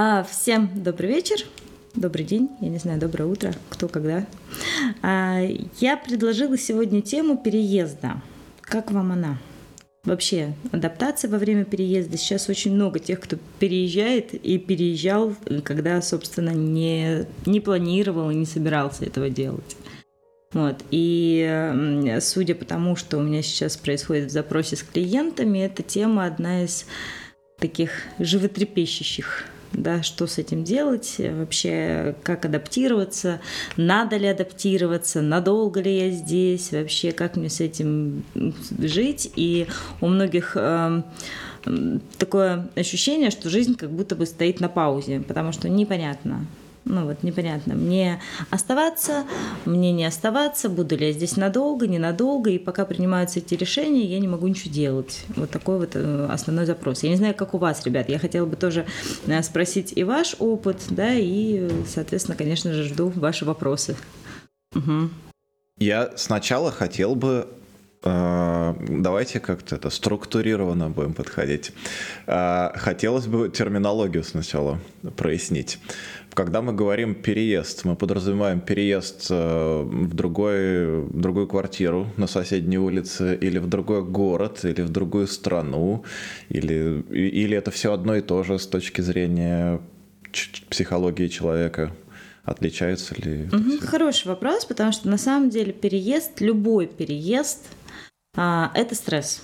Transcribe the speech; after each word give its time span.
А, 0.00 0.22
всем 0.22 0.70
добрый 0.76 1.08
вечер, 1.08 1.38
добрый 1.96 2.24
день, 2.24 2.50
я 2.60 2.68
не 2.68 2.78
знаю, 2.78 3.00
доброе 3.00 3.24
утро, 3.24 3.52
кто 3.68 3.88
когда. 3.88 4.24
А, 5.02 5.40
я 5.80 5.96
предложила 5.96 6.56
сегодня 6.56 7.02
тему 7.02 7.36
переезда. 7.36 8.22
Как 8.60 8.92
вам 8.92 9.10
она? 9.10 9.38
Вообще, 10.04 10.54
адаптация 10.70 11.28
во 11.28 11.38
время 11.38 11.64
переезда. 11.64 12.16
Сейчас 12.16 12.48
очень 12.48 12.76
много 12.76 13.00
тех, 13.00 13.18
кто 13.18 13.38
переезжает 13.58 14.34
и 14.34 14.56
переезжал, 14.58 15.34
когда, 15.64 16.00
собственно, 16.00 16.50
не, 16.50 17.26
не 17.44 17.58
планировал 17.58 18.30
и 18.30 18.36
не 18.36 18.46
собирался 18.46 19.04
этого 19.04 19.30
делать. 19.30 19.76
Вот. 20.52 20.76
И 20.92 22.14
судя 22.20 22.54
по 22.54 22.64
тому, 22.64 22.94
что 22.94 23.18
у 23.18 23.22
меня 23.22 23.42
сейчас 23.42 23.76
происходит 23.76 24.30
в 24.30 24.32
запросе 24.32 24.76
с 24.76 24.84
клиентами, 24.84 25.58
эта 25.58 25.82
тема 25.82 26.24
одна 26.24 26.62
из 26.62 26.86
таких 27.58 27.90
животрепещущих 28.20 29.46
да, 29.72 30.02
что 30.02 30.26
с 30.26 30.38
этим 30.38 30.64
делать, 30.64 31.16
вообще 31.18 32.14
как 32.22 32.44
адаптироваться, 32.44 33.40
надо 33.76 34.16
ли 34.16 34.26
адаптироваться, 34.26 35.22
надолго 35.22 35.80
ли 35.80 35.96
я 35.96 36.10
здесь, 36.10 36.72
вообще 36.72 37.12
как 37.12 37.36
мне 37.36 37.48
с 37.48 37.60
этим 37.60 38.24
жить. 38.78 39.30
И 39.36 39.66
у 40.00 40.08
многих 40.08 40.56
э, 40.56 41.02
такое 42.18 42.68
ощущение, 42.76 43.30
что 43.30 43.50
жизнь 43.50 43.76
как 43.76 43.90
будто 43.90 44.16
бы 44.16 44.26
стоит 44.26 44.60
на 44.60 44.68
паузе, 44.68 45.20
потому 45.20 45.52
что 45.52 45.68
непонятно, 45.68 46.46
ну 46.88 47.04
вот 47.04 47.22
непонятно, 47.22 47.74
мне 47.74 48.20
оставаться, 48.50 49.24
мне 49.64 49.92
не 49.92 50.04
оставаться, 50.04 50.68
буду 50.68 50.96
ли 50.96 51.08
я 51.08 51.12
здесь 51.12 51.36
надолго, 51.36 51.86
ненадолго, 51.86 52.50
и 52.50 52.58
пока 52.58 52.84
принимаются 52.84 53.38
эти 53.38 53.54
решения, 53.54 54.04
я 54.04 54.18
не 54.18 54.28
могу 54.28 54.48
ничего 54.48 54.72
делать. 54.72 55.24
Вот 55.36 55.50
такой 55.50 55.78
вот 55.78 55.90
э, 55.94 56.26
основной 56.30 56.66
запрос. 56.66 57.02
Я 57.02 57.10
не 57.10 57.16
знаю, 57.16 57.34
как 57.34 57.54
у 57.54 57.58
вас, 57.58 57.84
ребят, 57.84 58.08
я 58.08 58.18
хотела 58.18 58.46
бы 58.46 58.56
тоже 58.56 58.86
э, 59.26 59.42
спросить 59.42 59.92
и 59.94 60.02
ваш 60.02 60.36
опыт, 60.38 60.78
да, 60.90 61.12
и, 61.12 61.68
соответственно, 61.86 62.36
конечно 62.36 62.72
же, 62.72 62.84
жду 62.84 63.12
ваши 63.14 63.44
вопросы. 63.44 63.96
Угу. 64.74 65.10
Я 65.78 66.12
сначала 66.16 66.72
хотел 66.72 67.14
бы 67.14 67.48
э, 68.02 68.58
Давайте 68.88 69.40
как-то 69.40 69.76
это 69.76 69.90
структурированно 69.90 70.90
будем 70.90 71.14
подходить. 71.14 71.72
Хотелось 72.26 73.26
бы 73.26 73.48
терминологию 73.48 74.24
сначала 74.24 74.78
прояснить. 75.16 75.78
Когда 76.34 76.62
мы 76.62 76.72
говорим 76.72 77.14
переезд, 77.14 77.84
мы 77.84 77.96
подразумеваем 77.96 78.60
переезд 78.60 79.26
э, 79.30 79.82
в, 79.82 80.14
другой, 80.14 81.00
в 81.00 81.20
другую 81.20 81.48
квартиру 81.48 82.06
на 82.16 82.26
соседней 82.26 82.78
улице, 82.78 83.36
или 83.40 83.58
в 83.58 83.66
другой 83.66 84.04
город, 84.04 84.64
или 84.64 84.82
в 84.82 84.90
другую 84.90 85.26
страну, 85.26 86.04
или, 86.48 87.02
или 87.10 87.56
это 87.56 87.70
все 87.70 87.92
одно 87.92 88.14
и 88.14 88.20
то 88.20 88.44
же 88.44 88.58
с 88.58 88.66
точки 88.66 89.00
зрения 89.00 89.80
психологии 90.70 91.28
человека? 91.28 91.92
Отличается 92.44 93.14
ли? 93.16 93.48
Угу, 93.52 93.86
хороший 93.86 94.28
вопрос, 94.28 94.64
потому 94.64 94.92
что 94.92 95.08
на 95.08 95.18
самом 95.18 95.50
деле 95.50 95.72
переезд, 95.72 96.40
любой 96.40 96.86
переезд, 96.86 97.66
а, 98.36 98.70
это 98.74 98.94
стресс. 98.94 99.42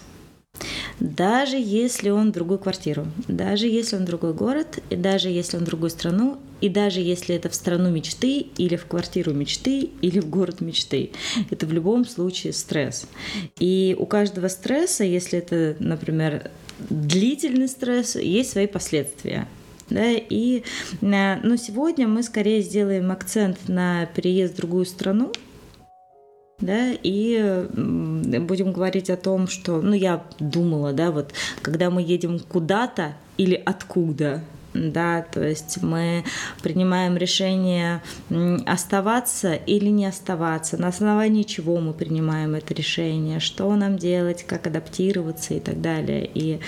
Даже 1.00 1.56
если 1.56 2.10
он 2.10 2.30
в 2.30 2.32
другую 2.32 2.58
квартиру, 2.58 3.06
даже 3.28 3.66
если 3.66 3.96
он 3.96 4.02
в 4.02 4.06
другой 4.06 4.32
город, 4.32 4.78
и 4.90 4.96
даже 4.96 5.28
если 5.28 5.56
он 5.56 5.64
в 5.64 5.66
другую 5.66 5.90
страну, 5.90 6.38
и 6.60 6.68
даже 6.68 7.00
если 7.00 7.34
это 7.34 7.48
в 7.48 7.54
страну 7.54 7.90
мечты, 7.90 8.46
или 8.56 8.76
в 8.76 8.86
квартиру 8.86 9.32
мечты, 9.32 9.90
или 10.00 10.20
в 10.20 10.30
город 10.30 10.60
мечты, 10.60 11.10
это 11.50 11.66
в 11.66 11.72
любом 11.72 12.04
случае 12.04 12.52
стресс. 12.52 13.06
И 13.58 13.96
у 13.98 14.06
каждого 14.06 14.48
стресса, 14.48 15.04
если 15.04 15.40
это, 15.40 15.76
например, 15.78 16.50
длительный 16.88 17.68
стресс, 17.68 18.16
есть 18.16 18.52
свои 18.52 18.66
последствия. 18.66 19.48
Да, 19.90 20.10
и 20.10 20.62
э, 21.02 21.36
ну, 21.42 21.56
сегодня 21.58 22.08
мы 22.08 22.22
скорее 22.22 22.62
сделаем 22.62 23.12
акцент 23.12 23.68
на 23.68 24.06
переезд 24.06 24.54
в 24.54 24.56
другую 24.56 24.86
страну, 24.86 25.32
да, 26.60 26.92
и 27.02 27.66
будем 27.72 28.72
говорить 28.72 29.10
о 29.10 29.16
том, 29.16 29.48
что, 29.48 29.80
ну, 29.80 29.94
я 29.94 30.24
думала, 30.38 30.92
да, 30.92 31.10
вот, 31.10 31.32
когда 31.62 31.90
мы 31.90 32.02
едем 32.02 32.38
куда-то 32.38 33.14
или 33.36 33.60
откуда, 33.64 34.42
да, 34.74 35.22
то 35.22 35.42
есть 35.42 35.82
мы 35.82 36.24
принимаем 36.62 37.16
решение 37.16 38.02
оставаться 38.66 39.54
или 39.54 39.88
не 39.88 40.06
оставаться, 40.06 40.76
на 40.76 40.88
основании 40.88 41.44
чего 41.44 41.78
мы 41.78 41.92
принимаем 41.92 42.54
это 42.54 42.74
решение, 42.74 43.40
что 43.40 43.74
нам 43.76 43.96
делать, 43.96 44.44
как 44.44 44.66
адаптироваться 44.66 45.54
и 45.54 45.60
так 45.60 45.80
далее. 45.80 46.28
И, 46.34 46.60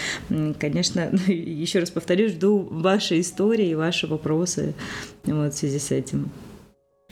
конечно, 0.59 1.11
еще 1.27 1.81
раз 1.81 1.91
повторюсь, 1.91 2.33
жду 2.33 2.67
ваши 2.71 3.21
истории, 3.21 3.75
ваши 3.75 4.07
вопросы 4.07 4.75
вот, 5.25 5.53
в 5.53 5.57
связи 5.57 5.79
с 5.79 5.91
этим. 5.91 6.31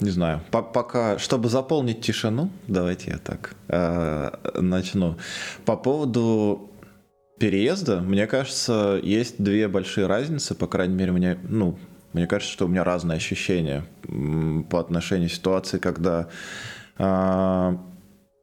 Не 0.00 0.10
знаю. 0.10 0.40
Пока, 0.50 1.18
чтобы 1.18 1.48
заполнить 1.48 2.00
тишину, 2.00 2.50
давайте 2.66 3.12
я 3.12 3.18
так 3.18 3.54
э, 3.68 4.30
начну. 4.60 5.16
По 5.64 5.76
поводу 5.76 6.70
переезда, 7.38 8.00
мне 8.00 8.26
кажется, 8.26 8.98
есть 9.02 9.42
две 9.42 9.68
большие 9.68 10.06
разницы, 10.06 10.54
по 10.54 10.66
крайней 10.66 10.94
мере, 10.94 11.12
мне, 11.12 11.38
ну, 11.48 11.78
мне 12.12 12.26
кажется, 12.26 12.52
что 12.52 12.64
у 12.64 12.68
меня 12.68 12.82
разные 12.82 13.16
ощущения 13.16 13.84
по 14.68 14.80
отношению 14.80 15.28
к 15.28 15.32
ситуации, 15.32 15.78
когда 15.78 16.28
э, 16.98 17.76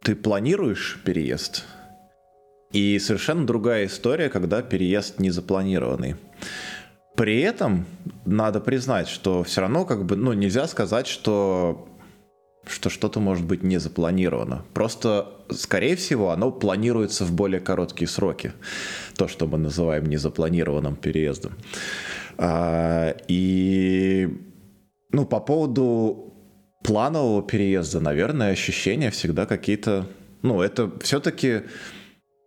ты 0.01 0.15
планируешь 0.15 0.99
переезд, 1.03 1.65
и 2.71 2.97
совершенно 2.99 3.45
другая 3.45 3.87
история, 3.87 4.29
когда 4.29 4.61
переезд 4.61 5.19
не 5.19 5.29
запланированный. 5.29 6.15
При 7.15 7.41
этом 7.41 7.85
надо 8.25 8.61
признать, 8.61 9.07
что 9.07 9.43
все 9.43 9.61
равно 9.61 9.85
как 9.85 10.05
бы, 10.05 10.15
ну, 10.15 10.33
нельзя 10.33 10.67
сказать, 10.67 11.07
что 11.07 11.87
что 12.67 12.89
что-то 12.89 13.19
может 13.19 13.45
быть 13.45 13.63
не 13.63 13.79
запланировано. 13.79 14.63
Просто, 14.73 15.27
скорее 15.49 15.95
всего, 15.95 16.29
оно 16.29 16.51
планируется 16.51 17.25
в 17.25 17.31
более 17.31 17.59
короткие 17.59 18.07
сроки. 18.07 18.53
То, 19.17 19.27
что 19.27 19.47
мы 19.47 19.57
называем 19.57 20.05
незапланированным 20.05 20.95
переездом. 20.95 21.53
А, 22.37 23.15
и, 23.27 24.29
ну, 25.11 25.25
по 25.25 25.39
поводу 25.39 26.35
планового 26.83 27.41
переезда, 27.41 27.99
наверное, 27.99 28.51
ощущения 28.51 29.09
всегда 29.09 29.45
какие-то... 29.47 30.07
Ну, 30.43 30.61
это 30.61 30.91
все-таки 30.99 31.63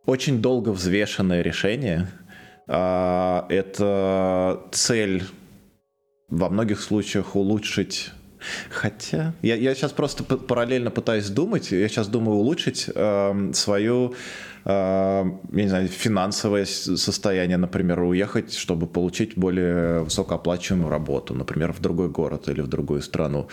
очень 0.06 0.40
долго 0.40 0.70
взвешенное 0.70 1.42
решение– 1.42 2.08
это 2.66 4.60
цель 4.72 5.24
во 6.28 6.48
многих 6.48 6.80
случаях 6.80 7.36
улучшить 7.36 8.12
Хотя, 8.70 9.34
я, 9.42 9.54
я 9.54 9.74
сейчас 9.74 9.92
просто 9.92 10.24
параллельно 10.24 10.90
пытаюсь 10.90 11.28
думать, 11.28 11.70
я 11.72 11.88
сейчас 11.88 12.08
думаю 12.08 12.38
улучшить 12.38 12.90
э, 12.94 13.50
свою, 13.52 14.14
э, 14.64 14.70
я 14.70 15.62
не 15.62 15.68
знаю, 15.68 15.88
финансовое 15.88 16.64
состояние, 16.66 17.56
например, 17.56 18.00
уехать, 18.00 18.54
чтобы 18.54 18.86
получить 18.86 19.36
более 19.36 20.02
высокооплачиваемую 20.02 20.90
работу, 20.90 21.34
например, 21.34 21.72
в 21.72 21.80
другой 21.80 22.08
город 22.08 22.48
или 22.48 22.60
в 22.60 22.68
другую 22.68 23.02
страну. 23.02 23.48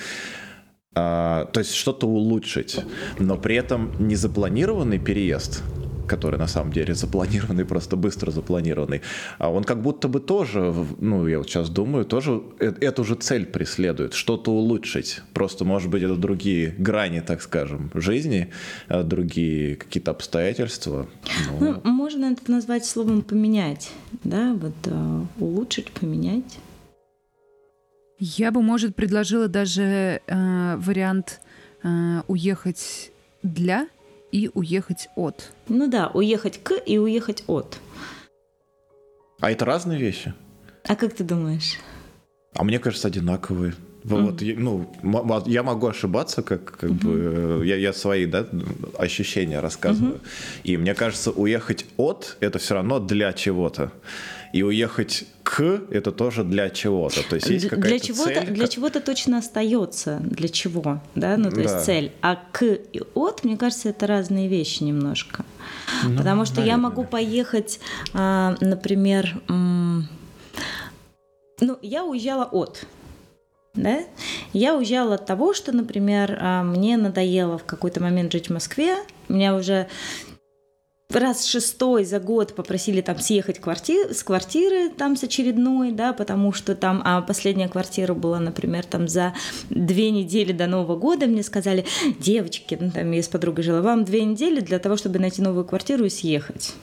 Э, 0.95 1.45
то 1.51 1.59
есть 1.59 1.73
что-то 1.73 2.07
улучшить, 2.07 2.79
но 3.19 3.37
при 3.37 3.55
этом 3.55 3.91
незапланированный 3.99 4.99
переезд– 4.99 5.63
который 6.07 6.39
на 6.39 6.47
самом 6.47 6.73
деле 6.73 6.93
запланированный, 6.93 7.65
просто 7.65 7.95
быстро 7.95 8.31
запланированный, 8.31 9.01
а 9.37 9.49
он 9.49 9.63
как 9.63 9.81
будто 9.81 10.07
бы 10.07 10.19
тоже, 10.19 10.73
ну, 10.99 11.27
я 11.27 11.37
вот 11.37 11.49
сейчас 11.49 11.69
думаю, 11.69 12.05
тоже 12.05 12.41
э, 12.59 12.73
эту 12.81 13.03
же 13.03 13.15
цель 13.15 13.45
преследует, 13.45 14.13
что-то 14.13 14.51
улучшить. 14.51 15.21
Просто, 15.33 15.65
может 15.65 15.89
быть, 15.89 16.03
это 16.03 16.15
другие 16.15 16.73
грани, 16.77 17.21
так 17.21 17.41
скажем, 17.41 17.91
жизни, 17.93 18.49
а 18.87 19.03
другие 19.03 19.75
какие-то 19.75 20.11
обстоятельства. 20.11 21.07
Но... 21.59 21.81
Ну, 21.83 21.91
можно 21.91 22.25
это 22.25 22.51
назвать 22.51 22.85
словом 22.85 23.21
«поменять», 23.21 23.91
да, 24.23 24.53
вот 24.53 24.73
uh, 24.83 25.25
улучшить, 25.39 25.91
поменять. 25.91 26.59
Я 28.23 28.51
бы, 28.51 28.61
может, 28.61 28.95
предложила 28.95 29.47
даже 29.47 30.21
э, 30.27 30.75
вариант 30.77 31.41
э, 31.81 32.21
уехать 32.27 33.11
для 33.41 33.87
и 34.31 34.49
уехать 34.53 35.09
от. 35.15 35.51
Ну 35.67 35.87
да, 35.87 36.09
уехать 36.13 36.63
к 36.63 36.73
и 36.73 36.97
уехать 36.97 37.43
от. 37.47 37.77
А 39.39 39.51
это 39.51 39.65
разные 39.65 39.99
вещи? 39.99 40.33
А 40.87 40.95
как 40.95 41.13
ты 41.13 41.23
думаешь? 41.23 41.77
А 42.55 42.63
мне 42.63 42.79
кажется, 42.79 43.07
одинаковые. 43.07 43.73
Вот, 44.03 44.41
mm. 44.41 44.55
ну, 44.57 45.43
я 45.45 45.61
могу 45.61 45.87
ошибаться, 45.87 46.41
как, 46.41 46.77
как 46.77 46.89
mm-hmm. 46.89 47.59
бы 47.59 47.65
я, 47.67 47.75
я 47.75 47.93
свои 47.93 48.25
да, 48.25 48.47
ощущения 48.97 49.59
рассказываю. 49.59 50.15
Mm-hmm. 50.15 50.61
И 50.63 50.77
мне 50.77 50.95
кажется, 50.95 51.31
уехать 51.31 51.85
от 51.97 52.37
это 52.39 52.57
все 52.57 52.75
равно 52.75 52.99
для 52.99 53.31
чего-то 53.33 53.91
и 54.53 54.63
уехать 54.63 55.25
к 55.43 55.81
это 55.89 56.11
тоже 56.11 56.43
для 56.43 56.69
чего-то. 56.69 57.27
То 57.27 57.35
есть 57.35 57.49
есть 57.49 57.69
какая-то 57.69 57.87
для 57.87 57.99
чего-то, 57.99 58.33
цель. 58.33 58.49
Для 58.51 58.67
чего-то 58.67 59.01
точно 59.01 59.37
остается. 59.37 60.19
Для 60.23 60.49
чего? 60.49 61.01
Да, 61.15 61.37
ну 61.37 61.49
то 61.49 61.55
да. 61.55 61.61
есть 61.61 61.85
цель. 61.85 62.11
А 62.21 62.35
к 62.35 62.63
и 62.63 63.01
от, 63.13 63.43
мне 63.43 63.57
кажется, 63.57 63.89
это 63.89 64.07
разные 64.07 64.47
вещи 64.47 64.83
немножко. 64.83 65.45
Ну, 66.03 66.17
Потому 66.17 66.45
что 66.45 66.57
наверное. 66.57 66.77
я 66.77 66.81
могу 66.81 67.03
поехать, 67.03 67.79
а, 68.13 68.55
например, 68.59 69.41
ну, 69.47 70.05
я 71.81 72.03
уезжала 72.03 72.45
от. 72.45 72.85
Да? 73.73 73.99
Я 74.51 74.75
уезжала 74.75 75.15
от 75.15 75.25
того, 75.25 75.53
что, 75.53 75.71
например, 75.71 76.37
а, 76.41 76.63
мне 76.63 76.97
надоело 76.97 77.57
в 77.57 77.63
какой-то 77.63 78.01
момент 78.01 78.31
жить 78.33 78.47
в 78.47 78.53
Москве. 78.53 78.97
Меня 79.29 79.55
уже 79.55 79.87
раз 81.15 81.45
шестой 81.45 82.05
за 82.05 82.19
год 82.19 82.55
попросили 82.55 83.01
там 83.01 83.19
съехать 83.19 83.59
квартир, 83.59 84.13
с 84.13 84.23
квартиры 84.23 84.89
там 84.89 85.15
с 85.15 85.23
очередной, 85.23 85.91
да, 85.91 86.13
потому 86.13 86.53
что 86.53 86.75
там, 86.75 87.01
а 87.05 87.21
последняя 87.21 87.67
квартира 87.67 88.13
была, 88.13 88.39
например, 88.39 88.85
там 88.85 89.07
за 89.07 89.33
две 89.69 90.11
недели 90.11 90.51
до 90.51 90.67
Нового 90.67 90.97
года, 90.97 91.27
мне 91.27 91.43
сказали, 91.43 91.85
девочки, 92.19 92.77
ну, 92.79 92.91
там 92.91 93.11
я 93.11 93.23
с 93.23 93.27
подругой 93.27 93.63
жила, 93.63 93.81
вам 93.81 94.05
две 94.05 94.23
недели 94.23 94.59
для 94.59 94.79
того, 94.79 94.97
чтобы 94.97 95.19
найти 95.19 95.41
новую 95.41 95.65
квартиру 95.65 96.05
и 96.05 96.09
съехать. 96.09 96.73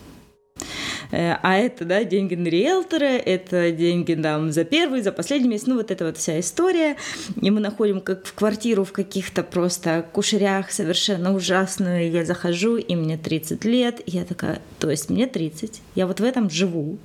Э, 1.11 1.37
а 1.43 1.57
это, 1.57 1.85
да, 1.85 2.05
деньги 2.05 2.35
на 2.35 2.49
риэлтора, 2.49 3.05
это 3.05 3.71
деньги 3.71 4.15
там 4.15 4.53
за 4.53 4.65
первый, 4.65 5.03
за 5.03 5.13
последний 5.13 5.49
месяц, 5.49 5.67
ну 5.67 5.77
вот 5.77 5.91
эта 5.91 6.05
вот 6.05 6.17
вся 6.17 6.39
история. 6.41 6.97
И 7.41 7.51
мы 7.51 7.61
находим 7.61 8.01
как 8.01 8.27
в 8.27 8.35
квартиру 8.35 8.85
в 8.85 8.93
каких-то 8.93 9.43
просто 9.43 10.07
кушерях 10.13 10.71
совершенно 10.71 11.35
ужасную. 11.35 12.11
Я 12.11 12.25
захожу, 12.25 12.77
и 12.77 12.95
мне 12.97 13.17
30 13.17 13.65
лет, 13.65 14.01
и 14.07 14.11
я 14.11 14.25
такая, 14.25 14.61
то 14.79 14.91
есть 14.91 15.11
мне 15.11 15.27
30, 15.27 15.83
я 15.95 16.07
вот 16.07 16.21
в 16.21 16.25
этом 16.25 16.51
живу. 16.51 16.99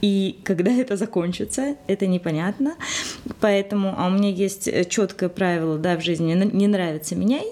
И 0.00 0.38
когда 0.44 0.72
это 0.72 0.96
закончится, 0.96 1.76
это 1.86 2.06
непонятно. 2.06 2.74
Поэтому, 3.40 3.94
а 3.96 4.06
у 4.08 4.10
меня 4.10 4.30
есть 4.30 4.68
э, 4.68 4.84
четкое 4.84 5.28
правило, 5.28 5.78
да, 5.78 5.96
в 5.96 6.02
жизни, 6.02 6.34
не 6.34 6.66
нравится 6.66 7.14
меняй, 7.14 7.46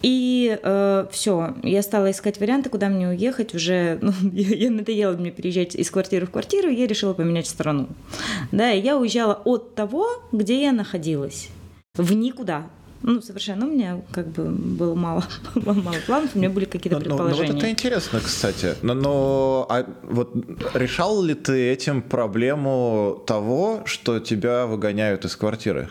и 0.00 0.56
э, 0.62 1.06
все, 1.10 1.54
я 1.64 1.82
стала 1.82 2.10
искать 2.12 2.38
варианты, 2.38 2.70
куда 2.70 2.88
мне 2.88 3.08
уехать. 3.08 3.54
Уже 3.54 3.98
ну, 4.02 4.12
я, 4.32 4.48
я 4.54 4.70
надоело 4.70 5.16
мне 5.16 5.30
переезжать 5.30 5.74
из 5.74 5.90
квартиры 5.90 6.26
в 6.26 6.30
квартиру, 6.30 6.68
я 6.68 6.86
решила 6.86 7.14
поменять 7.14 7.48
страну. 7.48 7.88
Да, 8.52 8.72
и 8.72 8.80
я 8.80 8.96
уезжала 8.96 9.34
от 9.44 9.74
того, 9.74 10.22
где 10.30 10.62
я 10.62 10.72
находилась, 10.72 11.48
в 11.94 12.12
никуда. 12.12 12.66
Ну, 13.00 13.22
совершенно 13.22 13.66
у 13.66 13.70
меня 13.70 14.00
как 14.12 14.28
бы 14.28 14.46
было 14.50 14.94
мало, 14.94 15.24
мало 15.54 15.96
планов, 16.06 16.34
у 16.34 16.38
меня 16.38 16.50
были 16.50 16.64
какие-то 16.64 16.98
предположения. 16.98 17.48
Ну, 17.48 17.48
ну, 17.48 17.54
вот 17.54 17.62
это 17.62 17.70
интересно, 17.70 18.20
кстати. 18.20 18.74
Но, 18.82 18.94
но 18.94 19.66
а 19.68 19.86
вот 20.02 20.34
решал 20.74 21.22
ли 21.22 21.34
ты 21.34 21.70
этим 21.70 22.02
проблему 22.02 23.22
того, 23.26 23.82
что 23.84 24.18
тебя 24.18 24.66
выгоняют 24.66 25.24
из 25.24 25.36
квартиры 25.36 25.90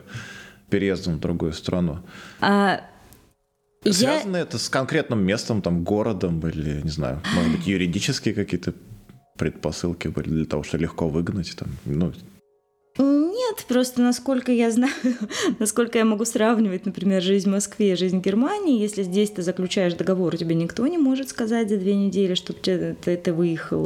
переездом 0.70 1.16
в 1.16 1.20
другую 1.20 1.54
страну? 1.54 2.00
А, 2.42 2.82
Связано 3.84 4.38
я... 4.38 4.44
это 4.44 4.58
с 4.58 4.70
конкретным 4.70 5.24
местом, 5.24 5.62
там, 5.62 5.84
городом 5.84 6.46
или, 6.48 6.82
не 6.82 6.90
знаю, 6.90 7.22
может 7.36 7.52
быть, 7.52 7.68
юридические 7.68 8.34
какие-то 8.34 8.74
предпосылки 9.38 10.08
были 10.08 10.30
для 10.30 10.46
того, 10.46 10.64
чтобы 10.64 10.84
легко 10.84 11.08
выгнать 11.08 11.56
там, 11.56 11.70
ну, 11.86 12.12
нет, 13.48 13.66
просто 13.68 14.02
насколько 14.02 14.52
я 14.52 14.72
знаю, 14.72 14.94
насколько 15.60 15.98
я 15.98 16.06
могу 16.06 16.26
сравнивать, 16.26 16.86
например, 16.86 17.22
жизнь 17.22 17.50
в 17.50 17.54
Москве 17.54 17.94
и 17.94 17.96
жизнь 17.96 18.20
в 18.20 18.22
Германии, 18.22 18.80
если 18.80 19.04
здесь 19.04 19.30
ты 19.32 19.42
заключаешь 19.42 19.94
договор, 19.94 20.38
тебе 20.38 20.56
никто 20.56 20.86
не 20.88 20.98
может 20.98 21.30
сказать 21.30 21.70
за 21.70 21.78
две 21.78 21.96
недели, 21.96 22.36
чтобы 22.36 22.60
ты, 22.60 22.96
ты, 23.04 23.18
ты 23.18 23.34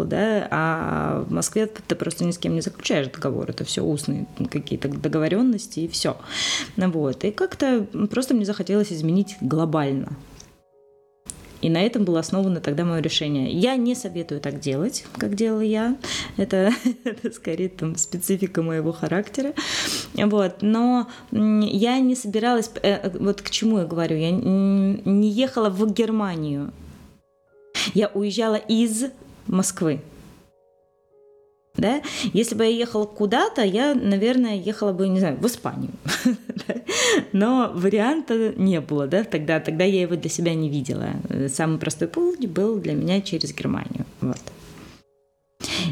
да, 0.06 0.48
а 0.52 1.25
в 1.28 1.31
Москве 1.31 1.68
ты 1.68 1.96
просто 1.96 2.25
ни 2.25 2.31
с 2.31 2.38
кем 2.38 2.56
не 2.56 2.62
заключаешь 2.62 3.08
договор, 3.08 3.50
это 3.50 3.63
все 3.63 3.81
устные 3.84 4.28
какие-то 4.50 4.88
договоренности 4.90 5.81
и 5.81 5.88
все. 5.88 6.18
Вот. 6.78 7.24
И 7.24 7.31
как-то 7.31 7.86
просто 8.10 8.34
мне 8.34 8.46
захотелось 8.46 8.92
изменить 8.92 9.38
глобально 9.42 10.18
и 11.62 11.69
на 11.69 11.81
этом 11.81 12.04
было 12.04 12.19
основано 12.19 12.60
тогда 12.60 12.86
мое 12.86 13.02
решение. 13.02 13.52
Я 13.52 13.75
не 13.75 13.96
советую 13.96 14.42
так 14.42 14.60
делать, 14.60 15.06
как 15.18 15.36
делала 15.36 15.62
я. 15.62 15.98
Это, 16.38 16.72
это 17.04 17.31
скорее 17.31 17.69
там 17.69 17.96
специфика 17.96 18.62
моего 18.62 18.92
характера. 18.92 19.54
Вот. 20.16 20.58
Но 20.62 21.08
я 21.31 22.00
не 22.00 22.16
собиралась... 22.16 22.72
Э, 22.81 23.12
вот 23.18 23.42
к 23.42 23.50
чему 23.50 23.80
я 23.80 23.86
говорю? 23.86 24.18
Я 24.18 24.31
не 24.31 25.30
ехала 25.30 25.69
в 25.69 25.94
Германию. 25.94 26.72
Я 27.94 28.10
уезжала 28.14 28.56
из 28.56 29.06
Москвы 29.48 30.02
да, 31.75 32.01
если 32.33 32.56
бы 32.56 32.63
я 32.63 32.69
ехала 32.69 33.06
куда-то, 33.06 33.63
я, 33.63 33.95
наверное, 33.95 34.56
ехала 34.56 34.91
бы, 34.91 35.07
не 35.07 35.19
знаю, 35.19 35.38
в 35.38 35.45
Испанию, 35.47 35.91
но 37.31 37.71
варианта 37.73 38.53
не 38.57 38.81
было, 38.81 39.07
да, 39.07 39.23
тогда, 39.23 39.59
тогда 39.59 39.83
я 39.83 40.01
его 40.01 40.15
для 40.15 40.29
себя 40.29 40.53
не 40.53 40.69
видела. 40.69 41.09
Самый 41.47 41.79
простой 41.79 42.07
путь 42.07 42.45
был 42.47 42.77
для 42.77 42.94
меня 42.94 43.21
через 43.21 43.53
Германию, 43.53 44.06
вот. 44.19 44.41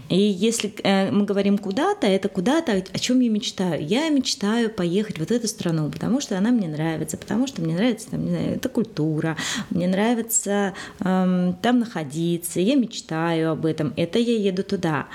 И 0.09 0.19
если 0.19 0.73
э, 0.83 1.11
мы 1.11 1.25
говорим 1.25 1.57
куда-то, 1.57 2.07
это 2.07 2.29
куда-то, 2.29 2.71
о 2.71 2.99
чем 2.99 3.19
я 3.19 3.29
мечтаю. 3.29 3.85
Я 3.85 4.09
мечтаю 4.09 4.69
поехать 4.69 5.19
вот 5.19 5.31
эту 5.31 5.47
страну, 5.47 5.89
потому 5.89 6.21
что 6.21 6.37
она 6.37 6.51
мне 6.51 6.67
нравится, 6.67 7.17
потому 7.17 7.47
что 7.47 7.61
мне 7.61 7.75
нравится, 7.75 8.11
там, 8.11 8.25
не 8.25 8.29
знаю, 8.31 8.55
эта 8.55 8.69
культура, 8.69 9.37
мне 9.69 9.87
нравится 9.87 10.73
эм, 10.99 11.55
там 11.61 11.79
находиться, 11.79 12.59
я 12.59 12.75
мечтаю 12.75 13.51
об 13.51 13.65
этом, 13.65 13.93
это 13.95 14.19
я 14.19 14.37
еду 14.37 14.63
туда. 14.63 15.07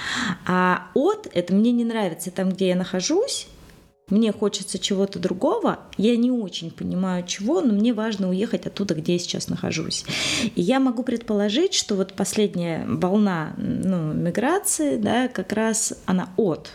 А 0.46 0.88
от, 0.94 1.28
это 1.32 1.54
мне 1.54 1.72
не 1.72 1.84
нравится 1.84 2.30
там, 2.30 2.50
где 2.50 2.68
я 2.68 2.76
нахожусь, 2.76 3.48
мне 4.10 4.32
хочется 4.32 4.78
чего-то 4.78 5.18
другого, 5.18 5.80
я 5.96 6.16
не 6.16 6.30
очень 6.30 6.70
понимаю 6.70 7.24
чего, 7.26 7.60
но 7.60 7.72
мне 7.72 7.94
важно 7.94 8.28
уехать 8.28 8.66
оттуда, 8.66 8.94
где 8.94 9.14
я 9.14 9.18
сейчас 9.18 9.48
нахожусь. 9.48 10.04
И 10.54 10.60
я 10.60 10.78
могу 10.78 11.02
предположить, 11.02 11.74
что 11.74 11.94
вот 11.94 12.12
последняя 12.12 12.84
волна 12.86 13.54
ну, 13.56 14.12
миграции, 14.12 14.96
да, 14.96 15.28
как 15.28 15.52
раз 15.52 15.94
она 16.06 16.28
от 16.36 16.70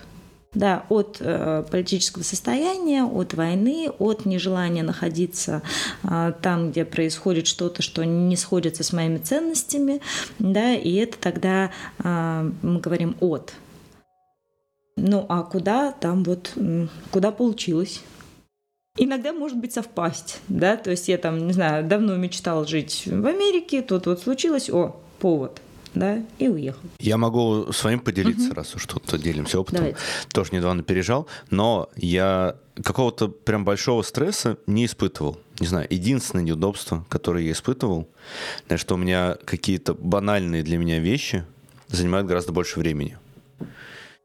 да, 0.54 0.84
от 0.90 1.18
э, 1.20 1.64
политического 1.70 2.24
состояния, 2.24 3.04
от 3.04 3.36
войны, 3.36 3.90
от 4.00 4.26
нежелания 4.26 4.82
находиться 4.82 5.62
э, 6.04 6.34
там, 6.42 6.72
где 6.72 6.86
происходит 6.86 7.46
что-то, 7.46 7.84
что 7.84 8.04
не 8.04 8.36
сходится 8.36 8.84
с 8.84 8.92
моими 8.92 9.20
ценностями, 9.20 10.02
да, 10.40 10.74
и 10.74 10.96
это 10.96 11.20
тогда 11.20 11.70
э, 12.00 12.52
мы 12.64 12.80
говорим 12.80 13.16
от, 13.20 13.54
ну, 15.00 15.26
а 15.30 15.44
куда 15.44 15.92
там 15.92 16.24
вот, 16.24 16.54
куда 17.12 17.32
получилось? 17.32 18.02
Иногда 18.98 19.32
может 19.32 19.58
быть 19.58 19.74
совпасть, 19.74 20.42
да, 20.50 20.76
то 20.76 20.92
есть 20.92 21.08
я 21.08 21.18
там, 21.18 21.48
не 21.48 21.54
знаю, 21.54 21.88
давно 21.88 22.16
мечтал 22.18 22.66
жить 22.66 23.04
в 23.06 23.26
Америке, 23.26 23.82
тут 23.82 24.08
вот 24.08 24.22
случилось, 24.22 24.70
о, 24.70 25.00
повод, 25.20 25.62
да, 25.94 26.22
и 26.38 26.50
уехал. 26.50 26.82
Я 27.00 27.18
могу 27.18 27.72
с 27.72 27.84
вами 27.84 27.98
поделиться, 27.98 28.48
угу. 28.48 28.56
раз 28.56 28.76
уж 28.76 28.86
тут 28.88 29.04
делимся 29.22 29.60
опытом. 29.60 29.78
Давайте. 29.78 30.00
Тоже 30.34 30.50
недавно 30.54 30.84
переезжал, 30.84 31.28
но 31.50 31.90
я 31.96 32.58
какого-то 32.84 33.30
прям 33.30 33.64
большого 33.64 34.02
стресса 34.02 34.58
не 34.68 34.86
испытывал. 34.86 35.40
Не 35.60 35.68
знаю, 35.68 35.88
единственное 35.90 36.44
неудобство, 36.44 37.06
которое 37.10 37.46
я 37.46 37.52
испытывал, 37.54 38.10
что 38.76 38.96
у 38.96 38.98
меня 38.98 39.38
какие-то 39.46 39.94
банальные 39.94 40.64
для 40.64 40.78
меня 40.78 41.00
вещи 41.00 41.46
занимают 41.88 42.28
гораздо 42.28 42.52
больше 42.52 42.80
времени. 42.80 43.18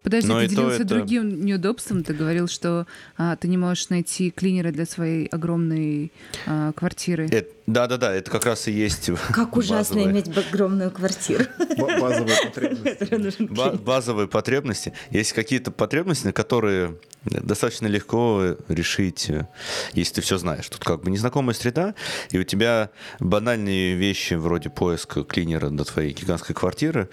Подожди, 0.04 0.28
Но 0.28 0.38
ты 0.38 0.48
делился 0.48 0.82
это... 0.82 0.96
другим 0.96 1.46
неудобством. 1.46 2.04
Ты 2.04 2.12
говорил, 2.12 2.46
что 2.46 2.86
а, 3.16 3.36
ты 3.36 3.48
не 3.48 3.56
можешь 3.56 3.88
найти 3.88 4.30
клинера 4.30 4.70
для 4.70 4.84
своей 4.84 5.26
огромной 5.28 6.12
а, 6.46 6.72
квартиры. 6.72 7.26
Это, 7.30 7.48
да-да-да, 7.66 8.12
это 8.12 8.30
как 8.30 8.44
раз 8.44 8.68
и 8.68 8.72
есть 8.72 9.10
Как 9.32 9.56
ужасно 9.56 9.96
базовые... 9.96 10.10
иметь 10.10 10.36
огромную 10.36 10.90
квартиру. 10.90 11.44
Базовые 11.78 12.36
потребности. 12.44 13.42
Базовые 13.82 14.28
потребности. 14.28 14.92
Есть 15.10 15.32
какие-то 15.32 15.70
потребности, 15.70 16.26
на 16.26 16.32
которые 16.34 16.98
достаточно 17.24 17.86
легко 17.86 18.56
решить, 18.68 19.30
э, 19.30 19.48
если 19.94 20.16
ты 20.16 20.20
все 20.20 20.36
знаешь. 20.36 20.68
Тут 20.68 20.84
как 20.84 21.02
бы 21.02 21.10
незнакомая 21.10 21.54
среда, 21.54 21.94
и 22.30 22.38
у 22.38 22.44
тебя 22.44 22.90
банальные 23.18 23.94
вещи 23.94 24.34
вроде 24.34 24.68
поиска 24.68 25.24
клинера 25.24 25.70
до 25.70 25.84
твоей 25.84 26.12
гигантской 26.12 26.54
квартиры 26.54 27.08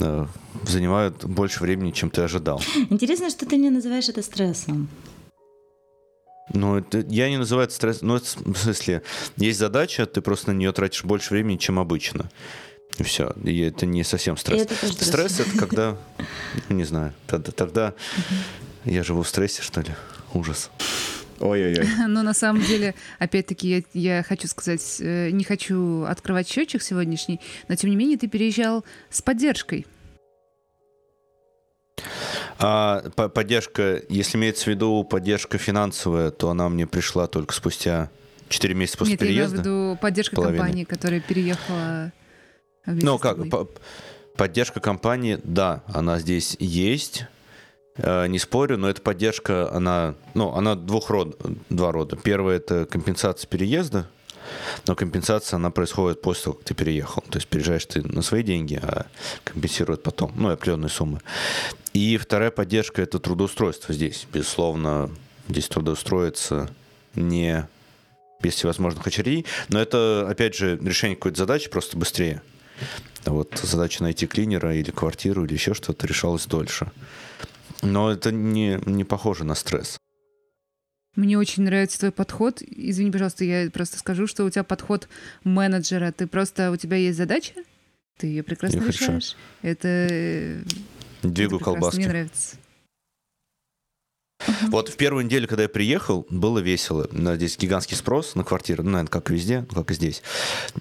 э, 0.00 0.26
занимают 0.64 1.24
больше 1.24 1.62
времени, 1.62 1.92
чем 1.92 2.10
ты 2.10 2.22
ожидал. 2.22 2.60
Интересно, 2.90 3.30
что 3.30 3.46
ты 3.46 3.56
не 3.56 3.70
называешь 3.70 4.08
это 4.08 4.22
стрессом. 4.22 4.88
Ну, 6.52 6.78
это, 6.78 7.04
я 7.08 7.28
не 7.28 7.38
называю 7.38 7.66
это 7.66 7.74
стресс. 7.74 8.02
Ну, 8.02 8.16
это, 8.16 8.26
в 8.26 8.56
смысле, 8.56 9.02
есть 9.36 9.58
задача, 9.58 10.06
ты 10.06 10.20
просто 10.20 10.52
на 10.52 10.56
нее 10.56 10.72
тратишь 10.72 11.04
больше 11.04 11.34
времени, 11.34 11.56
чем 11.56 11.78
обычно. 11.78 12.30
И 12.98 13.02
все. 13.02 13.34
И 13.44 13.58
это 13.60 13.84
не 13.84 14.04
совсем 14.04 14.36
стресс. 14.36 14.62
Это 14.62 14.74
стресс, 14.74 15.08
стресс 15.08 15.40
это 15.40 15.58
когда, 15.58 15.98
ну, 16.68 16.76
не 16.76 16.84
знаю, 16.84 17.12
тогда, 17.26 17.52
тогда 17.52 17.94
я 18.84 19.02
живу 19.02 19.22
в 19.22 19.28
стрессе, 19.28 19.62
что 19.62 19.80
ли? 19.80 19.90
Ужас. 20.34 20.70
Ой-ой-ой. 21.40 21.86
Но 22.08 22.22
на 22.22 22.32
самом 22.32 22.62
деле, 22.62 22.94
опять-таки, 23.18 23.68
я, 23.68 23.82
я 24.16 24.22
хочу 24.22 24.48
сказать, 24.48 24.96
э, 25.00 25.30
не 25.30 25.44
хочу 25.44 26.04
открывать 26.04 26.48
счетчик 26.48 26.82
сегодняшний, 26.82 27.40
но 27.68 27.76
тем 27.76 27.90
не 27.90 27.96
менее 27.96 28.16
ты 28.16 28.28
переезжал 28.28 28.84
с 29.10 29.20
поддержкой. 29.20 29.86
А 32.58 33.02
поддержка, 33.10 34.02
если 34.08 34.38
имеется 34.38 34.64
в 34.64 34.66
виду 34.68 35.04
поддержка 35.04 35.58
финансовая, 35.58 36.30
то 36.30 36.50
она 36.50 36.68
мне 36.68 36.86
пришла 36.86 37.26
только 37.26 37.54
спустя 37.54 38.10
4 38.48 38.74
месяца 38.74 38.98
после 38.98 39.12
Нет, 39.12 39.20
переезда. 39.20 39.56
Нет, 39.56 39.66
я 39.66 39.70
имею 39.72 39.86
в 39.86 39.90
виду 39.90 40.00
поддержка 40.00 40.36
половины. 40.36 40.58
компании, 40.58 40.84
которая 40.84 41.20
переехала 41.20 42.12
Ну, 42.86 43.18
как, 43.18 43.38
поддержка 44.36 44.80
компании, 44.80 45.38
да, 45.42 45.82
она 45.86 46.18
здесь 46.18 46.56
есть. 46.58 47.26
Э, 47.98 48.26
не 48.26 48.38
спорю, 48.38 48.78
но 48.78 48.88
эта 48.88 49.00
поддержка, 49.00 49.72
она, 49.72 50.14
ну, 50.34 50.52
она 50.54 50.74
двух 50.74 51.10
род, 51.10 51.40
два 51.70 51.92
рода. 51.92 52.16
Первое– 52.16 52.56
это 52.58 52.84
компенсация 52.86 53.48
переезда, 53.48 54.08
но 54.86 54.94
компенсация, 54.94 55.56
она 55.56 55.70
происходит 55.70 56.20
после 56.20 56.44
того, 56.44 56.56
как 56.56 56.64
ты 56.64 56.74
переехал. 56.74 57.22
То 57.30 57.38
есть 57.38 57.48
переезжаешь 57.48 57.86
ты 57.86 58.02
на 58.02 58.22
свои 58.22 58.42
деньги, 58.42 58.78
а 58.82 59.06
компенсируют 59.44 60.02
потом, 60.02 60.32
ну, 60.36 60.50
определенные 60.50 60.90
суммы. 60.90 61.20
И 61.96 62.18
вторая 62.18 62.50
поддержка– 62.50 63.00
это 63.02 63.18
трудоустройство 63.18 63.94
здесь. 63.94 64.26
Безусловно, 64.30 65.10
здесь 65.48 65.66
трудоустроиться 65.66 66.68
не 67.14 67.66
без 68.42 68.52
всевозможных 68.52 69.06
очередей, 69.06 69.46
но 69.70 69.80
это, 69.80 70.28
опять 70.28 70.54
же, 70.54 70.76
решение 70.76 71.16
какой-то 71.16 71.38
задачи 71.38 71.70
просто 71.70 71.96
быстрее. 71.96 72.42
А 73.24 73.30
вот 73.30 73.58
задача 73.62 74.02
найти 74.02 74.26
клинера 74.26 74.76
или 74.76 74.90
квартиру 74.90 75.46
или 75.46 75.54
еще 75.54 75.72
что-то 75.72 76.06
решалась 76.06 76.44
дольше. 76.44 76.92
Но 77.80 78.12
это 78.12 78.30
не, 78.30 78.78
не 78.84 79.04
похоже 79.04 79.44
на 79.44 79.54
стресс. 79.54 79.96
Мне 81.14 81.38
очень 81.38 81.62
нравится 81.62 81.98
твой 81.98 82.12
подход. 82.12 82.60
Извини, 82.60 83.10
пожалуйста, 83.10 83.46
я 83.46 83.70
просто 83.70 83.98
скажу, 83.98 84.26
что 84.26 84.44
у 84.44 84.50
тебя 84.50 84.64
подход 84.64 85.08
менеджера. 85.44 86.12
Ты 86.12 86.26
просто, 86.26 86.70
у 86.72 86.76
тебя 86.76 86.98
есть 86.98 87.16
задача, 87.16 87.54
ты 88.18 88.26
ее 88.26 88.42
прекрасно 88.42 88.80
я 88.80 88.86
решаешь. 88.86 89.34
Хочу. 89.62 89.70
Это... 89.70 90.62
Двигаю 91.32 91.60
колбаски. 91.60 91.98
Мне 91.98 92.08
нравится. 92.08 92.56
Вот 94.68 94.88
в 94.88 94.96
первую 94.96 95.24
неделю, 95.24 95.48
когда 95.48 95.64
я 95.64 95.68
приехал, 95.68 96.26
было 96.30 96.58
весело. 96.58 97.08
Здесь 97.36 97.58
гигантский 97.58 97.96
спрос 97.96 98.34
на 98.34 98.44
квартиры, 98.44 98.82
ну, 98.82 98.90
наверное, 98.90 99.10
как 99.10 99.30
везде, 99.30 99.66
как 99.72 99.90
и 99.90 99.94
здесь. 99.94 100.22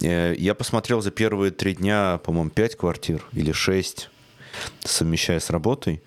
Э, 0.02 0.36
я 0.38 0.54
посмотрел 0.54 1.02
за 1.02 1.12
первые 1.12 1.52
три 1.52 1.76
дня, 1.76 2.20
по-моему, 2.24 2.50
пять 2.50 2.76
квартир 2.76 3.24
или 3.32 3.52
шесть, 3.52 4.10
совмещая 4.84 5.40
с 5.40 5.50
работой. 5.50 6.04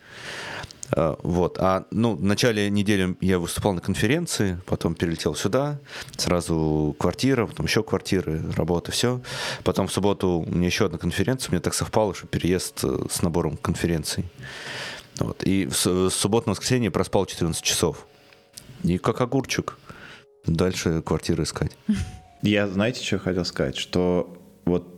Э, 0.97 1.16
вот. 1.23 1.59
А 1.59 1.87
ну, 1.90 2.14
в 2.14 2.23
начале 2.23 2.71
недели 2.71 3.16
я 3.21 3.38
выступал 3.38 3.73
на 3.73 3.80
конференции, 3.80 4.59
потом 4.66 4.95
перелетел 4.95 5.35
сюда, 5.35 5.78
сразу 6.16 6.95
квартира, 6.99 7.47
потом 7.47 7.66
еще 7.66 7.83
квартиры, 7.83 8.42
работа, 8.57 8.92
все. 8.92 9.21
Потом 9.64 9.87
в 9.87 9.92
субботу 9.92 10.45
у 10.47 10.50
меня 10.50 10.66
еще 10.66 10.87
одна 10.87 10.99
конференция, 10.99 11.50
мне 11.50 11.61
так 11.61 11.75
совпало, 11.75 12.14
что 12.14 12.26
переезд 12.26 12.85
э, 12.85 13.07
с 13.11 13.23
набором 13.23 13.57
конференций. 13.57 14.25
Вот. 15.18 15.42
И 15.45 15.66
в 15.66 16.11
субботу 16.11 16.49
на 16.49 16.52
воскресенье 16.52 16.90
проспал 16.90 17.26
14 17.26 17.62
часов. 17.62 18.07
И 18.85 18.99
как 18.99 19.21
огурчик. 19.21 19.76
Дальше 20.47 21.02
квартиры 21.02 21.42
искать. 21.42 21.73
Я, 22.42 22.68
знаете, 22.68 23.04
что 23.04 23.18
хотел 23.18 23.45
сказать? 23.45 23.76
Что 23.76 24.40
вот 24.64 24.95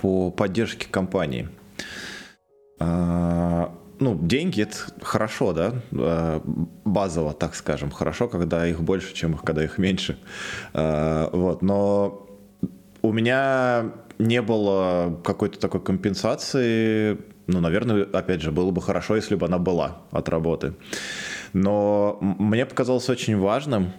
по 0.00 0.30
поддержке 0.30 0.86
компании– 0.90 1.48
ну, 2.78 4.18
деньги 4.20 4.62
это 4.62 4.76
хорошо, 5.02 5.52
да, 5.52 5.74
а, 5.92 6.42
базово, 6.84 7.32
так 7.32 7.54
скажем, 7.54 7.90
хорошо, 7.90 8.28
когда 8.28 8.66
их 8.66 8.82
больше, 8.82 9.14
чем 9.14 9.34
когда 9.34 9.64
их 9.64 9.78
меньше. 9.78 10.18
А, 10.72 11.30
вот, 11.32 11.62
но 11.62 12.28
у 13.02 13.12
меня 13.12 13.92
не 14.18 14.42
было 14.42 15.20
какой-то 15.24 15.58
такой 15.58 15.80
компенсации. 15.80 17.18
Ну, 17.46 17.60
наверное, 17.60 18.04
опять 18.04 18.40
же, 18.40 18.52
было 18.52 18.70
бы 18.70 18.80
хорошо, 18.80 19.16
если 19.16 19.34
бы 19.34 19.46
она 19.46 19.58
была 19.58 20.02
от 20.10 20.28
работы. 20.28 20.74
Но 21.52 22.18
мне 22.20 22.66
показалось 22.66 23.08
очень 23.08 23.38
важным 23.38 23.92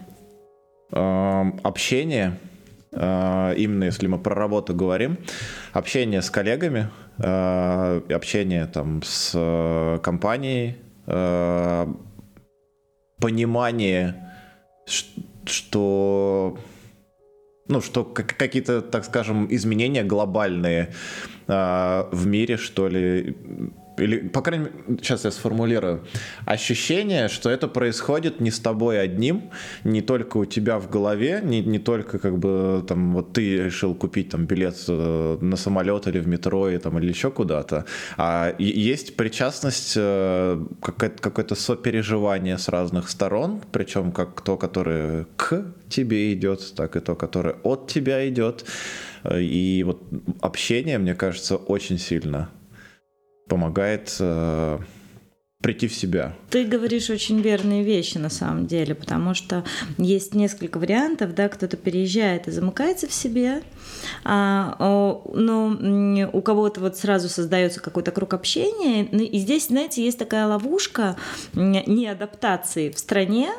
общение 0.91 2.39
именно 2.96 3.86
если 3.86 4.08
мы 4.08 4.18
про 4.20 4.36
работу 4.36 4.74
говорим, 4.74 5.18
общение 5.74 6.22
с 6.22 6.30
коллегами, 6.30 6.90
э, 7.18 8.02
общение 8.10 8.66
там 8.68 9.02
с 9.04 9.32
э, 9.34 10.00
компанией, 10.02 10.78
понимание, 13.20 14.16
что 15.46 16.58
ну, 17.68 17.82
что 17.82 18.04
какие-то, 18.04 18.82
так 18.82 19.06
скажем, 19.06 19.48
изменения 19.54 20.04
глобальные 20.04 20.94
в 21.48 22.25
мире, 22.25 22.58
что 22.58 22.88
ли, 22.88 23.36
или, 23.98 24.28
по 24.28 24.42
крайней 24.42 24.66
мере, 24.66 25.00
сейчас 25.02 25.25
я 25.25 25.32
сформулирую, 25.32 26.06
ощущение, 26.46 27.28
что 27.28 27.50
это 27.50 27.68
происходит 27.68 28.40
не 28.40 28.52
с 28.52 28.60
тобой 28.60 29.02
одним, 29.02 29.52
не 29.84 30.02
только 30.02 30.38
у 30.38 30.46
тебя 30.46 30.80
в 30.80 30.90
голове, 30.90 31.42
не, 31.44 31.62
не 31.62 31.80
только 31.80 32.20
как 32.20 32.38
бы 32.38 32.84
там 32.88 33.14
вот 33.14 33.34
ты 33.34 33.64
решил 33.64 33.96
купить 33.96 34.30
там 34.30 34.46
билет 34.46 34.75
э, 34.88 35.38
на 35.42 35.56
самолет 35.56 36.08
или 36.08 36.20
в 36.20 36.28
метро 36.28 36.70
и, 36.70 36.78
там, 36.78 37.00
или 37.00 37.10
еще 37.10 37.32
куда-то, 37.32 37.86
а 38.18 38.56
есть 38.60 39.16
причастность, 39.16 39.94
э, 39.96 40.66
какое-то, 40.82 41.22
какое-то 41.22 41.56
сопереживание 41.56 42.58
с 42.58 42.70
разных 42.70 43.10
сторон, 43.10 43.62
причем 43.72 44.12
как 44.12 44.42
то, 44.42 44.58
которое 44.58 45.25
к 45.38 45.66
тебе 45.90 46.34
идет, 46.34 46.74
так 46.75 46.96
и 46.96 47.00
то, 47.00 47.16
которое 47.16 47.56
от 47.64 47.88
тебя 47.88 48.28
идет. 48.28 48.66
И 49.34 49.84
вот 49.86 50.04
общение, 50.42 50.98
мне 50.98 51.16
кажется, 51.16 51.56
очень 51.56 51.98
сильно 51.98 52.50
помогает 53.48 54.16
э, 54.20 54.80
прийти 55.62 55.88
в 55.88 55.96
себя. 55.96 56.36
Ты 56.50 56.66
говоришь 56.66 57.10
очень 57.10 57.42
верные 57.42 57.84
вещи 57.84 58.18
на 58.18 58.30
самом 58.30 58.68
деле, 58.68 58.94
потому 58.94 59.34
что 59.34 59.64
есть 59.98 60.36
несколько 60.36 60.78
вариантов, 60.78 61.34
да, 61.34 61.50
кто-то 61.50 61.75
переезжает 61.75 62.48
и 62.48 62.52
замыкается 62.52 63.08
в 63.08 63.14
себе, 63.14 63.64
но 64.24 66.30
у 66.34 66.42
кого-то 66.42 66.82
вот 66.82 66.98
сразу 66.98 67.30
создается 67.30 67.80
какой-то 67.80 68.12
круг 68.12 68.34
общения, 68.34 69.08
ну, 69.12 69.24
и 69.24 69.38
здесь, 69.38 69.68
знаете, 69.68 70.04
есть 70.04 70.18
такая 70.18 70.48
ловушка 70.48 71.15
неадаптации 71.54 72.89
в 72.89 73.00
стране, 73.00 73.50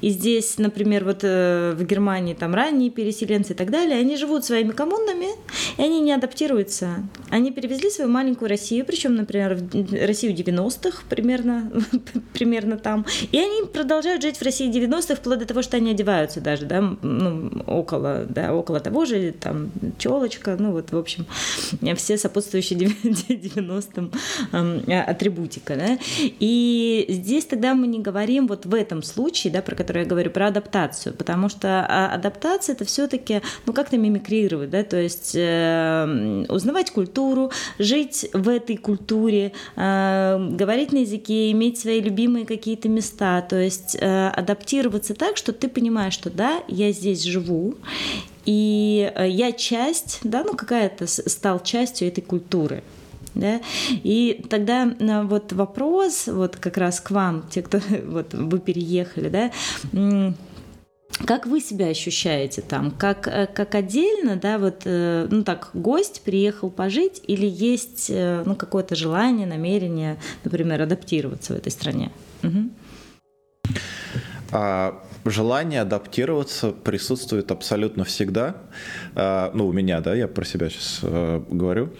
и 0.00 0.10
здесь, 0.10 0.58
например, 0.58 1.04
вот 1.04 1.20
э, 1.22 1.74
в 1.76 1.84
Германии 1.84 2.34
там 2.34 2.54
ранние 2.54 2.90
переселенцы 2.90 3.52
и 3.52 3.56
так 3.56 3.70
далее, 3.70 3.98
они 3.98 4.16
живут 4.16 4.44
своими 4.44 4.70
коммунами, 4.70 5.28
и 5.76 5.82
они 5.82 6.00
не 6.00 6.12
адаптируются. 6.12 6.90
Они 7.30 7.50
перевезли 7.50 7.90
свою 7.90 8.10
маленькую 8.10 8.48
Россию, 8.48 8.84
причем, 8.84 9.16
например, 9.16 9.56
в 9.56 10.06
Россию 10.06 10.34
90-х 10.34 11.02
примерно, 11.08 11.70
примерно 12.32 12.76
там, 12.76 13.04
и 13.32 13.38
они 13.38 13.66
продолжают 13.66 14.22
жить 14.22 14.36
в 14.36 14.42
России 14.42 14.70
90-х, 14.70 15.16
вплоть 15.16 15.40
до 15.40 15.46
того, 15.46 15.62
что 15.62 15.76
они 15.76 15.90
одеваются 15.90 16.40
даже, 16.40 16.66
да, 16.66 16.80
ну, 17.02 17.50
около, 17.66 18.24
да, 18.28 18.54
около 18.54 18.80
того 18.80 19.04
же, 19.04 19.32
там, 19.32 19.70
челочка, 19.98 20.56
ну 20.58 20.72
вот, 20.72 20.92
в 20.92 20.96
общем, 20.96 21.26
все 21.96 22.18
сопутствующие 22.18 22.78
90-м 22.78 24.12
атрибутика, 25.06 25.76
да, 25.76 25.98
и 26.18 27.06
здесь 27.08 27.44
тогда 27.44 27.74
мы 27.74 27.86
не 27.86 28.00
говорим 28.00 28.46
вот 28.46 28.66
в 28.66 28.74
этом 28.74 29.02
случае, 29.02 29.52
да, 29.52 29.62
про 29.62 29.74
который 29.74 30.02
я 30.02 30.08
говорю, 30.08 30.30
про 30.30 30.48
адаптацию, 30.48 31.14
потому 31.14 31.48
что 31.48 31.86
а, 31.88 32.12
адаптация 32.14 32.74
это 32.74 32.84
все-таки, 32.84 33.40
ну, 33.66 33.72
как-то 33.72 33.96
мимикрировать, 33.96 34.70
да, 34.70 34.82
то 34.82 34.96
есть 34.96 35.32
э, 35.34 36.44
узнавать 36.48 36.90
культуру, 36.90 37.50
жить 37.78 38.26
в 38.32 38.48
этой 38.48 38.76
культуре, 38.76 39.52
э, 39.76 40.48
говорить 40.52 40.92
на 40.92 40.98
языке, 40.98 41.50
иметь 41.52 41.78
свои 41.78 42.00
любимые 42.00 42.46
какие-то 42.46 42.88
места, 42.88 43.42
то 43.42 43.56
есть 43.56 43.96
э, 44.00 44.28
адаптироваться 44.28 45.14
так, 45.14 45.36
что 45.36 45.52
ты 45.52 45.68
понимаешь, 45.68 46.14
что 46.14 46.30
да, 46.30 46.62
я 46.68 46.92
здесь 46.92 47.22
живу, 47.22 47.74
и 48.44 49.12
э, 49.14 49.28
я 49.28 49.52
часть, 49.52 50.20
да, 50.22 50.44
ну 50.44 50.54
какая-то 50.54 51.06
стал 51.06 51.62
частью 51.62 52.08
этой 52.08 52.22
культуры. 52.22 52.82
Да? 53.34 53.60
И 53.90 54.44
тогда 54.48 54.86
э, 54.86 55.22
вот 55.22 55.52
вопрос, 55.52 56.26
вот 56.26 56.56
как 56.56 56.76
раз 56.76 57.00
к 57.00 57.10
вам, 57.10 57.48
те, 57.50 57.62
кто 57.62 57.80
вот 58.06 58.34
вы 58.34 58.58
переехали, 58.58 59.28
да, 59.28 59.50
как 61.26 61.46
вы 61.46 61.60
себя 61.60 61.86
ощущаете 61.86 62.60
там? 62.60 62.90
Как, 62.90 63.28
э, 63.28 63.46
как 63.46 63.74
отдельно, 63.74 64.36
да, 64.36 64.58
вот, 64.58 64.82
ну 64.84 65.44
так, 65.44 65.70
гость 65.72 66.22
приехал 66.22 66.70
пожить 66.70 67.22
или 67.26 67.46
есть, 67.46 68.10
ну, 68.10 68.56
какое-то 68.56 68.96
желание, 68.96 69.46
намерение, 69.46 70.18
например, 70.42 70.82
адаптироваться 70.82 71.54
в 71.54 71.56
этой 71.56 71.70
стране? 71.70 72.10
Угу. 72.42 72.70
Желание 75.24 75.80
адаптироваться 75.80 76.70
присутствует 76.70 77.50
абсолютно 77.50 78.04
всегда. 78.04 78.56
А, 79.14 79.50
ну, 79.54 79.66
у 79.66 79.72
меня, 79.72 80.00
да, 80.00 80.14
я 80.14 80.28
про 80.28 80.44
себя 80.44 80.68
сейчас 80.68 81.00
а, 81.02 81.44
говорю. 81.48 81.92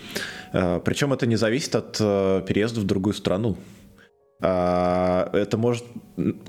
А, 0.53 0.81
причем 0.81 1.13
это 1.13 1.27
не 1.27 1.37
зависит 1.37 1.75
от 1.75 1.99
а, 2.01 2.43
переезда 2.43 2.81
в 2.81 2.85
другую 2.85 3.15
страну. 3.15 3.57
А, 4.43 5.31
это 5.33 5.57
может 5.57 5.85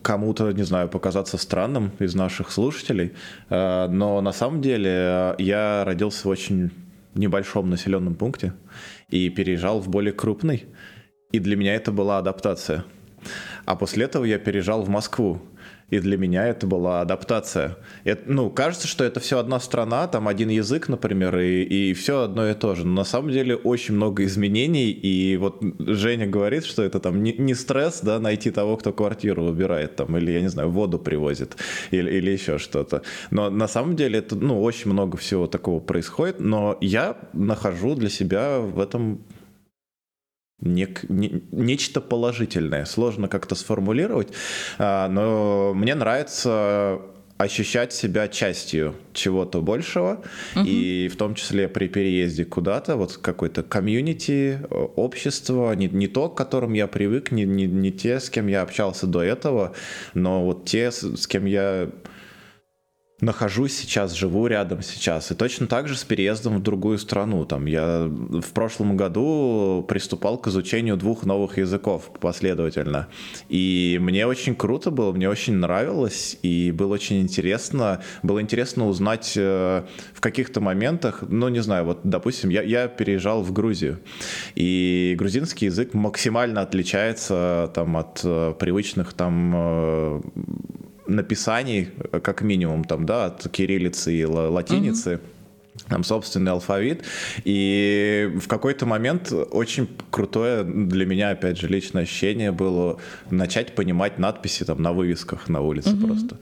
кому-то, 0.01 0.51
не 0.51 0.63
знаю, 0.63 0.89
показаться 0.89 1.38
странным 1.38 1.91
из 2.00 2.13
наших 2.15 2.51
слушателей, 2.51 3.13
но 3.50 4.22
на 4.22 4.32
самом 4.32 4.62
деле 4.62 5.36
я 5.39 5.84
родился 5.86 6.27
в 6.27 6.32
очень 6.32 6.72
небольшом 7.15 7.70
населенном 7.70 8.15
пункте 8.15 8.53
и 9.10 9.29
переезжал 9.29 9.79
в 9.79 9.89
более 9.89 10.13
крупный. 10.13 10.65
И 11.32 11.39
для 11.39 11.55
меня 11.55 11.74
это 11.75 11.91
была 11.91 12.20
адаптация. 12.20 12.86
А 13.65 13.75
после 13.75 14.05
этого 14.05 14.25
я 14.25 14.38
переезжал 14.38 14.84
в 14.84 14.89
Москву. 14.89 15.41
И 15.89 16.00
для 16.00 16.18
меня 16.18 16.48
это 16.48 16.65
была 16.65 17.01
адаптация. 17.01 17.77
Это, 18.06 18.24
ну, 18.25 18.50
кажется, 18.50 18.88
что 18.88 19.04
это 19.04 19.20
все 19.20 19.38
одна 19.38 19.60
страна, 19.60 20.08
там 20.08 20.27
один 20.27 20.50
язык, 20.50 20.89
например, 20.89 21.38
и, 21.38 21.62
и 21.63 21.94
все 21.94 22.24
одно 22.24 22.50
и 22.50 22.54
то 22.56 22.74
же. 22.74 22.86
Но 22.88 22.94
на 22.94 23.04
самом 23.04 23.32
деле 23.32 23.56
очень 23.56 23.94
много 23.94 24.24
изменений. 24.24 24.89
И 24.89 25.38
вот 25.38 25.62
Женя 25.80 26.25
говорит, 26.25 26.65
что 26.65 26.82
это 26.82 27.00
там 27.00 27.22
не, 27.22 27.34
не 27.34 27.54
стресс, 27.54 28.01
да, 28.01 28.20
найти 28.20 28.50
того, 28.50 28.77
кто 28.77 28.94
квартиру 28.94 29.44
убирает, 29.44 29.96
там, 29.96 30.18
или, 30.18 30.32
я 30.32 30.42
не 30.42 30.50
знаю, 30.50 30.72
воду 30.72 30.98
привозит, 30.98 31.56
или, 31.92 32.10
или 32.10 32.32
еще 32.32 32.58
что-то. 32.58 33.04
Но 33.30 33.51
на 33.51 33.68
самом 33.68 33.96
деле 33.96 34.20
это, 34.20 34.36
ну, 34.36 34.63
очень 34.63 34.92
много 34.92 35.18
всего 35.18 35.46
такого 35.46 35.80
происходит. 35.80 36.39
Но 36.39 36.77
я 36.82 37.15
нахожу 37.34 37.94
для 37.94 38.10
себя 38.10 38.60
в 38.60 38.80
этом 38.80 39.22
нек, 40.62 41.07
не, 41.09 41.43
нечто 41.51 42.01
положительное. 42.01 42.85
Сложно 42.85 43.27
как-то 43.27 43.55
сформулировать, 43.55 44.29
а, 44.77 45.07
но 45.09 45.74
мне 45.74 45.95
нравится 45.95 47.01
ощущать 47.38 47.91
себя 47.91 48.29
частью 48.29 48.95
чего-то 49.13 49.62
большего, 49.62 50.24
угу. 50.55 50.65
и 50.65 51.09
в 51.09 51.17
том 51.17 51.35
числе 51.35 51.67
при 51.67 51.89
переезде 51.89 52.45
куда-то, 52.45 52.95
вот 52.95 53.17
какой-то 53.17 53.62
комьюнити, 53.62 54.62
общество, 54.69 55.74
не, 55.74 55.88
не 55.88 56.07
то, 56.07 56.29
к 56.29 56.38
которым 56.38 56.71
я 56.74 56.88
привык, 56.88 57.31
не, 57.31 57.43
не, 57.43 57.65
не 57.65 57.91
те, 57.91 58.21
с 58.21 58.29
кем 58.29 58.47
я 58.47 58.62
общался 58.62 59.05
до 59.05 59.21
этого, 59.21 59.74
но 60.13 60.45
вот 60.45 60.65
те, 60.65 60.91
с, 60.91 61.17
с 61.17 61.27
кем 61.27 61.45
я 61.45 61.89
нахожусь 63.22 63.74
сейчас, 63.77 64.13
живу 64.13 64.48
рядом 64.48 64.81
сейчас. 64.81 65.31
И 65.31 65.36
точно 65.36 65.67
так 65.67 65.88
же 65.88 65.95
с 65.95 66.03
переездом 66.03 66.57
в 66.57 66.63
другую 66.63 66.98
страну. 66.98 67.45
Там 67.45 67.65
я 67.65 68.07
в 68.07 68.51
прошлом 68.53 68.98
году 68.98 69.86
приступал 69.88 70.38
к 70.38 70.48
изучению 70.48 70.98
двух 70.98 71.25
новых 71.25 71.57
языков 71.57 72.12
последовательно. 72.19 73.07
И 73.48 73.98
мне 74.01 74.27
очень 74.27 74.53
круто 74.55 74.91
было, 74.91 75.13
мне 75.13 75.29
очень 75.29 75.53
нравилось, 75.53 76.38
и 76.41 76.72
было 76.72 76.95
очень 76.95 77.22
интересно. 77.22 78.01
Было 78.22 78.41
интересно 78.41 78.88
узнать 78.88 79.34
э, 79.38 79.84
в 80.13 80.19
каких-то 80.19 80.60
моментах, 80.60 81.24
ну, 81.27 81.48
не 81.48 81.62
знаю, 81.62 81.86
вот, 81.86 82.01
допустим, 82.03 82.50
я, 82.50 82.63
я 82.63 82.88
переезжал 82.88 83.43
в 83.43 83.53
Грузию, 83.53 84.00
и 84.55 85.15
грузинский 85.17 85.65
язык 85.65 85.93
максимально 85.93 86.62
отличается 86.62 87.72
там 87.74 87.95
от 87.95 88.22
э, 88.24 88.53
привычных 88.60 89.13
там 89.13 89.53
э, 89.55 90.22
написаний, 91.07 91.89
как 92.24 92.41
минимум, 92.41 92.83
там, 92.83 93.05
да, 93.05 93.25
от 93.25 93.47
кириллицы 93.50 94.13
и 94.13 94.25
латиницы. 94.25 95.15
Угу 95.15 95.35
там 95.89 96.04
собственный 96.04 96.51
алфавит. 96.51 97.04
И 97.44 98.32
в 98.36 98.48
какой-то 98.48 98.86
момент 98.86 99.32
очень 99.32 99.88
крутое 100.12 100.63
для 100.63 101.06
меня, 101.06 101.30
опять 101.30 101.58
же, 101.58 101.68
личное 101.68 102.04
ощущение 102.04 102.51
было 102.51 103.00
начать 103.30 103.75
понимать 103.75 104.18
надписи 104.20 104.65
там 104.65 104.82
на 104.82 104.94
вывесках 104.94 105.50
на 105.50 105.62
улице 105.62 105.92
угу. 105.94 106.08
просто. 106.08 106.38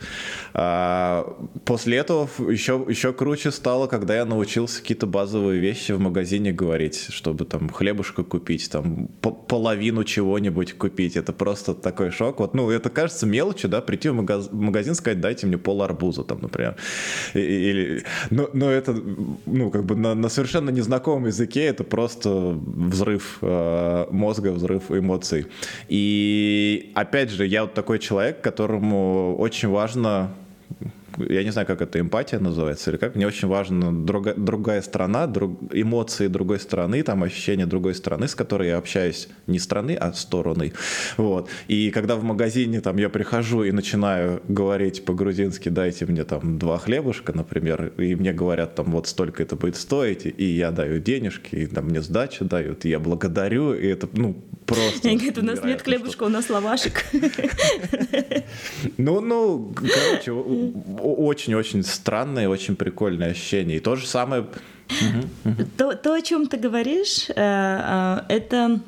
А, 0.53 1.35
после 1.65 1.97
этого 1.97 2.29
еще, 2.49 2.85
еще 2.87 3.13
круче 3.13 3.51
стало, 3.51 3.87
когда 3.87 4.15
я 4.15 4.25
научился 4.25 4.81
какие-то 4.81 5.07
базовые 5.07 5.59
вещи 5.59 5.91
в 5.91 5.99
магазине 5.99 6.51
говорить, 6.51 7.07
чтобы 7.09 7.45
там 7.45 7.69
хлебушка 7.69 8.23
купить, 8.23 8.69
там 8.69 9.07
половину 9.47 10.03
чего-нибудь 10.03 10.73
купить. 10.73 11.17
Это 11.17 11.33
просто 11.33 11.73
такой 11.73 12.11
шок. 12.11 12.39
Вот, 12.39 12.53
ну, 12.53 12.69
это 12.69 12.89
кажется 12.89 13.25
мелочью, 13.25 13.69
да, 13.69 13.81
прийти 13.81 14.09
в 14.09 14.13
магазин, 14.13 14.95
сказать, 14.95 15.19
дайте 15.19 15.47
мне 15.47 15.57
пол 15.57 15.83
арбуза, 15.83 16.23
там, 16.23 16.39
например. 16.41 16.75
Или, 17.33 18.03
но, 18.29 18.49
но 18.53 18.69
это 18.69 18.95
ну, 19.45 19.69
как 19.69 19.85
бы 19.85 19.95
на, 19.95 20.15
на 20.15 20.29
совершенно 20.29 20.69
незнакомом 20.69 21.27
языке 21.27 21.65
это 21.65 21.83
просто 21.83 22.29
взрыв 22.29 23.37
э, 23.41 24.05
мозга, 24.11 24.51
взрыв 24.51 24.91
эмоций. 24.91 25.47
И 25.89 26.91
опять 26.95 27.29
же, 27.29 27.45
я 27.45 27.63
вот 27.63 27.73
такой 27.73 27.99
человек, 27.99 28.41
которому 28.41 29.35
очень 29.37 29.69
важно 29.69 30.31
я 31.17 31.43
не 31.43 31.51
знаю, 31.51 31.67
как 31.67 31.81
это 31.81 31.99
эмпатия 31.99 32.39
называется, 32.39 32.91
или 32.91 32.97
как, 32.97 33.15
мне 33.15 33.27
очень 33.27 33.47
важна 33.47 33.91
друга, 33.91 34.33
другая 34.35 34.81
страна, 34.81 35.27
друг, 35.27 35.59
эмоции 35.71 36.27
другой 36.27 36.59
страны, 36.59 37.03
там 37.03 37.23
ощущения 37.23 37.65
другой 37.65 37.95
страны, 37.95 38.27
с 38.27 38.35
которой 38.35 38.69
я 38.69 38.77
общаюсь 38.77 39.27
не 39.47 39.59
страны, 39.59 39.95
а 39.95 40.13
стороны. 40.13 40.73
Вот. 41.17 41.49
И 41.67 41.91
когда 41.91 42.15
в 42.15 42.23
магазине 42.23 42.81
там 42.81 42.97
я 42.97 43.09
прихожу 43.09 43.63
и 43.63 43.71
начинаю 43.71 44.41
говорить 44.47 45.05
по-грузински, 45.05 45.69
дайте 45.69 46.05
мне 46.05 46.23
там 46.23 46.57
два 46.59 46.77
хлебушка, 46.77 47.33
например, 47.33 47.93
и 47.97 48.15
мне 48.15 48.33
говорят 48.33 48.75
там 48.75 48.91
вот 48.91 49.07
столько 49.07 49.43
это 49.43 49.55
будет 49.55 49.75
стоить, 49.75 50.25
и 50.25 50.45
я 50.45 50.71
даю 50.71 50.99
денежки, 50.99 51.55
и 51.55 51.65
там 51.65 51.85
мне 51.85 52.01
сдачу 52.01 52.45
дают, 52.45 52.85
и 52.85 52.89
я 52.89 52.99
благодарю, 52.99 53.73
и 53.73 53.87
это, 53.87 54.07
ну, 54.13 54.35
просто... 54.65 55.09
Я 55.09 55.17
говорю, 55.17 55.41
у 55.41 55.45
нас 55.45 55.63
нет 55.63 55.81
хлебушка, 55.81 56.23
у 56.23 56.29
нас 56.29 56.49
лавашек. 56.49 57.05
Ну, 58.97 59.21
ну, 59.21 59.73
короче, 59.75 60.31
очень-очень 61.03 61.83
странное, 61.83 62.49
очень 62.49 62.75
прикольное 62.75 63.31
ощущение. 63.31 63.77
И 63.77 63.79
то 63.79 63.95
же 63.95 64.07
самое... 64.07 64.45
То, 65.77 65.95
то 65.95 66.13
о 66.13 66.21
чем 66.21 66.47
ты 66.47 66.57
говоришь, 66.57 67.29
э, 67.29 67.33
э, 67.35 68.19
это 68.27 68.79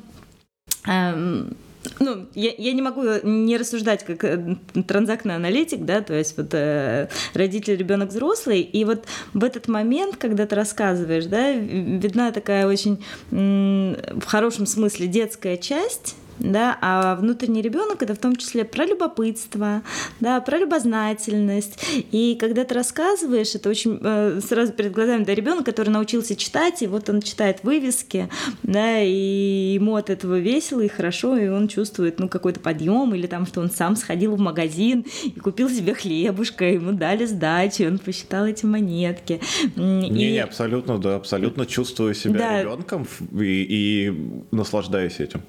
эм, 0.86 1.56
ну, 2.00 2.26
я, 2.34 2.52
я 2.56 2.72
не 2.72 2.82
могу 2.82 3.02
не 3.22 3.56
рассуждать 3.56 4.04
как 4.04 4.24
э, 4.24 4.56
транзактный 4.86 5.36
аналитик, 5.36 5.84
да, 5.84 6.00
то 6.00 6.14
есть 6.14 6.36
вот 6.36 6.48
э, 6.52 7.08
родитель, 7.34 7.76
ребенок 7.76 8.10
взрослый, 8.10 8.60
и 8.60 8.84
вот 8.84 9.06
в 9.32 9.44
этот 9.44 9.68
момент, 9.68 10.16
когда 10.16 10.46
ты 10.46 10.54
рассказываешь, 10.54 11.26
да, 11.26 11.52
видна 11.52 12.32
такая 12.32 12.66
очень 12.66 13.04
в 13.30 14.24
хорошем 14.24 14.66
смысле 14.66 15.06
детская 15.06 15.56
часть, 15.56 16.16
да, 16.38 16.78
а 16.80 17.16
внутренний 17.16 17.62
ребенок 17.62 18.02
это 18.02 18.14
в 18.14 18.18
том 18.18 18.36
числе 18.36 18.64
про 18.64 18.84
любопытство, 18.84 19.82
да, 20.20 20.40
про 20.40 20.58
любознательность. 20.58 21.78
И 22.12 22.36
когда 22.38 22.64
ты 22.64 22.74
рассказываешь, 22.74 23.54
это 23.54 23.68
очень 23.68 23.98
э, 24.00 24.40
сразу 24.46 24.72
перед 24.72 24.92
глазами, 24.92 25.24
да, 25.24 25.34
ребенок, 25.34 25.64
который 25.64 25.90
научился 25.90 26.36
читать, 26.36 26.82
и 26.82 26.86
вот 26.86 27.08
он 27.08 27.22
читает 27.22 27.60
вывески, 27.62 28.28
да, 28.62 29.00
и 29.00 29.74
ему 29.74 29.96
от 29.96 30.10
этого 30.10 30.38
весело 30.38 30.80
и 30.80 30.88
хорошо, 30.88 31.36
и 31.36 31.48
он 31.48 31.68
чувствует, 31.68 32.18
ну, 32.18 32.28
какой-то 32.28 32.60
подъем, 32.60 33.14
или 33.14 33.26
там, 33.26 33.46
что 33.46 33.60
он 33.60 33.70
сам 33.70 33.96
сходил 33.96 34.36
в 34.36 34.38
магазин 34.38 35.04
и 35.24 35.38
купил 35.38 35.68
себе 35.68 35.94
хлебушка, 35.94 36.64
ему 36.64 36.92
дали 36.92 37.26
сдачу, 37.26 37.86
он 37.86 37.98
посчитал 37.98 38.46
эти 38.46 38.64
монетки. 38.64 39.40
Не, 39.76 40.08
и... 40.08 40.32
не, 40.32 40.38
абсолютно, 40.38 40.98
да, 40.98 41.16
абсолютно 41.16 41.66
чувствую 41.66 42.14
себя 42.14 42.38
да. 42.38 42.62
ребенком 42.62 43.06
и, 43.32 43.66
и 43.68 44.30
наслаждаюсь 44.50 45.20
этим. 45.20 45.42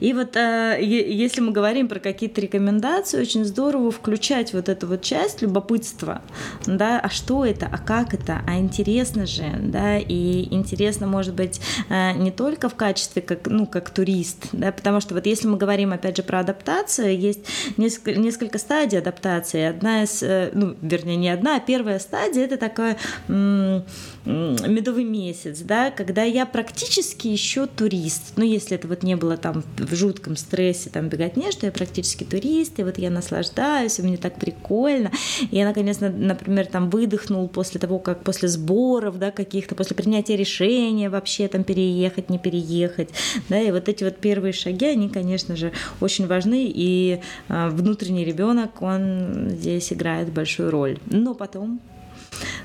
И 0.00 0.12
вот 0.18 0.36
э, 0.36 0.78
если 0.80 1.40
мы 1.40 1.52
говорим 1.52 1.88
про 1.88 1.98
какие-то 1.98 2.40
рекомендации, 2.40 3.20
очень 3.20 3.44
здорово 3.44 3.90
включать 3.90 4.52
вот 4.52 4.68
эту 4.68 4.86
вот 4.86 5.02
часть 5.02 5.42
любопытства, 5.42 6.22
да, 6.66 7.00
а 7.00 7.08
что 7.08 7.44
это, 7.44 7.68
а 7.70 7.78
как 7.78 8.14
это, 8.14 8.42
а 8.46 8.58
интересно 8.58 9.26
же, 9.26 9.44
да, 9.60 9.98
и 9.98 10.54
интересно, 10.54 11.06
может 11.06 11.34
быть, 11.34 11.60
э, 11.88 12.12
не 12.12 12.30
только 12.30 12.68
в 12.68 12.74
качестве 12.74 13.22
как, 13.22 13.46
ну, 13.46 13.66
как 13.66 13.90
турист, 13.90 14.48
да, 14.52 14.72
потому 14.72 15.00
что 15.00 15.14
вот 15.14 15.26
если 15.26 15.48
мы 15.48 15.56
говорим, 15.56 15.92
опять 15.92 16.16
же, 16.16 16.22
про 16.22 16.40
адаптацию, 16.40 17.18
есть 17.18 17.40
несколько, 17.76 18.18
несколько 18.18 18.58
стадий 18.58 18.98
адаптации. 18.98 19.62
Одна 19.62 20.02
из, 20.02 20.22
э, 20.22 20.50
ну, 20.52 20.76
вернее, 20.82 21.16
не 21.16 21.30
одна, 21.30 21.56
а 21.56 21.60
первая 21.60 21.98
стадия— 21.98 22.44
это 22.46 22.56
такая 22.56 22.96
медовый 24.28 25.04
месяц, 25.04 25.60
да, 25.60 25.90
когда 25.90 26.22
я 26.22 26.44
практически 26.44 27.28
еще 27.28 27.66
турист, 27.66 28.34
ну, 28.36 28.44
если 28.44 28.76
это 28.76 28.86
вот 28.86 29.02
не 29.02 29.16
было 29.16 29.36
там 29.36 29.64
в 29.78 29.94
жутком 29.94 30.36
стрессе, 30.36 30.90
там, 30.90 31.08
беготне, 31.08 31.50
что 31.50 31.66
я 31.66 31.72
практически 31.72 32.24
турист, 32.24 32.78
и 32.78 32.84
вот 32.84 32.98
я 32.98 33.10
наслаждаюсь, 33.10 33.98
и 33.98 34.02
мне 34.02 34.18
так 34.18 34.38
прикольно, 34.38 35.10
и 35.50 35.56
я, 35.56 35.64
наконец, 35.64 35.98
например, 36.00 36.66
там 36.66 36.90
выдохнул 36.90 37.48
после 37.48 37.80
того, 37.80 37.98
как 37.98 38.22
после 38.22 38.48
сборов, 38.48 39.18
да, 39.18 39.30
каких-то, 39.30 39.74
после 39.74 39.96
принятия 39.96 40.36
решения 40.36 41.08
вообще 41.08 41.48
там 41.48 41.64
переехать, 41.64 42.28
не 42.28 42.38
переехать, 42.38 43.08
да, 43.48 43.58
и 43.58 43.70
вот 43.70 43.88
эти 43.88 44.04
вот 44.04 44.18
первые 44.18 44.52
шаги, 44.52 44.86
они, 44.86 45.08
конечно 45.08 45.56
же, 45.56 45.72
очень 46.00 46.26
важны, 46.26 46.66
и 46.68 47.20
э, 47.48 47.68
внутренний 47.70 48.24
ребенок, 48.24 48.82
он 48.82 49.48
здесь 49.50 49.90
играет 49.92 50.30
большую 50.30 50.70
роль. 50.70 50.98
Но 51.06 51.34
потом 51.34 51.80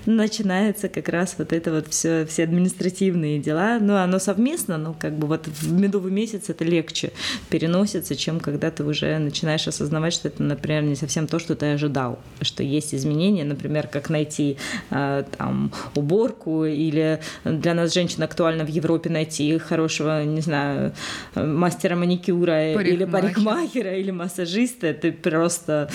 начинается 0.05 0.89
как 0.89 1.09
раз 1.09 1.35
вот 1.37 1.53
это 1.53 1.71
вот 1.71 1.87
все, 1.89 2.25
все 2.25 2.43
административные 2.43 3.39
дела. 3.39 3.79
Ну, 3.79 3.95
оно 3.95 4.19
совместно, 4.19 4.77
но 4.77 4.93
как 4.93 5.17
бы 5.17 5.27
вот 5.27 5.47
в 5.47 5.71
медовый 5.71 6.11
месяц 6.11 6.49
это 6.49 6.63
легче 6.63 7.11
переносится, 7.49 8.15
чем 8.15 8.39
когда 8.39 8.71
ты 8.71 8.83
уже 8.83 9.17
начинаешь 9.17 9.67
осознавать, 9.67 10.13
что 10.13 10.27
это, 10.27 10.43
например, 10.43 10.83
не 10.83 10.95
совсем 10.95 11.27
то, 11.27 11.39
что 11.39 11.55
ты 11.55 11.73
ожидал, 11.73 12.19
что 12.41 12.63
есть 12.63 12.93
изменения, 12.93 13.43
например, 13.43 13.87
как 13.87 14.09
найти 14.09 14.57
э, 14.89 15.23
там 15.37 15.71
уборку 15.95 16.65
или 16.65 17.19
для 17.43 17.73
нас 17.73 17.93
женщин 17.93 18.23
актуально 18.23 18.65
в 18.65 18.69
Европе 18.69 19.09
найти 19.09 19.57
хорошего, 19.57 20.23
не 20.23 20.41
знаю, 20.41 20.93
мастера 21.35 21.95
маникюра 21.95 22.73
или 22.73 23.05
парикмахера 23.05 23.95
или 23.95 24.11
массажиста, 24.11 24.87
это 24.87 25.11
просто 25.11 25.89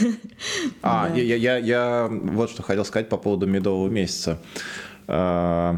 а, 0.82 1.10
я, 1.14 1.36
я, 1.36 1.56
я 1.58 2.08
вот 2.10 2.50
что 2.50 2.62
хотел 2.62 2.84
сказать 2.84 3.08
по 3.08 3.16
поводу 3.16 3.46
медового 3.46 3.88
месяца. 3.88 4.40
А, 5.06 5.76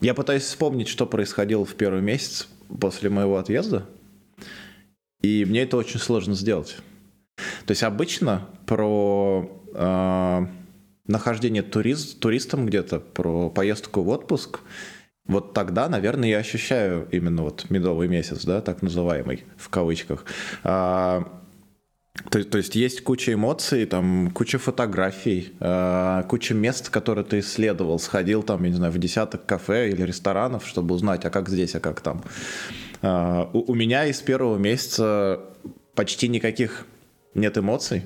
я 0.00 0.14
пытаюсь 0.14 0.42
вспомнить, 0.42 0.88
что 0.88 1.06
происходило 1.06 1.64
в 1.64 1.74
первый 1.74 2.02
месяц 2.02 2.48
после 2.80 3.10
моего 3.10 3.36
отъезда. 3.38 3.86
И 5.22 5.44
мне 5.44 5.62
это 5.62 5.76
очень 5.76 6.00
сложно 6.00 6.34
сделать. 6.34 6.76
То 7.66 7.70
есть 7.70 7.82
обычно 7.82 8.46
про 8.66 9.50
э, 9.74 10.46
нахождение 11.06 11.62
турист, 11.62 12.20
туристом 12.20 12.66
где-то, 12.66 13.00
про 13.00 13.48
поездку 13.50 14.02
в 14.02 14.08
отпуск, 14.10 14.60
вот 15.26 15.54
тогда, 15.54 15.88
наверное, 15.88 16.28
я 16.28 16.38
ощущаю 16.38 17.08
именно 17.10 17.42
вот 17.42 17.70
медовый 17.70 18.08
месяц, 18.08 18.44
да, 18.44 18.60
так 18.60 18.82
называемый, 18.82 19.44
в 19.56 19.70
кавычках. 19.70 20.26
А, 20.62 21.42
то, 22.30 22.42
то 22.44 22.58
есть 22.58 22.74
есть 22.74 23.02
куча 23.02 23.34
эмоций, 23.34 23.86
там 23.86 24.30
куча 24.30 24.58
фотографий, 24.58 25.52
э, 25.60 26.22
куча 26.28 26.54
мест, 26.54 26.90
которые 26.90 27.24
ты 27.24 27.40
исследовал, 27.40 27.98
сходил 27.98 28.42
там, 28.42 28.62
я 28.64 28.70
не 28.70 28.76
знаю, 28.76 28.92
в 28.92 28.98
десяток 28.98 29.46
кафе 29.46 29.90
или 29.90 30.02
ресторанов, 30.02 30.66
чтобы 30.66 30.94
узнать, 30.94 31.24
а 31.24 31.30
как 31.30 31.48
здесь, 31.48 31.74
а 31.74 31.80
как 31.80 32.00
там. 32.00 32.24
Э, 33.02 33.46
у, 33.52 33.72
у 33.72 33.74
меня 33.74 34.06
из 34.06 34.20
первого 34.20 34.56
месяца 34.56 35.40
почти 35.94 36.28
никаких 36.28 36.86
нет 37.34 37.58
эмоций. 37.58 38.04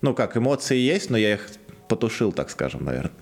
Ну 0.00 0.14
как, 0.14 0.36
эмоции 0.36 0.78
есть, 0.78 1.10
но 1.10 1.18
я 1.18 1.34
их 1.34 1.48
потушил, 1.88 2.32
так 2.32 2.50
скажем, 2.50 2.84
наверное, 2.84 3.12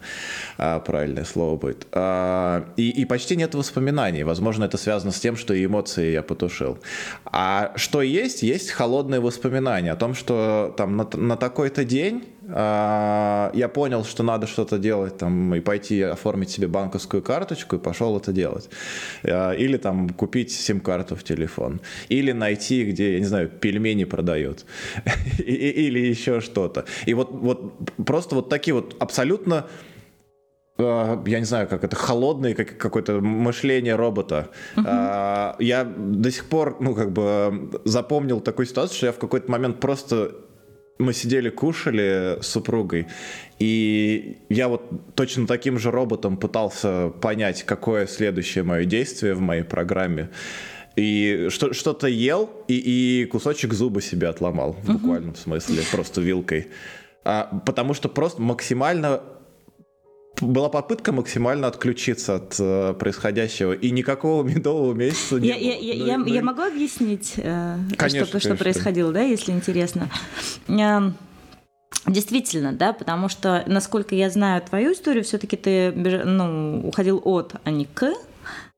а, 0.58 0.80
правильное 0.80 1.24
слово 1.24 1.56
будет. 1.56 1.86
А, 1.92 2.64
и, 2.76 2.90
и 2.90 3.04
почти 3.04 3.36
нет 3.36 3.54
воспоминаний. 3.54 4.24
Возможно, 4.24 4.64
это 4.64 4.76
связано 4.76 5.12
с 5.12 5.20
тем, 5.20 5.36
что 5.36 5.54
и 5.54 5.64
эмоции 5.64 6.10
я 6.10 6.22
потушил. 6.22 6.78
А 7.24 7.72
что 7.76 8.02
есть? 8.02 8.42
Есть 8.42 8.72
холодные 8.72 9.20
воспоминания 9.20 9.92
о 9.92 9.96
том, 9.96 10.14
что 10.14 10.74
там 10.76 10.96
на, 10.96 11.08
на 11.14 11.36
такой-то 11.36 11.84
день 11.84 12.24
а, 12.50 13.52
я 13.54 13.68
понял, 13.68 14.04
что 14.04 14.22
надо 14.22 14.46
что-то 14.46 14.78
делать 14.78 15.18
там 15.18 15.54
и 15.54 15.60
пойти 15.60 16.02
оформить 16.02 16.50
себе 16.50 16.66
банковскую 16.66 17.22
карточку 17.22 17.76
и 17.76 17.78
пошел 17.78 18.16
это 18.16 18.32
делать. 18.32 18.68
А, 19.22 19.52
или 19.52 19.76
там 19.76 20.08
купить 20.08 20.50
сим-карту 20.50 21.14
в 21.14 21.22
телефон. 21.22 21.80
Или 22.08 22.32
найти, 22.32 22.84
где, 22.84 23.12
я 23.12 23.18
не 23.20 23.26
знаю, 23.26 23.48
пельмени 23.48 24.04
продают. 24.04 24.64
Или 25.38 26.00
еще 26.00 26.40
что-то. 26.40 26.84
И 27.06 27.14
вот, 27.14 27.30
вот 27.30 27.74
просто 28.04 28.34
вот 28.34 28.48
такие 28.48 28.74
вот 28.74 28.96
абсолютно 28.98 29.66
я 30.78 31.38
не 31.38 31.44
знаю, 31.44 31.66
как 31.68 31.82
это, 31.82 31.96
холодное 31.96 32.54
как, 32.54 32.78
какое-то 32.78 33.20
мышление 33.20 33.96
робота. 33.96 34.50
Uh-huh. 34.76 35.56
Я 35.58 35.84
до 35.84 36.30
сих 36.30 36.44
пор, 36.44 36.76
ну, 36.80 36.94
как 36.94 37.12
бы 37.12 37.80
запомнил 37.84 38.40
такую 38.40 38.66
ситуацию, 38.66 38.96
что 38.96 39.06
я 39.06 39.12
в 39.12 39.18
какой-то 39.18 39.50
момент 39.50 39.80
просто 39.80 40.32
мы 40.98 41.12
сидели, 41.12 41.48
кушали 41.48 42.38
с 42.40 42.46
супругой, 42.46 43.06
и 43.58 44.38
я 44.48 44.68
вот 44.68 45.14
точно 45.14 45.46
таким 45.46 45.78
же 45.78 45.90
роботом 45.90 46.36
пытался 46.36 47.10
понять, 47.20 47.62
какое 47.62 48.06
следующее 48.06 48.64
мое 48.64 48.84
действие 48.84 49.34
в 49.34 49.40
моей 49.40 49.62
программе. 49.62 50.30
И 50.96 51.46
что- 51.50 51.72
что-то 51.72 52.08
ел, 52.08 52.50
и, 52.66 53.22
и 53.22 53.24
кусочек 53.26 53.74
зуба 53.74 54.00
себе 54.00 54.26
отломал, 54.28 54.72
в 54.82 54.92
буквальном 54.92 55.30
uh-huh. 55.30 55.42
смысле, 55.42 55.82
просто 55.92 56.20
вилкой. 56.20 56.68
А, 57.24 57.60
потому 57.64 57.94
что 57.94 58.08
просто 58.08 58.42
максимально 58.42 59.22
была 60.40 60.68
попытка 60.68 61.12
максимально 61.12 61.68
отключиться 61.68 62.36
от 62.36 62.56
э, 62.58 62.94
происходящего, 62.98 63.72
и 63.72 63.90
никакого 63.90 64.42
медового 64.48 64.94
месяца 64.94 65.40
не 65.40 65.48
я, 65.48 65.54
было. 65.54 65.62
Я, 65.62 65.76
я, 65.76 65.94
ну, 65.94 66.06
я, 66.06 66.18
ну, 66.18 66.26
я 66.26 66.42
могу 66.42 66.62
объяснить, 66.62 67.34
э, 67.36 67.78
конечно, 67.96 68.26
что, 68.26 68.32
конечно. 68.32 68.54
что 68.54 68.54
происходило, 68.56 69.12
да, 69.12 69.22
если 69.22 69.52
интересно? 69.52 70.08
Э, 70.68 71.10
Действительно, 72.06 72.72
да, 72.72 72.92
потому 72.92 73.28
что, 73.28 73.64
насколько 73.66 74.14
я 74.14 74.30
знаю 74.30 74.62
твою 74.62 74.92
историю, 74.92 75.24
все-таки 75.24 75.56
ты 75.56 75.92
ну, 75.92 76.80
уходил 76.86 77.20
от, 77.24 77.54
а 77.64 77.70
не 77.70 77.84
к, 77.84 78.14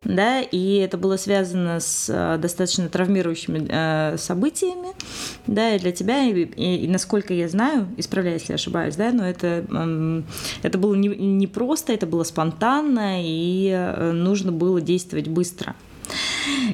да, 0.02 0.40
и 0.40 0.76
это 0.76 0.96
было 0.96 1.18
связано 1.18 1.78
с 1.78 2.08
э, 2.08 2.38
достаточно 2.38 2.88
травмирующими 2.88 3.66
э, 3.68 4.16
событиями, 4.16 4.94
да, 5.46 5.74
и 5.74 5.78
для 5.78 5.92
тебя, 5.92 6.24
и, 6.24 6.44
и, 6.44 6.84
и 6.84 6.88
насколько 6.88 7.34
я 7.34 7.48
знаю, 7.48 7.86
исправляюсь, 7.98 8.42
если 8.42 8.54
ошибаюсь, 8.54 8.96
да, 8.96 9.12
но 9.12 9.28
это, 9.28 9.66
э, 9.68 10.22
это 10.62 10.78
было 10.78 10.94
не, 10.94 11.08
не 11.08 11.46
просто, 11.46 11.92
это 11.92 12.06
было 12.06 12.24
спонтанно, 12.24 13.22
и 13.22 13.68
э, 13.68 14.12
нужно 14.12 14.52
было 14.52 14.80
действовать 14.80 15.28
быстро. 15.28 15.76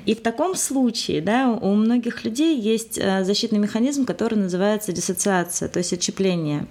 И 0.06 0.14
в 0.14 0.22
таком 0.22 0.54
случае 0.54 1.20
да, 1.20 1.50
у 1.50 1.74
многих 1.74 2.24
людей 2.24 2.58
есть 2.60 2.96
э, 2.96 3.24
защитный 3.24 3.58
механизм, 3.58 4.04
который 4.04 4.38
называется 4.38 4.92
диссоциация, 4.92 5.68
то 5.68 5.78
есть 5.80 5.92
отчепление. 5.92 6.66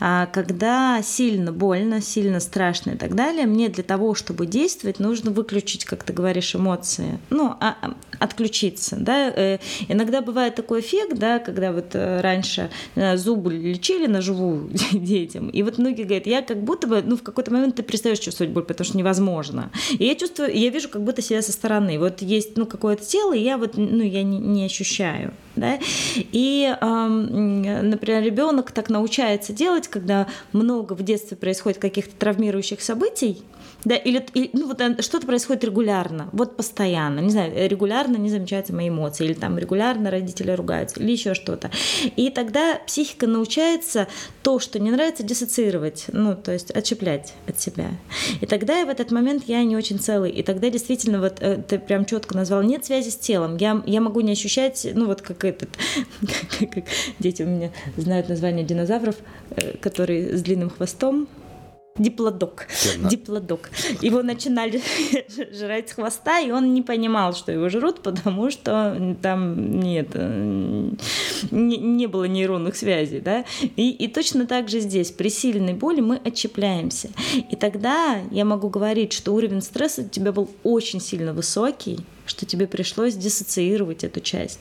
А 0.00 0.26
когда 0.26 1.02
сильно 1.02 1.52
больно, 1.52 2.00
сильно 2.00 2.40
страшно 2.40 2.90
и 2.90 2.96
так 2.96 3.14
далее, 3.14 3.46
мне 3.46 3.68
для 3.68 3.84
того, 3.84 4.14
чтобы 4.14 4.46
действовать, 4.46 4.98
нужно 4.98 5.30
выключить, 5.30 5.84
как 5.84 6.04
ты 6.04 6.12
говоришь, 6.12 6.54
эмоции. 6.54 7.18
Ну, 7.30 7.54
а, 7.60 7.76
а 7.82 7.94
отключиться. 8.18 8.96
Да? 8.98 9.32
Э, 9.34 9.58
иногда 9.88 10.20
бывает 10.20 10.54
такой 10.54 10.80
эффект, 10.80 11.18
да, 11.18 11.38
когда 11.38 11.72
вот 11.72 11.94
э, 11.94 12.20
раньше 12.20 12.70
э, 12.94 13.16
зубы 13.16 13.52
лечили 13.52 14.06
на 14.06 14.20
живую 14.20 14.70
детям, 14.92 15.48
и 15.48 15.62
вот 15.62 15.78
многие 15.78 16.04
говорят, 16.04 16.26
я 16.26 16.42
как 16.42 16.62
будто 16.62 16.86
бы, 16.86 17.02
ну, 17.04 17.16
в 17.16 17.22
какой-то 17.22 17.52
момент 17.52 17.76
ты 17.76 17.82
перестаешь 17.82 18.18
чувствовать 18.18 18.52
боль, 18.52 18.64
потому 18.64 18.86
что 18.86 18.98
невозможно. 18.98 19.70
И 19.98 20.04
я 20.04 20.14
чувствую, 20.14 20.54
я 20.56 20.70
вижу 20.70 20.88
как 20.88 21.02
будто 21.02 21.22
себя 21.22 21.42
со 21.42 21.52
стороны. 21.52 21.98
Вот 21.98 22.22
есть, 22.22 22.56
ну, 22.56 22.66
какое-то 22.66 23.04
тело, 23.04 23.34
и 23.34 23.42
я 23.42 23.56
вот, 23.56 23.76
ну, 23.76 24.02
я 24.02 24.22
не, 24.22 24.38
не 24.38 24.64
ощущаю. 24.64 25.32
Да? 25.60 25.78
И, 26.14 26.74
например, 26.80 28.22
ребенок 28.22 28.72
так 28.72 28.88
научается 28.88 29.52
делать, 29.52 29.88
когда 29.88 30.26
много 30.52 30.94
в 30.94 31.02
детстве 31.02 31.36
происходит 31.36 31.78
каких-то 31.78 32.16
травмирующих 32.16 32.80
событий, 32.80 33.44
да, 33.84 33.96
или, 33.96 34.24
или 34.34 34.50
ну, 34.52 34.66
вот 34.68 34.80
э, 34.80 35.00
что-то 35.00 35.26
происходит 35.26 35.64
регулярно, 35.64 36.28
вот 36.32 36.56
постоянно, 36.56 37.20
не 37.20 37.30
знаю, 37.30 37.52
регулярно 37.68 38.16
не 38.16 38.28
замечаются 38.28 38.74
мои 38.74 38.88
эмоции, 38.88 39.24
или 39.24 39.32
там 39.32 39.58
регулярно 39.58 40.10
родители 40.10 40.50
ругаются, 40.50 41.00
или 41.00 41.12
еще 41.12 41.34
что-то. 41.34 41.70
И 42.16 42.30
тогда 42.30 42.78
психика 42.86 43.26
научается 43.26 44.08
то, 44.42 44.58
что 44.58 44.78
не 44.78 44.90
нравится, 44.90 45.22
диссоциировать, 45.22 46.06
ну, 46.12 46.34
то 46.34 46.52
есть 46.52 46.70
отщеплять 46.70 47.32
от 47.46 47.58
себя. 47.58 47.90
И 48.40 48.46
тогда 48.46 48.84
в 48.84 48.88
этот 48.88 49.10
момент 49.10 49.44
я 49.46 49.62
не 49.64 49.76
очень 49.76 49.98
целый. 49.98 50.30
И 50.30 50.42
тогда 50.42 50.68
действительно, 50.68 51.20
вот 51.20 51.38
э, 51.40 51.56
ты 51.56 51.78
прям 51.78 52.04
четко 52.04 52.36
назвал, 52.36 52.62
нет 52.62 52.84
связи 52.84 53.08
с 53.08 53.16
телом. 53.16 53.56
Я, 53.56 53.82
я 53.86 54.00
могу 54.00 54.20
не 54.20 54.32
ощущать, 54.32 54.86
ну, 54.94 55.06
вот 55.06 55.22
как 55.22 55.44
этот, 55.50 55.70
как, 56.72 56.84
дети 57.18 57.42
у 57.42 57.46
меня 57.46 57.70
знают 57.96 58.28
название 58.28 58.64
динозавров, 58.64 59.16
э, 59.50 59.76
которые 59.78 60.36
с 60.36 60.42
длинным 60.42 60.70
хвостом, 60.70 61.28
диплодок. 61.98 62.66
Верно. 62.84 63.08
Диплодок. 63.08 63.70
Его 64.00 64.22
начинали 64.22 64.80
жрать 65.52 65.90
с 65.90 65.92
хвоста, 65.92 66.40
и 66.40 66.50
он 66.50 66.72
не 66.72 66.82
понимал, 66.82 67.34
что 67.34 67.52
его 67.52 67.68
жрут, 67.68 68.02
потому 68.02 68.50
что 68.50 69.16
там 69.22 69.80
нет, 69.80 70.08
э, 70.14 70.90
не, 71.50 71.76
не 71.76 72.06
было 72.06 72.24
нейронных 72.24 72.76
связей. 72.76 73.20
Да? 73.20 73.44
И, 73.76 73.90
и 73.90 74.08
точно 74.08 74.46
так 74.46 74.68
же 74.68 74.80
здесь. 74.80 75.10
При 75.10 75.28
сильной 75.28 75.74
боли 75.74 76.00
мы 76.00 76.16
отчепляемся. 76.16 77.10
И 77.50 77.56
тогда 77.56 78.18
я 78.30 78.44
могу 78.44 78.68
говорить, 78.68 79.12
что 79.12 79.34
уровень 79.34 79.62
стресса 79.62 80.02
у 80.02 80.08
тебя 80.08 80.32
был 80.32 80.48
очень 80.62 81.00
сильно 81.00 81.32
высокий, 81.32 81.98
что 82.30 82.46
тебе 82.46 82.66
пришлось 82.66 83.14
диссоциировать 83.14 84.04
эту 84.04 84.20
часть. 84.20 84.60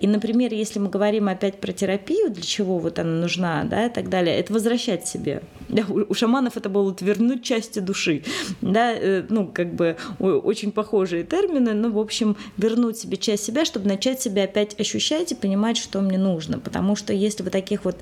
И, 0.00 0.06
например, 0.06 0.52
если 0.52 0.78
мы 0.78 0.90
говорим 0.90 1.28
опять 1.28 1.58
про 1.58 1.72
терапию, 1.72 2.30
для 2.30 2.42
чего 2.42 2.78
вот 2.78 2.98
она 2.98 3.12
нужна, 3.12 3.64
да, 3.64 3.86
и 3.86 3.90
так 3.90 4.10
далее, 4.10 4.38
это 4.38 4.52
возвращать 4.52 5.08
себе. 5.08 5.42
Да, 5.68 5.84
у, 5.88 6.04
у 6.08 6.14
шаманов 6.14 6.56
это 6.56 6.68
было 6.68 6.94
вернуть 7.00 7.42
части 7.42 7.78
души, 7.78 8.24
да, 8.60 8.92
э, 8.92 9.24
ну, 9.28 9.46
как 9.46 9.74
бы 9.74 9.96
очень 10.18 10.72
похожие 10.72 11.24
термины, 11.24 11.74
но, 11.74 11.90
в 11.90 11.98
общем, 11.98 12.36
вернуть 12.56 12.98
себе 12.98 13.16
часть 13.16 13.44
себя, 13.44 13.64
чтобы 13.64 13.88
начать 13.88 14.20
себя 14.20 14.44
опять 14.44 14.78
ощущать 14.80 15.32
и 15.32 15.34
понимать, 15.34 15.76
что 15.76 16.00
мне 16.00 16.18
нужно, 16.18 16.58
потому 16.58 16.96
что 16.96 17.12
если 17.12 17.42
вот 17.42 17.52
таких 17.52 17.84
вот 17.84 17.96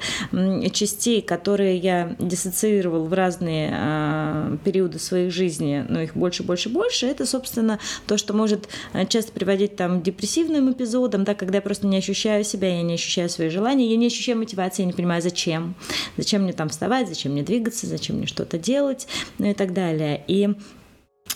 частей, 0.73 1.23
которые 1.23 1.77
я 1.77 2.15
диссоциировал 2.19 3.07
в 3.07 3.13
разные 3.13 3.75
э, 3.77 4.57
периоды 4.65 4.99
своей 4.99 5.31
жизни, 5.31 5.85
но 5.89 6.01
их 6.03 6.17
больше, 6.17 6.43
больше, 6.43 6.69
больше, 6.69 7.07
это, 7.07 7.27
собственно, 7.27 7.79
то, 8.07 8.17
что 8.17 8.33
может 8.33 8.69
Э, 8.93 9.07
часто 9.07 9.33
приводить 9.33 9.77
там 9.77 10.01
к 10.01 10.03
депрессивным 10.05 10.73
эпизодам, 10.73 11.25
да, 11.25 11.35
когда 11.35 11.59
я 11.59 11.63
просто 11.63 11.87
не 11.87 11.97
ощущаю 11.97 12.45
себя, 12.45 12.69
я 12.69 12.83
не 12.83 12.95
ощущаю 12.95 13.29
свои 13.29 13.49
желания, 13.49 13.91
я 13.91 13.97
не 13.97 14.07
ощущаю 14.07 14.39
мотивации, 14.39 14.83
я 14.83 14.87
не 14.87 14.93
понимаю, 14.93 15.23
зачем. 15.23 15.75
Зачем 16.17 16.43
мне 16.43 16.53
там 16.53 16.69
вставать, 16.69 17.09
зачем 17.09 17.33
мне 17.33 17.43
двигаться, 17.43 17.56
зачем 17.87 18.17
мне 18.17 18.27
что-то 18.27 18.59
делать, 18.59 19.07
ну 19.39 19.47
и 19.51 19.55
так 19.55 19.73
далее. 19.73 20.23
И 20.27 20.51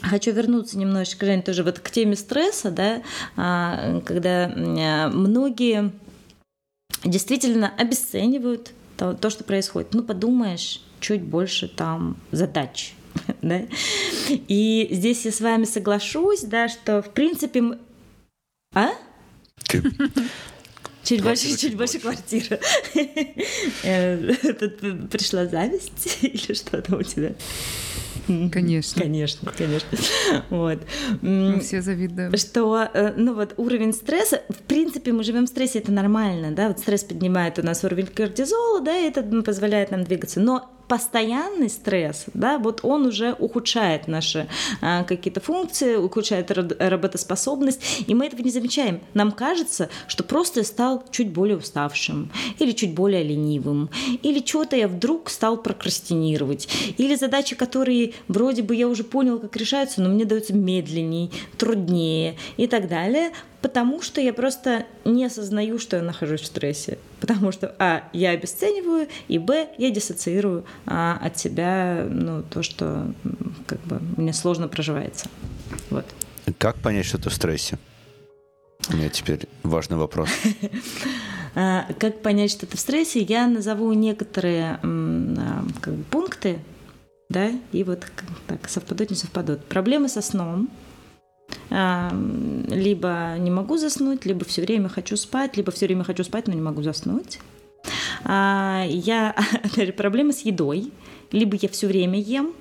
Хочу 0.02 0.30
вернуться 0.30 0.78
немножечко, 0.78 1.26
Жень, 1.26 1.42
тоже 1.42 1.62
вот 1.62 1.80
к 1.80 1.90
теме 1.90 2.16
стресса, 2.16 2.70
да, 2.70 3.02
а, 3.36 4.00
когда 4.00 4.48
многие 5.12 5.92
действительно 7.04 7.72
обесценивают 7.76 8.72
то, 8.96 9.14
то, 9.14 9.30
что 9.30 9.44
происходит. 9.44 9.92
Ну, 9.92 10.02
подумаешь, 10.02 10.82
чуть 11.00 11.22
больше 11.22 11.68
там 11.68 12.16
задач, 12.30 12.94
да? 13.42 13.62
И 14.28 14.88
здесь 14.90 15.24
я 15.24 15.32
с 15.32 15.40
вами 15.40 15.64
соглашусь, 15.64 16.42
да, 16.42 16.68
что 16.68 17.02
в 17.02 17.10
принципе... 17.10 17.78
А? 18.74 18.90
Чуть 21.10 21.24
больше, 21.24 21.56
чуть 21.56 21.76
больше 21.76 21.98
квартира. 21.98 22.60
Э, 23.82 24.32
тут 24.60 25.10
пришла 25.10 25.46
зависть 25.46 26.18
или 26.22 26.54
что 26.54 26.80
там 26.80 27.00
у 27.00 27.02
тебя? 27.02 27.32
Конечно. 28.52 29.02
Конечно, 29.02 29.50
конечно. 29.50 29.98
Вот. 30.50 30.78
Мы 31.20 31.58
все 31.58 31.82
завидуем. 31.82 32.36
Что, 32.36 32.88
э, 32.94 33.14
ну 33.16 33.34
вот, 33.34 33.54
уровень 33.56 33.92
стресса, 33.92 34.42
в 34.50 34.62
принципе, 34.68 35.10
мы 35.10 35.24
живем 35.24 35.46
в 35.46 35.48
стрессе, 35.48 35.80
это 35.80 35.90
нормально, 35.90 36.52
да, 36.52 36.68
вот 36.68 36.78
стресс 36.78 37.02
поднимает 37.02 37.58
у 37.58 37.62
нас 37.64 37.82
уровень 37.82 38.06
кортизола, 38.06 38.80
да, 38.80 38.96
и 38.96 39.08
это 39.08 39.24
позволяет 39.42 39.90
нам 39.90 40.04
двигаться, 40.04 40.38
но 40.38 40.70
постоянный 40.90 41.70
стресс, 41.70 42.24
да, 42.34 42.58
вот 42.58 42.80
он 42.82 43.06
уже 43.06 43.36
ухудшает 43.38 44.08
наши 44.08 44.48
а, 44.80 45.04
какие-то 45.04 45.40
функции, 45.40 45.94
ухудшает 45.94 46.50
работоспособность, 46.50 48.02
и 48.08 48.12
мы 48.12 48.26
этого 48.26 48.42
не 48.42 48.50
замечаем. 48.50 49.00
Нам 49.14 49.30
кажется, 49.30 49.88
что 50.08 50.24
просто 50.24 50.60
я 50.60 50.64
стал 50.64 51.04
чуть 51.12 51.30
более 51.30 51.58
уставшим, 51.58 52.32
или 52.58 52.72
чуть 52.72 52.92
более 52.92 53.22
ленивым, 53.22 53.88
или 54.24 54.44
что-то 54.44 54.74
я 54.74 54.88
вдруг 54.88 55.30
стал 55.30 55.58
прокрастинировать, 55.58 56.68
или 56.98 57.14
задачи, 57.14 57.54
которые 57.54 58.14
вроде 58.26 58.62
бы 58.64 58.74
я 58.74 58.88
уже 58.88 59.04
понял, 59.04 59.38
как 59.38 59.56
решаются, 59.56 60.02
но 60.02 60.08
мне 60.08 60.24
даются 60.24 60.54
медленнее, 60.54 61.30
труднее 61.56 62.36
и 62.56 62.66
так 62.66 62.88
далее, 62.88 63.30
потому 63.62 64.02
что 64.02 64.20
я 64.20 64.32
просто 64.32 64.86
не 65.04 65.24
осознаю, 65.24 65.78
что 65.78 65.96
я 65.96 66.02
нахожусь 66.02 66.40
в 66.40 66.46
стрессе. 66.46 66.98
Потому 67.20 67.52
что, 67.52 67.74
а, 67.78 68.04
я 68.12 68.30
обесцениваю, 68.30 69.08
и, 69.28 69.38
б, 69.38 69.68
я 69.78 69.90
диссоциирую 69.90 70.64
а, 70.86 71.18
от 71.22 71.38
себя 71.38 72.06
ну, 72.08 72.42
то, 72.42 72.62
что 72.62 73.12
как 73.66 73.80
бы 73.80 74.00
мне 74.16 74.32
сложно 74.32 74.68
проживается. 74.68 75.28
Вот. 75.90 76.06
Как 76.58 76.76
понять, 76.76 77.06
что 77.06 77.18
ты 77.18 77.30
в 77.30 77.34
стрессе? 77.34 77.78
У 78.88 78.96
меня 78.96 79.08
теперь 79.08 79.48
важный 79.62 79.96
вопрос. 79.96 80.28
А, 81.56 81.84
как 81.98 82.22
понять, 82.22 82.52
что 82.52 82.64
ты 82.64 82.76
в 82.76 82.80
стрессе? 82.80 83.22
Я 83.22 83.48
назову 83.48 83.92
некоторые 83.92 84.78
а, 84.84 85.64
как 85.80 85.94
бы, 85.94 86.04
пункты, 86.04 86.60
да, 87.28 87.50
и 87.72 87.82
вот 87.82 88.06
так 88.46 88.68
совпадут, 88.68 89.10
не 89.10 89.16
совпадут. 89.16 89.64
Проблемы 89.64 90.08
со 90.08 90.22
сном, 90.22 90.68
либо 91.70 93.36
не 93.38 93.50
могу 93.50 93.76
заснуть, 93.76 94.26
либо 94.26 94.44
все 94.44 94.62
время 94.62 94.88
хочу 94.88 95.16
спать, 95.16 95.56
либо 95.56 95.70
все 95.70 95.86
время 95.86 96.02
хочу 96.02 96.24
спать, 96.24 96.48
но 96.48 96.54
не 96.54 96.60
могу 96.60 96.82
заснуть. 96.82 97.38
А, 98.24 98.84
я 98.88 99.34
проблемы 99.96 100.32
с 100.32 100.40
едой, 100.40 100.92
либо 101.32 101.56
я 101.60 101.68
все 101.68 101.86
время 101.86 102.18
ем, 102.20 102.52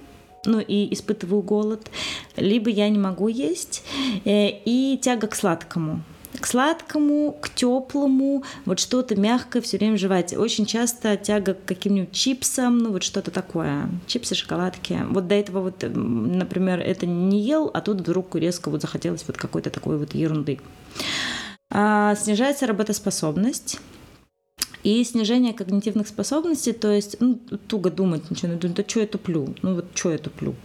ну 0.45 0.59
и 0.59 0.93
испытываю 0.93 1.41
голод, 1.41 1.89
либо 2.35 2.69
я 2.69 2.87
не 2.89 2.99
могу 2.99 3.27
есть, 3.27 3.83
э, 4.25 4.49
и 4.65 4.99
тяга 5.01 5.27
к 5.27 5.35
сладкому 5.35 6.03
к 6.39 6.47
сладкому, 6.47 7.37
к 7.39 7.49
теплому, 7.49 8.43
вот 8.65 8.79
что-то 8.79 9.15
мягкое 9.15 9.61
все 9.61 9.77
время 9.77 9.97
жевать. 9.97 10.35
Очень 10.35 10.65
часто 10.65 11.17
тяга 11.17 11.53
к 11.53 11.65
каким-нибудь 11.65 12.11
чипсам, 12.11 12.77
ну 12.77 12.91
вот 12.91 13.03
что-то 13.03 13.31
такое. 13.31 13.89
Чипсы, 14.07 14.35
шоколадки. 14.35 14.99
Вот 15.09 15.27
до 15.27 15.35
этого 15.35 15.61
вот, 15.61 15.83
например, 15.83 16.79
это 16.79 17.05
не 17.05 17.41
ел, 17.41 17.69
а 17.73 17.81
тут 17.81 18.01
вдруг 18.01 18.35
резко 18.35 18.69
вот 18.69 18.81
захотелось 18.81 19.23
вот 19.27 19.37
какой-то 19.37 19.69
такой 19.69 19.97
вот 19.97 20.13
ерунды. 20.13 20.59
А, 21.71 22.15
снижается 22.15 22.67
работоспособность. 22.67 23.79
И 24.81 25.03
снижение 25.03 25.53
когнитивных 25.53 26.07
способностей, 26.07 26.71
то 26.71 26.89
есть 26.89 27.17
ну, 27.19 27.35
туго 27.67 27.91
думать 27.91 28.31
ничего, 28.31 28.53
ну 28.53 28.73
да 28.73 28.83
что 28.87 29.01
я 29.01 29.07
туплю, 29.07 29.53
ну 29.61 29.75
вот 29.75 29.85
что 29.93 30.11
я 30.11 30.17
туплю, 30.17 30.55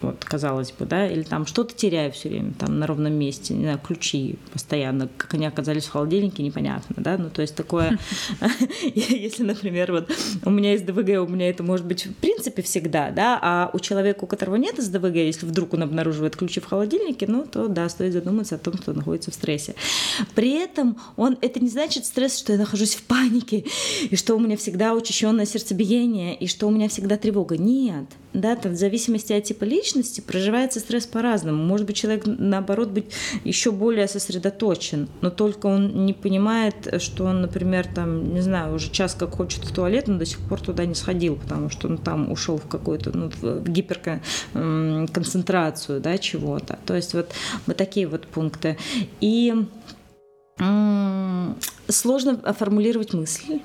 вот, 0.00 0.24
казалось 0.24 0.72
бы, 0.72 0.84
да, 0.84 1.08
или 1.08 1.22
там 1.22 1.46
что-то 1.46 1.74
теряю 1.74 2.12
все 2.12 2.28
время, 2.28 2.52
там 2.58 2.78
на 2.78 2.86
ровном 2.86 3.14
месте, 3.14 3.54
не 3.54 3.62
знаю, 3.62 3.78
ключи 3.78 4.36
постоянно, 4.52 5.08
как 5.16 5.32
они 5.34 5.46
оказались 5.46 5.86
в 5.86 5.90
холодильнике, 5.90 6.42
непонятно, 6.42 6.96
да, 6.98 7.16
ну 7.16 7.30
то 7.30 7.40
есть 7.40 7.54
такое, 7.54 7.98
если, 8.94 9.42
например, 9.42 9.92
вот 9.92 10.10
у 10.44 10.50
меня 10.50 10.72
есть 10.72 10.84
ДВГ, 10.84 11.26
у 11.26 11.32
меня 11.32 11.48
это 11.48 11.62
может 11.62 11.86
быть 11.86 12.04
в 12.04 12.14
принципе 12.14 12.60
всегда, 12.60 13.10
да, 13.10 13.38
а 13.40 13.70
у 13.72 13.78
человека, 13.78 14.24
у 14.24 14.26
которого 14.26 14.56
нет 14.56 14.76
СДВГ, 14.76 15.16
если 15.16 15.46
вдруг 15.46 15.72
он 15.72 15.84
обнаруживает 15.84 16.36
ключи 16.36 16.60
в 16.60 16.66
холодильнике, 16.66 17.26
ну 17.26 17.46
то 17.46 17.68
да, 17.68 17.88
стоит 17.88 18.12
задуматься 18.12 18.56
о 18.56 18.58
том, 18.58 18.74
что 18.76 18.90
он 18.90 18.98
находится 18.98 19.30
в 19.30 19.34
стрессе. 19.34 19.74
При 20.34 20.50
этом 20.62 20.98
он, 21.16 21.38
это 21.40 21.58
не 21.58 21.70
значит 21.70 22.04
стресс, 22.04 22.38
что 22.38 22.52
я 22.52 22.58
нахожусь 22.58 22.94
в 22.94 23.02
панике, 23.04 23.64
и 24.10 24.14
что 24.14 24.36
у 24.36 24.40
меня 24.40 24.58
всегда 24.58 24.94
учащенное 24.94 25.46
сердцебиение, 25.46 26.36
и 26.36 26.46
что 26.46 26.66
у 26.66 26.70
меня 26.70 26.90
всегда 26.90 27.16
тревога. 27.16 27.56
Нет, 27.56 28.04
да, 28.40 28.56
там, 28.56 28.72
в 28.72 28.76
зависимости 28.76 29.32
от 29.32 29.44
типа 29.44 29.64
личности 29.64 30.20
проживается 30.20 30.80
стресс 30.80 31.06
по-разному. 31.06 31.62
Может 31.62 31.86
быть, 31.86 31.96
человек, 31.96 32.24
наоборот, 32.26 32.90
быть 32.90 33.06
еще 33.44 33.70
более 33.72 34.08
сосредоточен, 34.08 35.08
но 35.22 35.30
только 35.30 35.66
он 35.66 36.04
не 36.06 36.12
понимает, 36.12 37.02
что 37.02 37.24
он, 37.24 37.40
например, 37.40 37.86
там, 37.86 38.34
не 38.34 38.42
знаю, 38.42 38.74
уже 38.74 38.90
час 38.90 39.14
как 39.14 39.36
хочет 39.36 39.64
в 39.64 39.72
туалет, 39.74 40.08
но 40.08 40.18
до 40.18 40.26
сих 40.26 40.40
пор 40.40 40.60
туда 40.60 40.84
не 40.84 40.94
сходил, 40.94 41.36
потому 41.36 41.70
что 41.70 41.88
он 41.88 41.96
там 41.98 42.30
ушел 42.30 42.58
в 42.58 42.68
какую-то 42.68 43.16
ну, 43.16 43.30
гиперконцентрацию, 43.60 46.00
да, 46.00 46.18
чего-то. 46.18 46.78
То 46.84 46.94
есть 46.94 47.14
вот, 47.14 47.32
вот 47.66 47.76
такие 47.76 48.06
вот 48.06 48.26
пункты. 48.26 48.76
И 49.20 49.54
сложно 51.88 52.54
формулировать 52.54 53.14
мысли, 53.14 53.62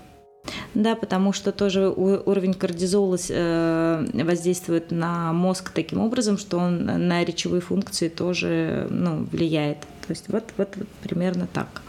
да, 0.73 0.95
потому 0.95 1.33
что 1.33 1.51
тоже 1.51 1.89
уровень 1.89 2.53
кортизола 2.53 3.17
э, 3.29 4.23
воздействует 4.23 4.91
на 4.91 5.33
мозг 5.33 5.71
таким 5.71 5.99
образом, 5.99 6.37
что 6.37 6.57
он 6.57 6.85
на 6.85 7.23
речевые 7.23 7.61
функции 7.61 8.09
тоже 8.09 8.87
ну, 8.89 9.25
влияет. 9.25 9.79
То 9.79 10.09
есть 10.09 10.25
вот, 10.29 10.45
вот, 10.57 10.69
вот 10.75 10.87
примерно 11.03 11.47
так. 11.53 11.81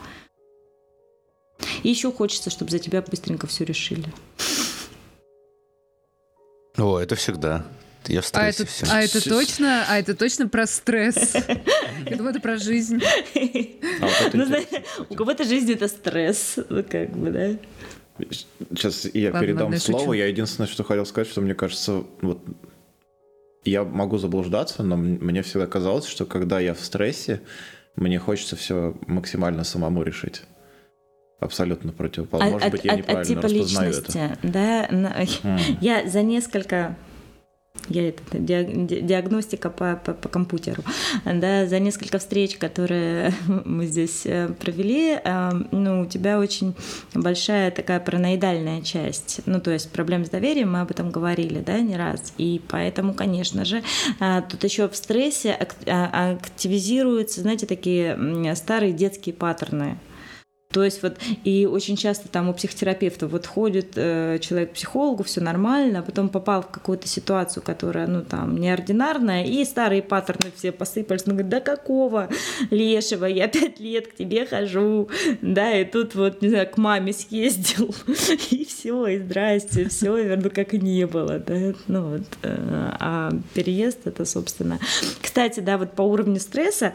И 1.83 1.89
еще 1.89 2.13
хочется, 2.13 2.51
чтобы 2.51 2.71
за 2.71 2.79
тебя 2.79 3.03
быстренько 3.03 3.47
все 3.47 3.65
решили. 3.65 4.13
О, 6.77 6.99
это 6.99 7.15
всегда. 7.15 7.65
Я 8.09 8.21
в 8.21 8.31
а 8.33 8.49
это, 8.49 8.67
все. 8.67 8.87
А 8.91 9.01
это 9.01 9.23
точно, 9.23 9.85
а 9.89 9.99
это 9.99 10.17
точно 10.17 10.49
про 10.49 10.67
стресс. 10.67 11.35
Я 11.35 12.17
думаю, 12.17 12.31
это 12.31 12.41
про 12.41 12.57
жизнь. 12.57 13.01
А 14.01 14.09
ну, 14.33 14.45
у 15.09 15.15
кого-то 15.15 15.45
жизнь 15.45 15.73
это 15.73 15.87
стресс, 15.87 16.59
ну, 16.69 16.83
как 16.83 17.11
бы, 17.11 17.31
да. 17.31 17.51
Сейчас 18.19 19.07
я 19.15 19.33
ладно, 19.33 19.41
передам 19.41 19.63
ладно, 19.65 19.79
слово. 19.79 20.13
Я, 20.13 20.25
я 20.25 20.31
единственное, 20.31 20.69
что 20.69 20.85
хотел 20.85 21.07
сказать, 21.07 21.29
что 21.29 21.41
мне 21.41 21.55
кажется, 21.55 22.05
вот 22.21 22.41
я 23.65 23.85
могу 23.85 24.19
заблуждаться, 24.19 24.83
но 24.83 24.97
мне 24.97 25.43
всегда 25.43 25.67
казалось, 25.67 26.07
что 26.07 26.27
когда 26.27 26.61
я 26.61 26.75
в 26.75 26.81
стрессе, 26.81 27.41
мне 27.97 28.19
хочется 28.19 28.57
все 28.57 28.95
максимально 29.07 29.65
самому 29.65 30.03
решить. 30.03 30.43
Абсолютно 31.41 31.93
противоположно. 31.93 32.51
А, 32.51 32.53
Может 32.53 32.71
быть, 32.71 32.85
я 32.85 32.95
неправильно 32.95 33.23
а, 33.23 33.25
типа 33.25 33.43
распознаю 33.43 33.89
личности, 33.89 34.19
это. 34.19 34.39
Да, 34.43 34.87
mm. 34.87 35.79
я 35.81 36.09
за 36.09 36.23
несколько 36.23 36.97
я 37.89 38.09
это, 38.09 38.23
диагностика 38.39 39.71
по, 39.71 39.97
по, 39.97 40.13
по 40.13 40.29
компьютеру. 40.29 40.83
Да, 41.25 41.67
за 41.67 41.79
несколько 41.79 42.19
встреч, 42.19 42.57
которые 42.57 43.33
мы 43.65 43.87
здесь 43.87 44.23
э, 44.25 44.49
провели, 44.49 45.19
э, 45.23 45.51
ну, 45.71 46.03
у 46.03 46.07
тебя 46.07 46.39
очень 46.39 46.75
большая 47.15 47.71
такая 47.71 48.01
параноидальная 48.01 48.83
часть. 48.83 49.41
Ну, 49.47 49.61
то 49.61 49.71
есть 49.71 49.91
проблем 49.91 50.25
с 50.25 50.31
доверием, 50.31 50.73
мы 50.73 50.81
об 50.81 50.91
этом 50.91 51.11
говорили, 51.11 51.61
да, 51.61 51.81
не 51.81 51.97
раз. 51.97 52.33
И 52.39 52.61
поэтому, 52.69 53.15
конечно 53.15 53.65
же, 53.65 53.83
э, 54.21 54.43
тут 54.49 54.65
еще 54.65 54.89
в 54.89 54.97
стрессе 54.97 55.53
активизируются, 55.87 57.41
знаете, 57.41 57.67
такие 57.67 58.55
старые 58.55 58.93
детские 58.93 59.35
паттерны 59.35 59.99
то 60.73 60.83
есть 60.83 61.03
вот 61.03 61.19
и 61.45 61.67
очень 61.67 61.97
часто 61.97 62.29
там 62.29 62.49
у 62.49 62.55
психотерапевта 62.55 63.27
вот 63.27 63.47
ходит 63.47 63.93
э, 63.97 64.39
человек 64.41 64.71
к 64.71 64.75
психологу, 64.75 65.23
все 65.23 65.41
нормально, 65.41 66.01
а 66.01 66.03
потом 66.03 66.29
попал 66.29 66.63
в 66.63 66.69
какую-то 66.69 67.07
ситуацию, 67.07 67.63
которая, 67.63 68.07
ну 68.07 68.23
там, 68.23 68.57
неординарная, 68.57 69.45
и 69.45 69.65
старые 69.65 70.03
паттерны 70.03 70.51
все 70.57 70.73
посыпались. 70.73 71.23
Он 71.27 71.35
говорит, 71.35 71.51
да 71.51 71.61
какого 71.61 72.29
лешего, 72.71 73.27
я 73.27 73.49
пять 73.49 73.81
лет 73.81 74.09
к 74.09 74.15
тебе 74.15 74.47
хожу, 74.47 75.09
да, 75.43 75.79
и 75.79 75.85
тут 75.85 76.15
вот, 76.15 76.41
не 76.43 76.49
знаю, 76.49 76.69
к 76.69 76.79
маме 76.79 77.13
съездил, 77.13 77.95
и 78.51 78.65
все, 78.65 79.07
и 79.07 79.19
здрасте, 79.19 79.89
все, 79.89 80.17
верну, 80.17 80.51
как 80.51 80.75
и 80.75 80.79
не 80.79 81.07
было, 81.07 81.39
да, 81.39 81.75
ну 81.87 82.11
вот. 82.11 82.23
Э, 82.43 82.93
а 82.99 83.33
переезд 83.55 84.07
это, 84.07 84.25
собственно... 84.25 84.79
Кстати, 85.21 85.61
да, 85.61 85.79
вот 85.79 85.93
по 85.93 86.03
уровню 86.03 86.41
стресса 86.41 86.95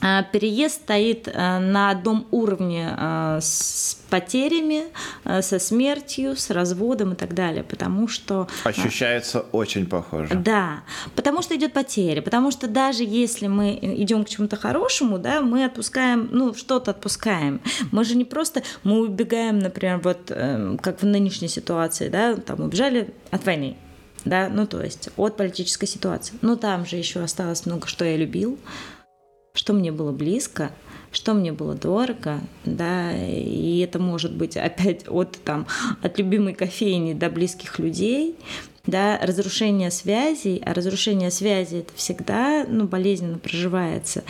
переезд 0.00 0.82
стоит 0.82 1.28
а, 1.32 1.58
на 1.58 1.90
одном 1.90 2.26
уровне 2.30 2.94
а, 2.96 3.38
с 3.40 3.98
потерями, 4.10 4.84
со 5.40 5.58
смертью, 5.58 6.36
с 6.36 6.50
разводом 6.50 7.14
и 7.14 7.16
так 7.16 7.34
далее, 7.34 7.64
потому 7.64 8.06
что... 8.06 8.46
Ощущается 8.62 9.40
очень 9.40 9.86
похоже. 9.86 10.34
Да, 10.34 10.84
потому 11.16 11.42
что 11.42 11.56
идет 11.56 11.72
потеря, 11.72 12.22
потому 12.22 12.52
что 12.52 12.68
даже 12.68 13.02
если 13.02 13.48
мы 13.48 13.78
идем 13.82 14.24
к 14.24 14.28
чему-то 14.28 14.56
хорошему, 14.56 15.18
да, 15.18 15.40
мы 15.40 15.64
отпускаем, 15.64 16.28
ну, 16.30 16.54
что-то 16.54 16.92
отпускаем. 16.92 17.60
Мы 17.90 18.04
же 18.04 18.16
не 18.16 18.24
просто, 18.24 18.62
мы 18.84 19.00
убегаем, 19.00 19.58
например, 19.58 19.98
вот 19.98 20.30
эм, 20.30 20.78
как 20.78 21.02
в 21.02 21.06
нынешней 21.06 21.48
ситуации, 21.48 22.08
да, 22.08 22.36
там 22.36 22.60
убежали 22.60 23.12
от 23.30 23.44
войны, 23.44 23.76
да, 24.24 24.48
ну, 24.48 24.66
то 24.66 24.82
есть 24.82 25.08
от 25.16 25.36
политической 25.36 25.86
ситуации. 25.86 26.34
Но 26.42 26.56
там 26.56 26.86
же 26.86 26.96
еще 26.96 27.20
осталось 27.20 27.66
много, 27.66 27.86
что 27.86 28.04
я 28.04 28.16
любил, 28.16 28.58
что 29.56 29.72
мне 29.72 29.90
было 29.90 30.12
близко, 30.12 30.70
что 31.10 31.34
мне 31.34 31.50
было 31.50 31.74
дорого, 31.74 32.40
да, 32.64 33.12
и 33.16 33.78
это 33.78 33.98
может 33.98 34.34
быть 34.34 34.56
опять 34.56 35.08
от, 35.08 35.38
там, 35.44 35.66
от 36.02 36.18
любимой 36.18 36.54
кофейни 36.54 37.14
до 37.14 37.30
близких 37.30 37.78
людей, 37.78 38.36
да, 38.86 39.18
разрушение 39.20 39.90
связей, 39.90 40.62
а 40.64 40.72
разрушение 40.74 41.30
связи 41.30 41.78
это 41.78 41.92
всегда 41.96 42.64
ну, 42.68 42.86
болезненно 42.86 43.38
проживается. 43.38 44.22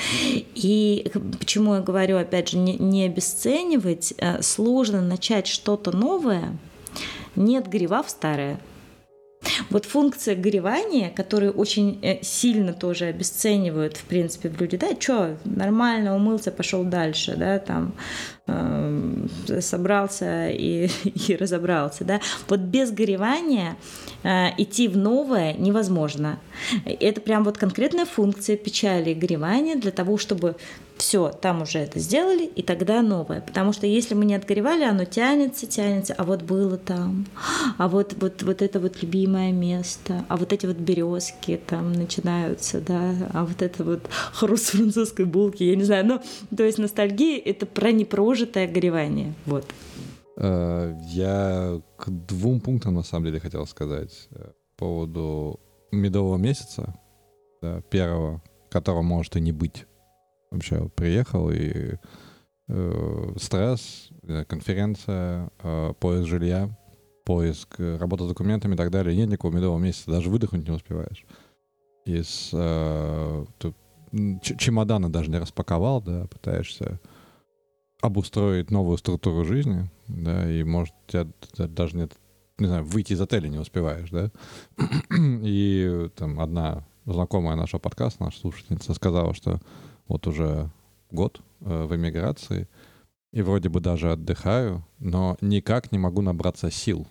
И 0.55 1.11
почему 1.39 1.75
я 1.75 1.81
говорю, 1.81 2.17
опять 2.17 2.51
же, 2.51 2.59
не, 2.59 2.77
не 2.77 3.05
обесценивать, 3.05 4.15
э, 4.17 4.41
сложно 4.43 5.03
начать 5.03 5.47
что-то 5.47 5.95
новое, 5.95 6.57
не 7.35 7.59
отгревав 7.59 8.09
старое. 8.09 8.59
Вот 9.71 9.85
функция 9.85 10.37
горевания, 10.37 11.11
которую 11.11 11.53
очень 11.53 11.99
э, 12.03 12.23
сильно 12.23 12.73
тоже 12.73 13.07
обесценивают, 13.07 13.97
в 13.97 14.05
принципе, 14.05 14.49
в 14.49 14.61
люди, 14.61 14.77
да, 14.77 14.89
что, 14.99 15.37
нормально 15.45 16.15
умылся, 16.15 16.51
пошел 16.51 16.85
дальше, 16.85 17.37
да, 17.37 17.59
там, 17.59 17.95
э, 18.47 19.27
собрался 19.61 20.49
и, 20.51 20.89
и 21.05 21.37
разобрался, 21.37 22.05
да. 22.05 22.21
Вот 22.49 22.61
без 22.61 22.91
горевания 22.91 23.77
э, 24.23 24.49
идти 24.59 24.89
в 24.89 24.97
новое 24.97 25.55
невозможно. 25.55 26.39
Это 26.85 27.21
прям 27.21 27.45
вот 27.45 27.59
конкретная 27.59 28.07
функция 28.07 28.57
печали 28.57 29.11
и 29.11 29.15
горевания 29.15 29.77
для 29.77 29.91
того, 29.91 30.19
чтобы 30.19 30.57
все, 30.99 31.31
там 31.31 31.63
уже 31.63 31.79
это 31.81 31.99
сделали, 31.99 32.45
и 32.45 32.63
тогда 32.63 33.03
новое. 33.03 33.41
Потому 33.41 33.73
что 33.73 33.87
если 33.87 34.15
мы 34.15 34.25
не 34.25 34.35
отгоревали, 34.35 34.85
оно 34.85 35.05
тянется, 35.05 35.67
тянется, 35.67 36.15
а 36.15 36.25
вот 36.25 36.43
было 36.43 36.79
там, 36.79 37.27
а 37.79 37.89
вот, 37.89 38.15
вот, 38.21 38.43
вот 38.43 38.63
это 38.63 38.81
вот 38.81 39.03
любимое 39.03 39.53
место, 39.53 40.25
а 40.29 40.37
вот 40.37 40.53
эти 40.53 40.67
вот 40.67 40.77
березки 40.77 41.61
там 41.67 41.93
начинаются, 41.93 42.81
да, 42.81 43.15
а 43.33 43.45
вот 43.45 43.63
это 43.63 43.85
вот 43.85 44.09
хруст 44.33 44.71
французской 44.71 45.27
булки, 45.27 45.63
я 45.63 45.77
не 45.77 45.85
знаю, 45.85 46.07
ну, 46.07 46.21
то 46.57 46.65
есть 46.65 46.79
ностальгия— 46.79 47.41
это 47.45 47.67
про 47.67 47.93
непрожитое 47.93 48.67
горевание, 48.67 49.35
вот. 49.45 49.67
Э, 50.39 50.95
я 51.09 51.81
к 51.97 52.09
двум 52.09 52.61
пунктам, 52.61 52.95
на 52.95 53.03
самом 53.03 53.27
деле, 53.27 53.41
хотел 53.41 53.67
сказать 53.67 54.29
э, 54.31 54.51
по 54.77 54.87
поводу 54.87 55.61
медового 55.93 56.37
месяца, 56.37 56.95
да, 57.63 57.81
первого, 57.83 58.43
которого 58.71 59.03
может 59.03 59.37
и 59.37 59.41
не 59.41 59.53
быть 59.53 59.87
вообще 60.57 60.89
приехал 60.95 61.51
и 61.51 61.97
э, 62.69 63.33
стресс, 63.39 64.11
э, 64.23 64.45
конференция, 64.45 65.51
э, 65.63 65.93
поиск 65.99 66.29
жилья, 66.29 66.77
поиск, 67.25 67.77
э, 67.79 67.97
работа 67.99 68.25
с 68.25 68.29
документами 68.29 68.75
и 68.75 68.77
так 68.77 68.91
далее. 68.91 69.17
Нет 69.17 69.29
никакого 69.29 69.55
медового 69.55 69.79
месяца, 69.79 70.11
даже 70.11 70.31
выдохнуть 70.31 70.67
не 70.67 70.75
успеваешь. 70.75 71.25
Из 72.05 72.51
э, 72.53 73.45
чемодана 74.43 75.11
даже 75.11 75.31
не 75.31 75.39
распаковал, 75.39 76.01
да, 76.01 76.27
пытаешься 76.27 77.01
обустроить 78.01 78.71
новую 78.71 78.99
структуру 78.99 79.45
жизни, 79.45 79.91
да, 80.07 80.49
и 80.51 80.63
может 80.63 80.95
тебя 81.07 81.27
даже 81.59 81.97
нет, 81.97 82.13
не 82.59 82.67
знаю, 82.67 82.85
выйти 82.85 83.15
из 83.15 83.21
отеля 83.21 83.49
не 83.49 83.59
успеваешь, 83.59 84.11
да. 84.11 84.31
И 85.19 86.11
там 86.15 86.39
одна 86.41 86.87
знакомая 87.07 87.57
нашего 87.57 87.81
подкаста, 87.81 88.25
наша 88.25 88.41
слушательница, 88.41 88.95
сказала, 88.95 89.35
что 89.35 89.61
вот 90.09 90.27
уже 90.27 90.71
год 91.11 91.41
э, 91.61 91.85
в 91.85 91.95
эмиграции, 91.95 92.69
и 93.33 93.43
вроде 93.43 93.69
бы 93.69 93.81
даже 93.81 94.13
отдыхаю, 94.13 94.85
но 94.99 95.37
никак 95.41 95.93
не 95.93 95.99
могу 95.99 96.23
набраться 96.23 96.71
сил. 96.71 97.07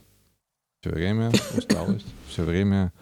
Все 0.81 0.91
время 0.91 1.31
усталость, 1.57 2.07
все 2.27 2.43
время... 2.43 2.93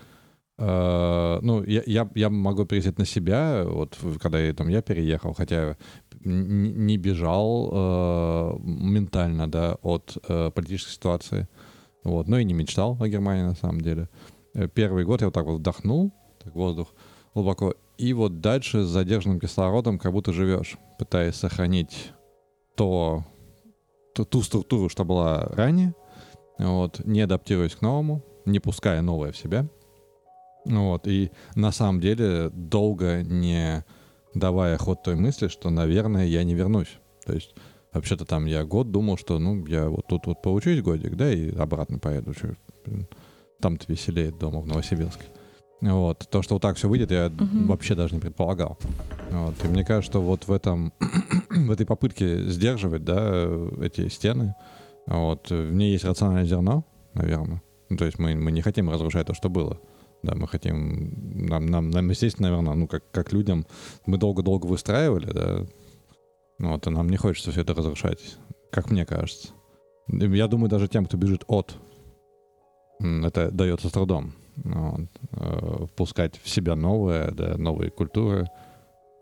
Э, 0.58 1.40
ну, 1.42 1.64
я, 1.64 1.84
я, 1.86 2.10
я 2.16 2.30
могу 2.30 2.66
пересесть 2.66 2.98
на 2.98 3.06
себя, 3.06 3.64
вот 3.66 3.98
когда 4.22 4.40
я, 4.40 4.54
там, 4.54 4.68
я 4.68 4.82
переехал, 4.82 5.34
хотя 5.34 5.78
не 6.24 6.98
бежал 6.98 7.70
э, 7.74 8.60
ментально, 8.64 9.50
да, 9.50 9.76
от 9.82 10.18
э, 10.28 10.52
политической 10.52 10.92
ситуации, 10.92 11.48
вот, 12.04 12.28
но 12.28 12.38
и 12.38 12.44
не 12.44 12.54
мечтал 12.54 12.98
о 13.00 13.08
Германии 13.08 13.44
на 13.44 13.56
самом 13.56 13.82
деле. 13.82 14.10
Э, 14.54 14.68
первый 14.68 15.06
год 15.06 15.22
я 15.22 15.28
вот 15.28 15.34
так 15.34 15.46
вот 15.46 15.60
вдохнул, 15.60 16.14
так 16.44 16.56
воздух 16.56 16.94
глубоко, 17.34 17.74
и 17.98 18.14
вот 18.14 18.42
дальше 18.42 18.84
с 18.84 18.88
задержанным 18.88 19.40
кислородом 19.40 20.00
как 20.00 20.12
будто 20.12 20.34
живешь, 20.34 20.78
пытаясь 21.00 21.36
сохранить 21.36 22.12
то, 22.76 23.24
ту, 24.14 24.26
ту 24.26 24.42
структуру, 24.42 24.90
что 24.90 25.06
была 25.06 25.42
ранее, 25.42 25.96
вот, 26.58 27.04
не 27.06 27.22
адаптируясь 27.22 27.76
к 27.76 27.82
новому, 27.82 28.24
не 28.46 28.60
пуская 28.60 29.02
новое 29.02 29.32
в 29.32 29.38
себя. 29.38 29.68
Вот, 30.66 31.08
и 31.08 31.32
на 31.56 31.72
самом 31.72 32.00
деле 32.00 32.50
долго 32.50 33.22
не 33.24 33.84
давая 34.34 34.78
ход 34.78 35.04
той 35.04 35.16
мысли, 35.16 35.48
что, 35.48 35.70
наверное, 35.70 36.26
я 36.26 36.44
не 36.44 36.56
вернусь. 36.56 37.00
То 37.26 37.34
есть, 37.34 37.54
вообще-то 37.92 38.26
там 38.26 38.46
я 38.46 38.64
год 38.64 38.92
думал, 38.92 39.18
что, 39.18 39.40
ну, 39.40 39.66
я 39.66 39.90
вот 39.90 40.08
тут 40.08 40.26
вот 40.26 40.42
поучусь 40.42 40.82
годик, 40.82 41.16
да, 41.16 41.32
и 41.32 41.54
обратно 41.56 42.00
поеду. 42.00 42.34
Там-то 43.60 43.86
веселее 43.88 44.32
дома 44.32 44.62
в 44.62 44.68
Новосибирске. 44.68 45.26
Вот. 45.84 46.28
То, 46.30 46.41
что 46.41 46.56
вот 46.56 46.62
так 46.62 46.78
все 46.78 46.88
выйдет, 46.88 47.12
я 47.12 47.28
угу. 47.28 47.67
вообще 47.67 47.93
даже 47.93 48.15
не 48.15 48.22
предполагал. 48.22 48.78
Вот. 49.32 49.56
И 49.63 49.67
мне 49.67 49.84
кажется, 49.84 50.12
что 50.12 50.22
вот 50.22 50.48
в 50.48 50.52
этом, 50.52 50.93
в 51.50 51.72
этой 51.72 51.86
попытке 51.86 52.46
сдерживать, 52.46 53.04
да, 53.04 53.46
эти 53.82 54.08
стены, 54.08 54.56
вот, 55.06 55.50
в 55.50 55.74
ней 55.74 55.91
есть 55.91 56.06
рациональное 56.06 56.46
зерно, 56.46 56.86
наверное. 57.13 57.62
Ну, 57.89 57.98
то 57.98 58.06
есть 58.06 58.17
мы, 58.17 58.34
мы 58.36 58.52
не 58.52 58.62
хотим 58.62 58.89
разрушать 58.89 59.28
то, 59.28 59.34
что 59.34 59.50
было. 59.50 59.78
Да, 60.24 60.36
мы 60.36 60.48
хотим, 60.48 61.48
нам, 61.50 61.65
нам, 61.65 61.89
нам 61.89 62.10
естественно, 62.10 62.50
наверное, 62.50 62.76
ну, 62.76 62.88
как, 62.88 63.12
как 63.12 63.34
людям, 63.34 63.65
мы 64.06 64.17
долго-долго 64.17 64.67
выстраивали, 64.67 65.30
да, 65.30 65.65
вот, 66.60 66.88
и 66.88 66.89
нам 66.89 67.10
не 67.10 67.17
хочется 67.17 67.52
все 67.52 67.62
это 67.62 67.74
разрушать, 67.74 68.38
как 68.72 68.89
мне 68.89 69.06
кажется. 69.06 69.50
Я 70.08 70.48
думаю, 70.48 70.69
даже 70.69 70.88
тем, 70.88 71.06
кто 71.08 71.17
бежит 71.17 71.43
от, 71.48 71.76
это 73.02 73.52
дается 73.52 73.89
с 73.89 73.91
трудом 73.91 74.34
вот, 74.56 75.10
э, 75.32 75.86
впускать 75.88 76.39
в 76.42 76.50
себя 76.50 76.76
новые, 76.76 77.32
да, 77.32 77.58
новые 77.58 77.92
культуры, 77.92 78.48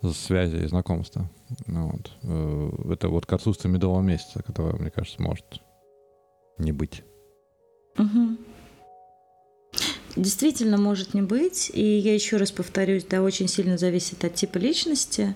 связи 0.09 0.57
и 0.57 0.67
знакомства. 0.67 1.29
Вот. 1.67 2.11
Э, 2.23 2.71
это 2.91 3.09
вот 3.09 3.25
к 3.25 3.33
отсутствию 3.33 3.73
медового 3.73 4.01
месяца, 4.01 4.41
которого, 4.41 4.77
мне 4.77 4.89
кажется, 4.89 5.21
может 5.21 5.45
не 6.57 6.71
быть. 6.71 7.03
Угу. 7.97 8.37
Действительно 10.15 10.77
может 10.77 11.13
не 11.13 11.21
быть. 11.21 11.71
И 11.73 11.81
я 11.81 12.13
еще 12.13 12.37
раз 12.37 12.51
повторюсь, 12.51 13.05
да, 13.09 13.21
очень 13.21 13.47
сильно 13.47 13.77
зависит 13.77 14.23
от 14.25 14.35
типа 14.35 14.57
личности, 14.57 15.35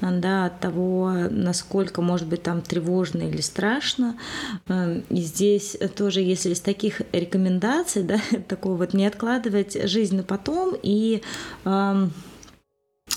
да, 0.00 0.46
от 0.46 0.60
того, 0.60 1.12
насколько 1.30 2.02
может 2.02 2.26
быть 2.26 2.42
там 2.42 2.60
тревожно 2.60 3.22
или 3.28 3.40
страшно. 3.40 4.18
Эм, 4.68 5.04
и 5.10 5.20
здесь 5.20 5.76
тоже, 5.94 6.20
если 6.20 6.50
из 6.50 6.60
таких 6.60 7.02
рекомендаций, 7.12 8.02
да, 8.04 8.20
такого 8.48 8.76
вот 8.76 8.94
не 8.94 9.06
откладывать 9.06 9.88
жизнь 9.88 10.16
на 10.16 10.22
потом 10.24 10.76
и 10.82 11.22
эм, 11.64 12.12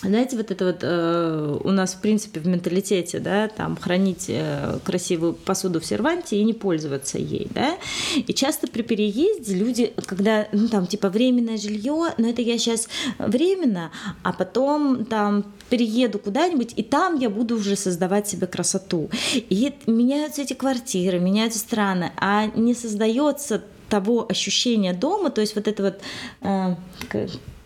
знаете, 0.02 0.38
вот 0.38 0.50
это 0.50 0.66
вот 0.66 0.80
э, 0.82 1.58
у 1.62 1.72
нас, 1.72 1.94
в 1.94 2.02
принципе, 2.02 2.40
в 2.40 2.48
менталитете, 2.48 3.20
да, 3.20 3.50
там 3.50 3.76
хранить 3.76 4.26
э, 4.30 4.80
красивую 4.84 5.34
посуду 5.34 5.82
в 5.82 5.86
серванте 5.86 6.38
и 6.38 6.44
не 6.44 6.54
пользоваться 6.54 7.18
ей, 7.18 7.48
да. 7.54 7.78
И 8.16 8.34
часто 8.34 8.68
при 8.68 8.82
переезде 8.82 9.56
люди, 9.56 9.94
когда, 10.06 10.48
ну, 10.54 10.70
там, 10.70 10.88
типа, 10.88 11.10
временное 11.10 11.58
жилье, 11.58 12.14
но 12.18 12.30
это 12.30 12.42
я 12.42 12.58
сейчас 12.58 12.88
временно, 13.18 13.92
а 14.24 14.32
потом 14.32 15.06
там 15.06 15.46
перееду 15.70 16.18
куда-нибудь, 16.18 16.74
и 16.78 16.84
там 16.84 17.20
я 17.20 17.30
буду 17.30 17.56
уже 17.58 17.76
создавать 17.76 18.28
себе 18.28 18.48
красоту. 18.48 19.10
И 19.34 19.74
меняются 19.86 20.44
эти 20.44 20.54
квартиры, 20.54 21.20
меняются 21.20 21.60
страны, 21.60 22.14
а 22.18 22.46
не 22.56 22.74
создается 22.74 23.64
того 23.90 24.26
ощущения 24.30 24.94
дома, 24.94 25.30
то 25.30 25.42
есть 25.42 25.56
вот 25.56 25.68
это 25.68 25.84
вот 25.84 26.00
э, 26.42 26.76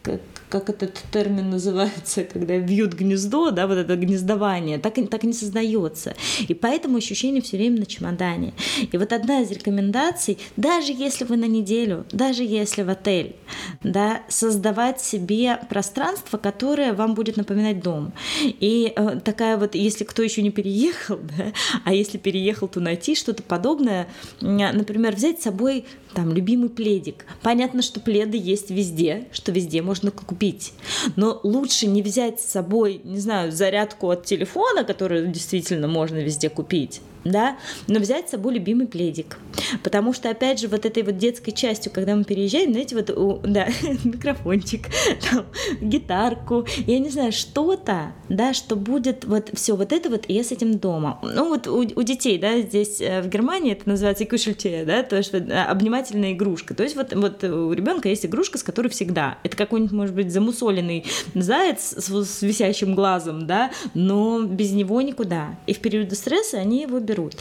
как 0.03 0.19
этот 0.55 1.01
термин 1.11 1.49
называется, 1.49 2.23
когда 2.23 2.57
бьют 2.59 2.93
гнездо, 2.93 3.51
да, 3.51 3.67
вот 3.67 3.77
это 3.77 3.95
гнездование, 3.95 4.79
так, 4.79 4.95
так 5.09 5.23
не 5.23 5.33
создается. 5.33 6.15
И 6.47 6.53
поэтому 6.53 6.97
ощущение 6.97 7.41
все 7.41 7.57
время 7.57 7.79
на 7.79 7.85
чемодане. 7.85 8.53
И 8.91 8.97
вот 8.97 9.13
одна 9.13 9.41
из 9.41 9.51
рекомендаций, 9.51 10.37
даже 10.57 10.91
если 10.91 11.25
вы 11.25 11.37
на 11.37 11.45
неделю, 11.45 12.05
даже 12.11 12.43
если 12.43 12.83
в 12.83 12.89
отель, 12.89 13.35
да, 13.83 14.21
создавать 14.29 15.01
себе 15.01 15.59
пространство, 15.69 16.37
которое 16.37 16.93
вам 16.93 17.13
будет 17.13 17.37
напоминать 17.37 17.81
дом. 17.81 18.13
И 18.43 18.93
э, 18.95 19.19
такая 19.23 19.57
вот, 19.57 19.75
если 19.75 20.03
кто 20.03 20.21
еще 20.21 20.41
не 20.41 20.51
переехал, 20.51 21.17
да, 21.37 21.53
а 21.83 21.93
если 21.93 22.17
переехал, 22.17 22.67
то 22.67 22.79
найти 22.79 23.15
что-то 23.15 23.43
подобное, 23.43 24.07
например, 24.41 25.15
взять 25.15 25.39
с 25.39 25.43
собой 25.43 25.85
там 26.13 26.33
любимый 26.33 26.69
пледик. 26.69 27.25
Понятно, 27.41 27.81
что 27.81 27.99
пледы 27.99 28.37
есть 28.37 28.69
везде, 28.69 29.27
что 29.31 29.51
везде 29.51 29.81
можно 29.81 30.11
купить. 30.11 30.73
Но 31.15 31.39
лучше 31.43 31.87
не 31.87 32.01
взять 32.01 32.39
с 32.39 32.45
собой, 32.45 33.01
не 33.03 33.19
знаю, 33.19 33.51
зарядку 33.51 34.09
от 34.09 34.25
телефона, 34.25 34.83
которую 34.83 35.27
действительно 35.27 35.87
можно 35.87 36.17
везде 36.17 36.49
купить, 36.49 37.01
да, 37.23 37.57
но 37.87 37.99
взять 37.99 38.27
с 38.27 38.31
собой 38.31 38.55
любимый 38.55 38.87
пледик. 38.87 39.37
Потому 39.83 40.13
что, 40.13 40.29
опять 40.29 40.59
же, 40.59 40.67
вот 40.67 40.85
этой 40.85 41.03
вот 41.03 41.17
детской 41.17 41.51
частью, 41.51 41.91
когда 41.91 42.15
мы 42.15 42.23
переезжаем, 42.23 42.71
знаете, 42.71 42.95
вот, 42.95 43.09
у, 43.09 43.39
да, 43.43 43.67
микрофончик, 44.03 44.87
там, 45.29 45.45
гитарку, 45.81 46.65
я 46.85 46.99
не 46.99 47.09
знаю, 47.09 47.31
что-то, 47.31 48.13
да, 48.29 48.53
что 48.53 48.75
будет 48.75 49.25
вот 49.25 49.49
все 49.53 49.75
вот 49.75 49.91
это 49.91 50.09
вот, 50.09 50.25
и 50.27 50.33
я 50.33 50.43
с 50.43 50.51
этим 50.51 50.77
дома. 50.77 51.19
Ну 51.23 51.49
вот 51.49 51.67
у, 51.67 51.79
у 51.79 52.03
детей, 52.03 52.37
да, 52.37 52.59
здесь 52.61 53.01
э, 53.01 53.21
в 53.21 53.29
Германии 53.29 53.73
это 53.73 53.87
называется 53.87 54.25
кушельте, 54.25 54.83
да, 54.85 55.03
то 55.03 55.17
есть 55.17 55.33
вот, 55.33 55.43
э, 55.43 55.63
обнимательная 55.63 56.33
игрушка. 56.33 56.73
То 56.73 56.83
есть 56.83 56.95
вот, 56.95 57.13
вот 57.13 57.43
у 57.43 57.71
ребенка 57.73 58.09
есть 58.09 58.25
игрушка, 58.25 58.57
с 58.57 58.63
которой 58.63 58.89
всегда. 58.89 59.37
Это 59.43 59.55
какой-нибудь, 59.55 59.93
может 59.93 60.15
быть, 60.15 60.31
замусоленный 60.31 61.05
заяц 61.33 61.93
с, 61.97 62.09
с 62.09 62.41
висящим 62.41 62.95
глазом, 62.95 63.47
да, 63.47 63.71
но 63.93 64.43
без 64.43 64.71
него 64.71 65.01
никуда. 65.01 65.55
И 65.67 65.73
в 65.73 65.79
периоды 65.79 66.15
стресса 66.15 66.57
они 66.57 66.81
его 66.81 66.99
берут 66.99 67.12
берут. 67.13 67.35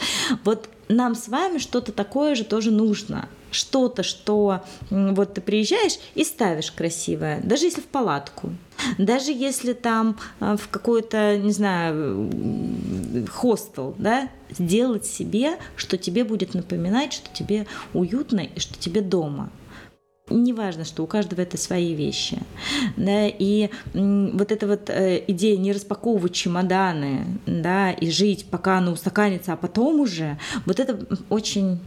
Вот 0.45 0.68
нам 0.89 1.14
с 1.14 1.29
вами 1.29 1.59
что-то 1.59 1.93
такое 1.93 2.35
же 2.35 2.45
тоже 2.45 2.70
нужно. 2.70 3.29
Что-то, 3.51 4.03
что 4.03 4.62
вот 4.89 5.35
ты 5.35 5.41
приезжаешь 5.43 5.99
и 6.14 6.25
ставишь 6.25 6.73
красивое, 6.73 7.41
даже 7.43 7.66
если 7.66 7.83
в 7.83 7.87
палатку, 7.87 8.51
даже 8.97 9.31
если 9.31 9.75
там 9.75 10.16
э, 10.41 10.57
в 10.59 10.68
какой-то, 10.68 11.37
не 11.37 11.53
знаю, 11.53 12.31
хостел, 13.31 13.95
да, 13.99 14.31
сделать 14.51 15.05
себе, 15.05 15.59
что 15.77 15.99
тебе 15.99 16.25
будет 16.25 16.55
напоминать, 16.55 17.12
что 17.12 17.29
тебе 17.31 17.66
уютно 17.93 18.41
и 18.41 18.59
что 18.59 18.79
тебе 18.79 19.03
дома 19.03 19.51
неважно, 20.33 20.85
что 20.85 21.03
у 21.03 21.07
каждого 21.07 21.41
это 21.41 21.57
свои 21.57 21.95
вещи. 21.95 22.39
Да, 22.97 23.26
и 23.26 23.70
вот 23.95 24.53
эта 24.53 24.66
вот 24.66 24.91
э, 24.91 25.22
идея 25.28 25.57
не 25.57 25.72
распаковывать 25.72 26.33
чемоданы, 26.33 27.26
да, 27.47 27.93
и 27.93 28.11
жить, 28.11 28.47
пока 28.51 28.78
оно 28.78 28.93
устаканится, 28.93 29.53
а 29.53 29.57
потом 29.57 30.01
уже, 30.01 30.39
вот 30.66 30.80
это 30.80 30.99
очень 31.28 31.80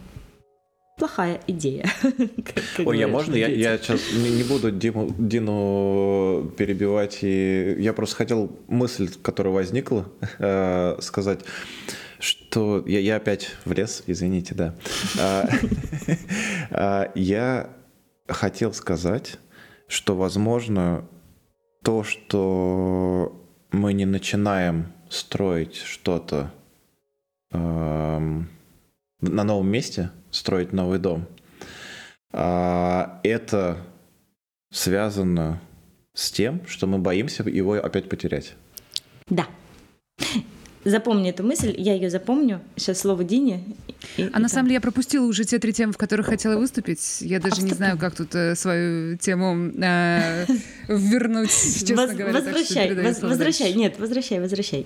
плохая 0.98 1.42
идея. 1.48 1.90
Ой, 2.86 2.98
я 2.98 3.08
можно? 3.08 3.36
Я, 3.36 3.48
я 3.48 3.78
сейчас 3.78 4.02
не 4.14 4.44
буду 4.44 4.72
Диму, 4.72 5.14
Дину 5.18 6.52
перебивать. 6.58 7.20
И 7.22 7.76
я 7.80 7.94
просто 7.94 8.16
хотел 8.16 8.52
мысль, 8.68 9.10
которая 9.22 9.54
возникла, 9.54 10.08
э, 10.40 10.98
сказать 11.02 11.42
что 12.20 12.84
я, 12.88 13.00
я 13.00 13.18
опять 13.18 13.52
влез, 13.66 14.04
извините, 14.08 14.56
да. 14.56 14.76
А, 15.20 15.50
а, 16.72 17.12
я 17.16 17.70
хотел 18.28 18.74
сказать, 18.74 19.38
что, 19.88 20.16
возможно, 20.16 21.08
то, 21.84 22.04
что 22.04 23.42
мы 23.72 23.94
не 23.94 24.06
начинаем 24.06 24.94
строить 25.10 25.76
что-то 25.76 26.52
э, 27.52 27.58
на 29.22 29.44
новом 29.44 29.68
месте, 29.70 30.12
строить 30.32 30.74
новый 30.74 31.00
дом, 31.00 31.28
э, 32.34 33.06
это 33.24 33.86
связано 34.72 35.62
с 36.14 36.32
тем, 36.32 36.66
что 36.66 36.88
мы 36.88 36.98
боимся 36.98 37.44
его 37.44 37.74
опять 37.74 38.10
потерять. 38.10 38.56
Да. 39.28 39.48
Запомни 40.86 41.32
эту 41.32 41.44
мысль, 41.44 41.74
я 41.76 41.96
ее 41.96 42.12
запомню. 42.12 42.62
Сейчас 42.76 43.00
слово 43.00 43.24
Дине. 43.24 43.64
И, 44.18 44.22
а 44.22 44.26
и 44.26 44.30
на 44.30 44.32
там. 44.32 44.50
самом 44.50 44.66
деле 44.66 44.76
я 44.76 44.82
пропустила 44.82 45.26
уже 45.26 45.44
те 45.44 45.58
три 45.58 45.74
темы, 45.74 45.94
в 45.94 45.98
которых 45.98 46.28
хотела 46.28 46.58
выступить. 46.58 47.22
Я 47.22 47.40
даже 47.40 47.62
а 47.62 47.64
не 47.64 47.74
знаю, 47.74 47.98
как 47.98 48.16
тут 48.16 48.36
э, 48.36 48.56
свою 48.56 49.18
тему 49.18 49.72
э, 49.82 50.46
вернуть, 50.88 51.50
честно 51.50 52.06
Воз, 52.06 52.12
говоря. 52.12 52.34
Возвращай, 52.34 52.94
воз, 52.94 53.20
возвращай, 53.20 53.74
нет, 53.74 53.98
возвращай, 53.98 54.40
возвращай. 54.40 54.86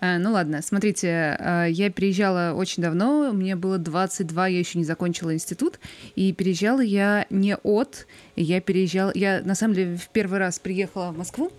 А, 0.00 0.18
ну 0.18 0.32
ладно, 0.32 0.62
смотрите, 0.62 1.36
а, 1.38 1.66
я 1.66 1.90
переезжала 1.90 2.54
очень 2.54 2.82
давно, 2.82 3.32
мне 3.32 3.56
было 3.56 3.78
22, 3.78 4.46
я 4.46 4.58
еще 4.60 4.78
не 4.78 4.84
закончила 4.84 5.34
институт, 5.34 5.80
и 6.14 6.32
переезжала 6.32 6.80
я 6.80 7.26
не 7.30 7.56
от, 7.56 8.06
я 8.34 8.60
переезжала, 8.60 9.12
я 9.14 9.42
на 9.44 9.54
самом 9.54 9.74
деле 9.74 9.96
в 9.96 10.08
первый 10.08 10.40
раз 10.40 10.58
приехала 10.58 11.12
в 11.12 11.18
Москву, 11.18 11.52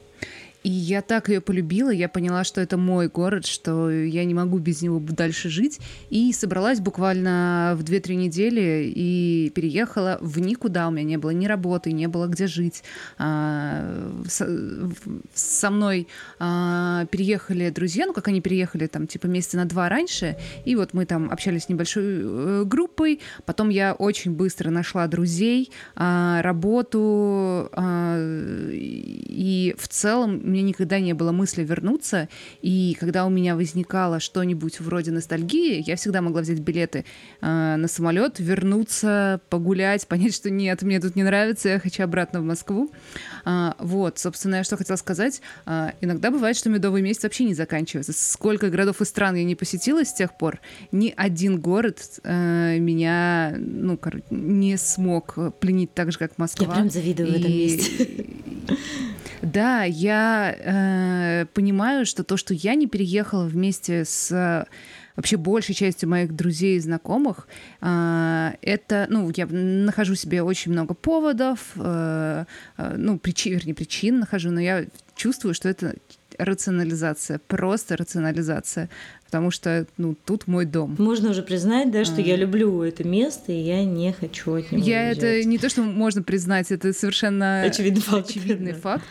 и 0.64 0.70
я 0.70 1.01
так 1.01 1.28
ее 1.28 1.41
полюбила, 1.41 1.89
я 1.89 2.07
поняла, 2.07 2.45
что 2.45 2.61
это 2.61 2.78
мой 2.78 3.09
город, 3.09 3.45
что 3.45 3.91
я 3.91 4.24
не 4.24 4.34
могу 4.34 4.59
без 4.59 4.82
него 4.82 4.99
дальше 4.99 5.49
жить. 5.49 5.80
И 6.09 6.32
собралась 6.32 6.80
буквально 6.80 7.76
в 7.78 7.84
2-3 7.84 8.16
недели 8.16 8.89
и 8.95 9.51
переехала 9.53 10.18
в 10.22 10.39
никуда. 10.39 10.88
У 10.88 10.91
меня 10.91 11.03
не 11.03 11.18
было 11.18 11.32
ни 11.32 11.47
работы, 11.47 11.91
не 11.91 12.07
было 12.07 12.28
где 12.28 12.47
жить. 12.47 12.84
А, 13.18 14.09
со 15.34 15.70
мной 15.70 16.07
а, 16.39 17.07
переехали 17.07 17.70
друзья, 17.70 18.05
ну 18.05 18.14
как 18.14 18.30
они 18.30 18.39
переехали 18.39 18.88
там 18.88 19.05
типа 19.05 19.28
месяца 19.28 19.57
на 19.57 19.66
два 19.66 19.89
раньше. 19.89 20.38
И 20.64 20.78
вот 20.78 20.93
мы 20.93 21.05
там 21.05 21.30
общались 21.30 21.64
с 21.64 21.70
небольшой 21.70 22.03
э, 22.05 22.64
группой. 22.66 23.20
Потом 23.45 23.68
я 23.68 23.93
очень 23.93 24.32
быстро 24.32 24.70
нашла 24.70 25.07
друзей, 25.07 25.72
а, 25.95 26.41
работу. 26.41 27.70
И 28.74 29.76
в 29.78 29.88
целом 29.89 30.53
меня 30.54 30.64
никогда 30.64 30.99
не 30.99 31.14
было 31.14 31.32
мысли 31.32 31.64
вернуться, 31.64 32.30
и 32.62 32.95
когда 32.99 33.26
у 33.26 33.30
меня 33.30 33.56
возникало 33.56 34.20
что-нибудь 34.20 34.80
вроде 34.80 35.12
ностальгии, 35.12 35.84
я 35.86 35.95
всегда 35.95 36.22
могла 36.22 36.41
взять 36.41 36.60
билеты 36.60 37.06
э, 37.41 37.76
на 37.76 37.88
самолет, 37.88 38.39
вернуться, 38.39 39.41
погулять, 39.49 40.08
понять, 40.08 40.34
что 40.34 40.49
нет, 40.49 40.82
мне 40.84 40.99
тут 40.99 41.16
не 41.16 41.24
нравится, 41.24 41.70
я 41.70 41.80
хочу 41.80 42.04
обратно 42.04 42.41
в 42.41 42.43
Москву. 42.43 42.91
А, 43.45 43.76
вот, 43.80 44.20
собственно, 44.20 44.56
я 44.56 44.64
что 44.64 44.78
хотела 44.78 44.97
сказать. 44.97 45.41
А, 45.66 45.93
иногда 46.01 46.32
бывает, 46.32 46.56
что 46.56 46.70
медовый 46.70 47.01
месяц 47.01 47.24
вообще 47.24 47.45
не 47.45 47.54
заканчивается. 47.54 48.14
Сколько 48.14 48.70
городов 48.70 49.01
и 49.01 49.06
стран 49.06 49.36
я 49.36 49.43
не 49.43 49.56
посетила 49.56 50.06
с 50.06 50.14
тех 50.14 50.38
пор, 50.38 50.60
ни 50.91 51.14
один 51.16 51.60
город 51.60 51.99
а, 52.24 52.78
меня, 52.78 53.56
ну, 53.58 53.97
короче, 53.97 54.24
не 54.30 54.78
смог 54.78 55.36
пленить 55.60 55.93
так 55.93 56.12
же, 56.12 56.20
как 56.20 56.38
Москва. 56.38 56.68
Я 56.68 56.74
прям 56.74 56.89
завидую 56.89 57.30
и... 57.30 57.32
в 57.32 57.36
этом 57.36 57.51
месте. 57.51 58.26
Да, 59.41 59.84
я 59.84 60.43
э, 60.52 61.46
понимаю, 61.54 62.06
что 62.06 62.24
то, 62.24 62.38
что 62.38 62.54
я 62.54 62.76
не 62.76 62.88
переехала 62.88 63.46
вместе 63.46 64.06
с 64.06 64.66
вообще 65.16 65.38
большей 65.38 65.76
частью 65.76 66.10
моих 66.10 66.36
друзей 66.36 66.78
и 66.78 66.80
знакомых, 66.80 67.48
э, 67.82 68.52
это, 68.62 69.08
ну, 69.10 69.32
я 69.36 69.46
нахожу 69.48 70.16
себе 70.16 70.41
очень 70.41 70.72
много 70.72 70.94
поводов, 70.94 71.60
э, 71.76 72.46
э, 72.78 72.96
ну, 72.98 73.20
причин, 73.20 73.54
вернее, 73.54 73.74
причин 73.74 74.20
нахожу, 74.20 74.52
но 74.52 74.60
я 74.60 74.86
чувствую, 75.16 75.54
что 75.54 75.70
это 75.70 75.96
рационализация, 76.39 77.39
просто 77.48 77.96
рационализация, 77.96 78.89
потому 79.26 79.52
что, 79.52 79.86
ну, 79.98 80.16
тут 80.26 80.48
мой 80.48 80.66
дом. 80.66 80.96
Можно 80.98 81.30
уже 81.30 81.44
признать, 81.44 81.91
да, 81.91 82.06
что 82.06 82.18
а. 82.18 82.22
я 82.22 82.36
люблю 82.36 82.82
это 82.82 83.04
место, 83.04 83.52
и 83.52 83.60
я 83.60 83.84
не 83.86 84.12
хочу 84.14 84.56
от 84.56 84.72
него 84.72 84.84
Я 84.84 85.10
уезжать. 85.10 85.18
это 85.20 85.44
не 85.44 85.60
то, 85.60 85.70
что 85.70 85.84
можно 85.84 86.24
признать, 86.24 86.72
это 86.72 86.91
совершенно 86.91 87.62
очевидный 87.62 88.02
факт. 88.02 88.30
Очевидный 88.30 88.74
факт. 88.74 89.04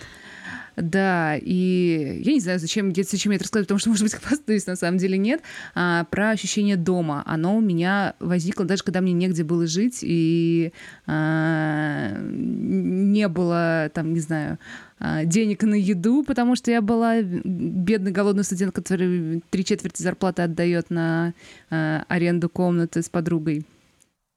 Да, 0.77 1.37
и 1.37 2.20
я 2.25 2.33
не 2.33 2.41
знаю, 2.41 2.59
зачем, 2.59 2.95
зачем 2.95 3.33
я 3.33 3.37
это 3.37 3.45
рассказываю, 3.45 3.66
потому 3.66 3.79
что, 3.79 3.91
может 3.91 4.05
быть, 4.05 4.14
хвастаюсь, 4.23 4.66
на 4.66 4.77
самом 4.77 4.99
деле 4.99 5.18
нет. 5.18 5.43
А, 5.75 6.05
про 6.05 6.31
ощущение 6.31 6.77
дома. 6.77 7.23
Оно 7.27 7.57
у 7.57 7.61
меня 7.61 8.14
возникло 8.20 8.64
даже 8.64 8.83
когда 8.83 9.01
мне 9.01 9.12
негде 9.12 9.45
было 9.45 9.66
жить, 9.66 9.99
и 10.03 10.73
а, 11.07 12.16
не 12.20 13.29
было, 13.29 13.91
там, 13.93 14.14
не 14.14 14.20
знаю, 14.20 14.59
а, 14.99 15.25
денег 15.25 15.62
на 15.62 15.75
еду, 15.75 16.25
потому 16.25 16.57
что 16.57 16.70
я 16.70 16.81
была 16.81 17.20
бедный 17.23 18.12
голодный 18.12 18.45
студент, 18.45 18.75
который 18.75 19.43
три 19.51 19.64
четверти 19.64 20.03
зарплаты 20.03 20.43
отдает 20.43 20.91
на 20.91 21.35
а, 21.70 22.05
аренду 22.09 22.49
комнаты 22.49 23.03
с 23.03 23.09
подругой. 23.09 23.66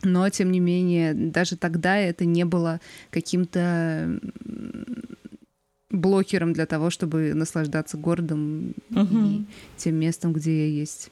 Но, 0.03 0.27
тем 0.29 0.51
не 0.51 0.59
менее, 0.59 1.13
даже 1.13 1.55
тогда 1.55 1.97
это 1.97 2.25
не 2.25 2.45
было 2.45 2.79
каким-то 3.11 4.19
блокером 5.89 6.53
для 6.53 6.65
того, 6.65 6.89
чтобы 6.89 7.33
наслаждаться 7.33 7.97
городом 7.97 8.73
угу. 8.89 9.17
и 9.25 9.41
тем 9.77 9.95
местом, 9.95 10.33
где 10.33 10.67
я 10.67 10.73
есть. 10.73 11.09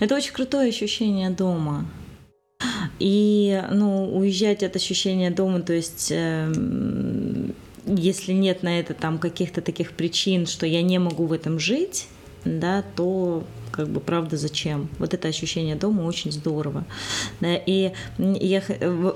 Это 0.00 0.14
очень 0.14 0.32
крутое 0.32 0.68
ощущение 0.68 1.30
дома. 1.30 1.86
И, 2.98 3.62
ну, 3.70 4.16
уезжать 4.16 4.62
от 4.62 4.76
ощущения 4.76 5.30
дома, 5.30 5.60
то 5.60 5.72
есть, 5.74 6.08
э, 6.10 7.50
если 7.86 8.32
нет 8.32 8.62
на 8.62 8.80
это 8.80 8.94
там 8.94 9.18
каких-то 9.18 9.60
таких 9.60 9.92
причин, 9.92 10.46
что 10.46 10.66
я 10.66 10.82
не 10.82 10.98
могу 10.98 11.26
в 11.26 11.32
этом 11.32 11.58
жить, 11.58 12.08
да, 12.44 12.82
то 12.94 13.44
как 13.76 13.88
бы 13.88 14.00
правда 14.00 14.36
зачем? 14.36 14.88
Вот 14.98 15.14
это 15.14 15.28
ощущение 15.28 15.76
дома 15.76 16.02
очень 16.02 16.32
здорово. 16.32 16.84
Да, 17.40 17.54
и 17.54 17.92
я 18.18 18.62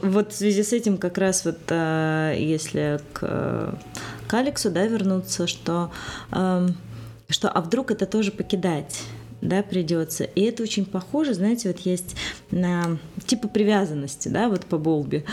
вот 0.03 0.33
в 0.33 0.37
связи 0.37 0.63
с 0.63 0.73
этим 0.73 0.99
как 0.99 1.19
раз 1.19 1.45
вот 1.45 1.59
а, 1.69 2.35
если 2.35 3.01
к, 3.13 3.79
к 4.27 4.35
Алексу, 4.35 4.71
да, 4.71 4.87
вернуться, 4.87 5.47
что, 5.47 5.91
что 6.31 7.49
а 7.49 7.61
вдруг 7.61 7.91
это 7.91 8.07
тоже 8.07 8.33
покидать? 8.33 9.01
да, 9.41 9.63
придется. 9.63 10.25
И 10.25 10.43
это 10.43 10.63
очень 10.63 10.85
похоже, 10.85 11.35
знаете, 11.35 11.69
вот 11.69 11.81
есть 11.81 12.17
на 12.51 12.99
типы 13.27 13.49
привязанности, 13.49 14.29
да, 14.29 14.49
вот 14.49 14.67
по 14.67 14.79
Болби. 14.79 15.25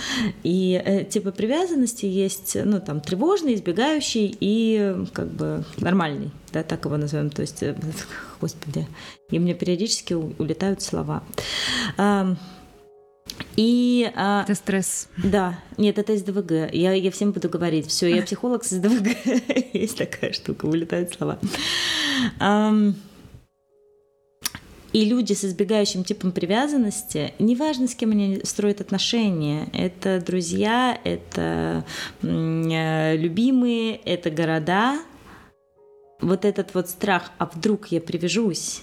И 0.44 0.82
э, 0.84 1.04
типы 1.04 1.32
привязанности 1.32 2.06
есть, 2.06 2.58
ну, 2.64 2.80
там, 2.80 3.02
тревожный, 3.02 3.56
избегающий 3.56 4.36
и 4.40 4.96
как 5.14 5.28
бы 5.28 5.64
нормальный, 5.78 6.32
да, 6.54 6.64
так 6.64 6.86
его 6.86 6.98
назовем. 6.98 7.30
То 7.30 7.42
есть, 7.42 7.64
э, 7.64 7.76
господи, 8.42 8.88
и 9.30 9.40
мне 9.40 9.54
периодически 9.54 10.14
улетают 10.14 10.82
слова. 10.82 11.24
И, 13.56 14.12
а, 14.16 14.44
это 14.44 14.56
стресс. 14.56 15.10
Да, 15.18 15.60
нет, 15.78 15.98
это 15.98 16.16
СДВГ. 16.16 16.74
Я, 16.74 16.94
я 16.94 17.12
всем 17.12 17.32
буду 17.32 17.50
говорить. 17.50 17.88
Все, 17.88 18.08
я 18.08 18.22
психолог 18.26 18.64
с 18.64 18.70
СДВГ. 18.70 19.08
Есть 19.74 19.98
такая 19.98 20.32
штука, 20.32 20.66
улетают 20.66 21.14
слова. 21.14 21.40
И 24.98 25.06
люди 25.06 25.34
с 25.34 25.46
избегающим 25.46 26.04
типом 26.04 26.32
привязанности, 26.32 27.32
неважно, 27.38 27.88
с 27.88 27.94
кем 27.94 28.14
они 28.14 28.42
строят 28.44 28.82
отношения, 28.82 29.70
это 29.72 30.20
друзья, 30.20 31.00
это 31.04 31.86
э, 32.24 33.16
любимые, 33.16 33.98
это 33.98 34.32
города, 34.32 35.00
вот 36.20 36.46
этот 36.46 36.74
вот 36.74 36.90
страх, 36.90 37.30
а 37.38 37.46
вдруг 37.46 37.90
я 37.92 38.02
привяжусь, 38.02 38.82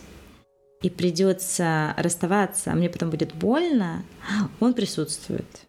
и 0.82 0.88
придется 0.88 1.94
расставаться, 1.96 2.70
а 2.70 2.76
мне 2.76 2.88
потом 2.88 3.10
будет 3.10 3.34
больно, 3.34 4.04
он 4.60 4.74
присутствует. 4.74 5.66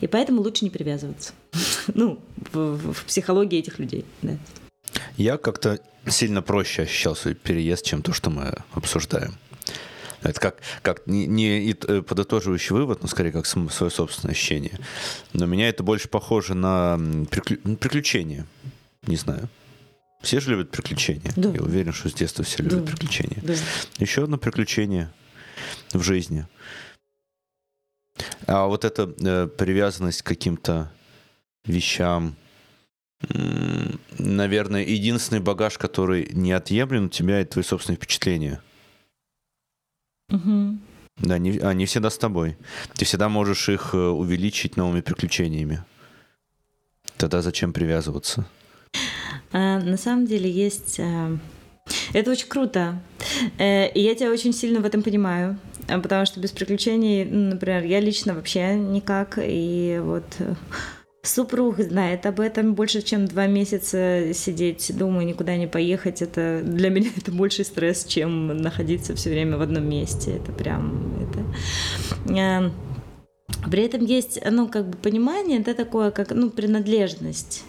И 0.00 0.06
поэтому 0.06 0.40
лучше 0.40 0.64
не 0.64 0.70
привязываться. 0.70 1.34
Ну, 1.92 2.18
в, 2.52 2.94
в 2.94 3.04
психологии 3.04 3.58
этих 3.58 3.78
людей, 3.78 4.06
да. 4.22 4.38
Я 5.18 5.36
как-то 5.36 5.80
сильно 6.06 6.42
проще 6.42 6.82
ощущал 6.82 7.16
свой 7.16 7.34
переезд, 7.34 7.84
чем 7.84 8.02
то, 8.02 8.12
что 8.12 8.30
мы 8.30 8.52
обсуждаем. 8.72 9.34
Это 10.22 10.38
как, 10.38 10.56
как 10.82 11.06
не, 11.06 11.26
не 11.26 11.70
э, 11.70 12.02
подытоживающий 12.02 12.74
вывод, 12.74 13.02
но 13.02 13.08
скорее 13.08 13.32
как 13.32 13.46
свое 13.46 13.90
собственное 13.90 14.34
ощущение. 14.34 14.78
Но 15.32 15.46
меня 15.46 15.68
это 15.68 15.82
больше 15.82 16.08
похоже 16.08 16.54
на 16.54 16.98
приключения. 17.30 18.46
Не 19.06 19.16
знаю. 19.16 19.48
Все 20.20 20.40
же 20.40 20.50
любят 20.50 20.70
приключения. 20.70 21.32
Да. 21.36 21.50
Я 21.50 21.62
уверен, 21.62 21.94
что 21.94 22.10
с 22.10 22.12
детства 22.12 22.44
все 22.44 22.62
любят 22.62 22.84
да. 22.84 22.90
приключения. 22.90 23.38
Да. 23.42 23.54
Еще 23.98 24.24
одно 24.24 24.36
приключение 24.36 25.10
в 25.92 26.02
жизни. 26.02 26.46
А 28.46 28.66
вот 28.66 28.84
эта 28.84 29.14
э, 29.18 29.46
привязанность 29.46 30.20
к 30.20 30.26
каким-то 30.26 30.92
вещам, 31.64 32.36
наверное, 34.18 34.84
единственный 34.84 35.40
багаж, 35.40 35.78
который 35.78 36.28
неотъемлем 36.32 37.06
от 37.06 37.12
тебя, 37.12 37.40
это 37.40 37.52
твои 37.52 37.64
собственные 37.64 37.96
впечатления. 37.96 38.60
Угу. 40.30 40.78
Да, 41.18 41.38
не, 41.38 41.58
они 41.58 41.86
всегда 41.86 42.08
с 42.08 42.18
тобой. 42.18 42.56
Ты 42.94 43.04
всегда 43.04 43.28
можешь 43.28 43.68
их 43.68 43.94
э, 43.94 43.98
увеличить 43.98 44.76
новыми 44.76 45.02
приключениями. 45.02 45.84
Тогда 47.18 47.42
зачем 47.42 47.72
привязываться? 47.72 48.46
А, 49.52 49.78
на 49.80 49.96
самом 49.98 50.26
деле 50.26 50.50
есть... 50.50 50.98
А, 51.00 51.36
это 52.14 52.30
очень 52.30 52.48
круто. 52.48 53.02
Э, 53.58 53.90
и 53.92 54.00
я 54.00 54.14
тебя 54.14 54.30
очень 54.30 54.54
сильно 54.54 54.80
в 54.80 54.86
этом 54.86 55.02
понимаю. 55.02 55.58
Потому 55.86 56.24
что 56.24 56.40
без 56.40 56.52
приключений, 56.52 57.24
например, 57.24 57.84
я 57.84 58.00
лично 58.00 58.34
вообще 58.34 58.74
никак. 58.76 59.38
И 59.42 60.00
вот 60.02 60.24
э, 60.38 60.54
Супруг 61.22 61.78
знает 61.80 62.24
об 62.24 62.40
этом 62.40 62.74
больше, 62.74 63.02
чем 63.02 63.26
два 63.26 63.46
месяца 63.46 64.32
сидеть 64.32 64.96
дома 64.96 65.22
и 65.22 65.26
никуда 65.26 65.56
не 65.56 65.66
поехать. 65.66 66.22
Это 66.22 66.62
для 66.64 66.88
меня 66.88 67.10
это 67.16 67.30
больший 67.30 67.64
стресс, 67.64 68.04
чем 68.04 68.56
находиться 68.56 69.14
все 69.14 69.30
время 69.30 69.58
в 69.58 69.62
одном 69.62 69.88
месте. 69.88 70.36
Это 70.36 70.52
прям 70.52 71.12
это. 71.28 72.72
При 73.70 73.82
этом 73.82 74.04
есть, 74.04 74.40
ну, 74.50 74.68
как 74.68 74.88
бы 74.88 74.96
понимание, 74.96 75.60
это 75.60 75.74
такое, 75.74 76.10
как, 76.10 76.30
ну, 76.30 76.48
принадлежность. 76.48 77.64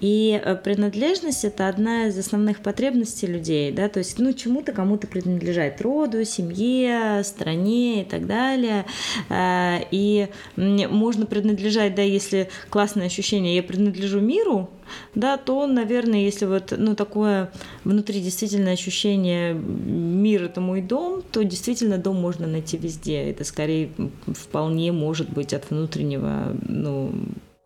И 0.00 0.40
э, 0.42 0.56
принадлежность 0.56 1.44
это 1.44 1.68
одна 1.68 2.06
из 2.06 2.18
основных 2.18 2.60
потребностей 2.60 3.26
людей, 3.26 3.72
да, 3.72 3.88
то 3.88 3.98
есть, 3.98 4.18
ну, 4.18 4.32
чему-то 4.32 4.72
кому-то 4.72 5.06
принадлежать, 5.06 5.80
роду, 5.80 6.24
семье, 6.24 7.22
стране 7.24 8.02
и 8.02 8.04
так 8.04 8.26
далее. 8.26 8.84
Э, 9.28 9.78
и 9.90 10.28
можно 10.56 11.26
принадлежать, 11.26 11.94
да, 11.94 12.02
если 12.02 12.48
классное 12.70 13.06
ощущение, 13.06 13.56
я 13.56 13.62
принадлежу 13.62 14.20
миру, 14.20 14.70
да, 15.14 15.36
то, 15.36 15.66
наверное, 15.66 16.20
если 16.20 16.46
вот, 16.46 16.72
ну, 16.76 16.94
такое 16.94 17.50
внутри 17.84 18.20
действительно 18.20 18.72
ощущение 18.72 19.54
мир 19.54 20.44
это 20.44 20.60
мой 20.60 20.82
дом, 20.82 21.22
то 21.30 21.42
действительно 21.42 21.98
дом 21.98 22.16
можно 22.16 22.46
найти 22.46 22.76
везде. 22.76 23.30
Это 23.30 23.44
скорее 23.44 23.90
вполне 24.26 24.92
может 24.92 25.30
быть 25.30 25.54
от 25.54 25.70
внутреннего, 25.70 26.56
ну, 26.66 27.12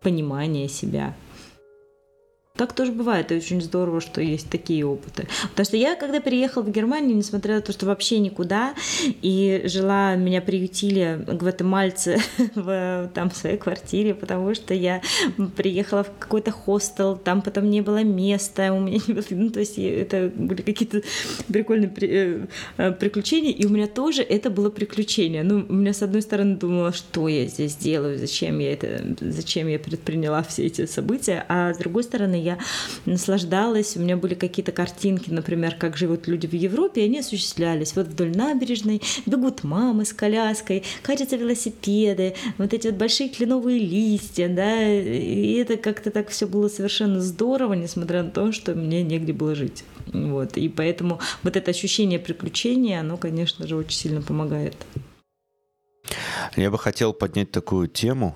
понимания 0.01 0.67
себя. 0.67 1.15
Так 2.57 2.73
тоже 2.73 2.91
бывает, 2.91 3.31
и 3.31 3.35
очень 3.35 3.61
здорово, 3.61 4.01
что 4.01 4.19
есть 4.19 4.49
такие 4.49 4.85
опыты. 4.85 5.27
Потому 5.51 5.65
что 5.65 5.77
я, 5.77 5.95
когда 5.95 6.19
переехала 6.19 6.63
в 6.63 6.71
Германию, 6.71 7.15
несмотря 7.15 7.55
на 7.55 7.61
то, 7.61 7.71
что 7.71 7.85
вообще 7.85 8.17
никуда, 8.19 8.73
и 9.21 9.61
жила, 9.65 10.15
меня 10.15 10.41
приютили 10.41 11.23
гватемальцы 11.27 12.19
в 12.55 13.11
там, 13.13 13.31
своей 13.31 13.57
квартире, 13.57 14.15
потому 14.15 14.55
что 14.55 14.73
я 14.73 15.01
приехала 15.55 16.03
в 16.03 16.11
какой-то 16.19 16.51
хостел, 16.51 17.15
там 17.15 17.43
потом 17.43 17.69
не 17.69 17.81
было 17.81 18.03
места, 18.03 18.73
у 18.73 18.79
меня 18.79 18.99
не 19.07 19.13
было, 19.13 19.23
ну, 19.29 19.49
то 19.51 19.59
есть 19.59 19.77
это 19.77 20.31
были 20.35 20.63
какие-то 20.63 21.01
прикольные 21.47 21.89
при, 21.89 22.09
э, 22.09 22.47
э, 22.77 22.91
приключения, 22.91 23.51
и 23.51 23.65
у 23.65 23.69
меня 23.69 23.87
тоже 23.87 24.23
это 24.23 24.49
было 24.49 24.71
приключение. 24.71 25.43
Ну, 25.43 25.63
у 25.69 25.73
меня, 25.73 25.93
с 25.93 26.01
одной 26.01 26.23
стороны, 26.23 26.55
думала, 26.55 26.91
что 26.91 27.27
я 27.27 27.45
здесь 27.45 27.75
делаю, 27.75 28.17
зачем 28.17 28.57
я 28.57 28.73
это, 28.73 29.03
зачем 29.19 29.67
я 29.67 29.77
предприняла 29.77 30.41
все 30.41 30.65
эти 30.65 30.87
события, 30.87 31.45
а 31.49 31.73
с 31.73 31.77
другой 31.77 32.03
стороны, 32.03 32.46
я 32.47 32.57
наслаждалась. 33.05 33.95
У 33.97 33.99
меня 33.99 34.17
были 34.17 34.33
какие-то 34.33 34.71
картинки, 34.71 35.29
например, 35.29 35.75
как 35.75 35.97
живут 35.97 36.27
люди 36.27 36.47
в 36.47 36.53
Европе, 36.53 37.01
и 37.01 37.05
они 37.05 37.19
осуществлялись. 37.19 37.95
Вот 37.95 38.07
вдоль 38.07 38.35
набережной 38.35 39.01
бегут 39.25 39.63
мамы 39.63 40.05
с 40.05 40.13
коляской, 40.13 40.83
катятся 41.01 41.35
велосипеды, 41.35 42.35
вот 42.57 42.73
эти 42.73 42.87
вот 42.87 42.95
большие 42.95 43.29
кленовые 43.29 43.79
листья, 43.79 44.47
да, 44.47 44.83
и 44.87 45.53
это 45.53 45.77
как-то 45.77 46.11
так 46.11 46.29
все 46.29 46.47
было 46.47 46.69
совершенно 46.69 47.21
здорово, 47.21 47.73
несмотря 47.73 48.23
на 48.23 48.31
то, 48.31 48.51
что 48.51 48.73
мне 48.75 49.03
негде 49.03 49.33
было 49.33 49.55
жить. 49.55 49.83
Вот. 50.07 50.57
И 50.57 50.69
поэтому 50.69 51.19
вот 51.43 51.55
это 51.55 51.71
ощущение 51.71 52.19
приключения, 52.19 52.99
оно, 52.99 53.17
конечно 53.17 53.67
же, 53.67 53.75
очень 53.75 53.97
сильно 53.97 54.21
помогает. 54.21 54.75
Я 56.55 56.71
бы 56.71 56.77
хотел 56.77 57.13
поднять 57.13 57.51
такую 57.51 57.87
тему. 57.87 58.35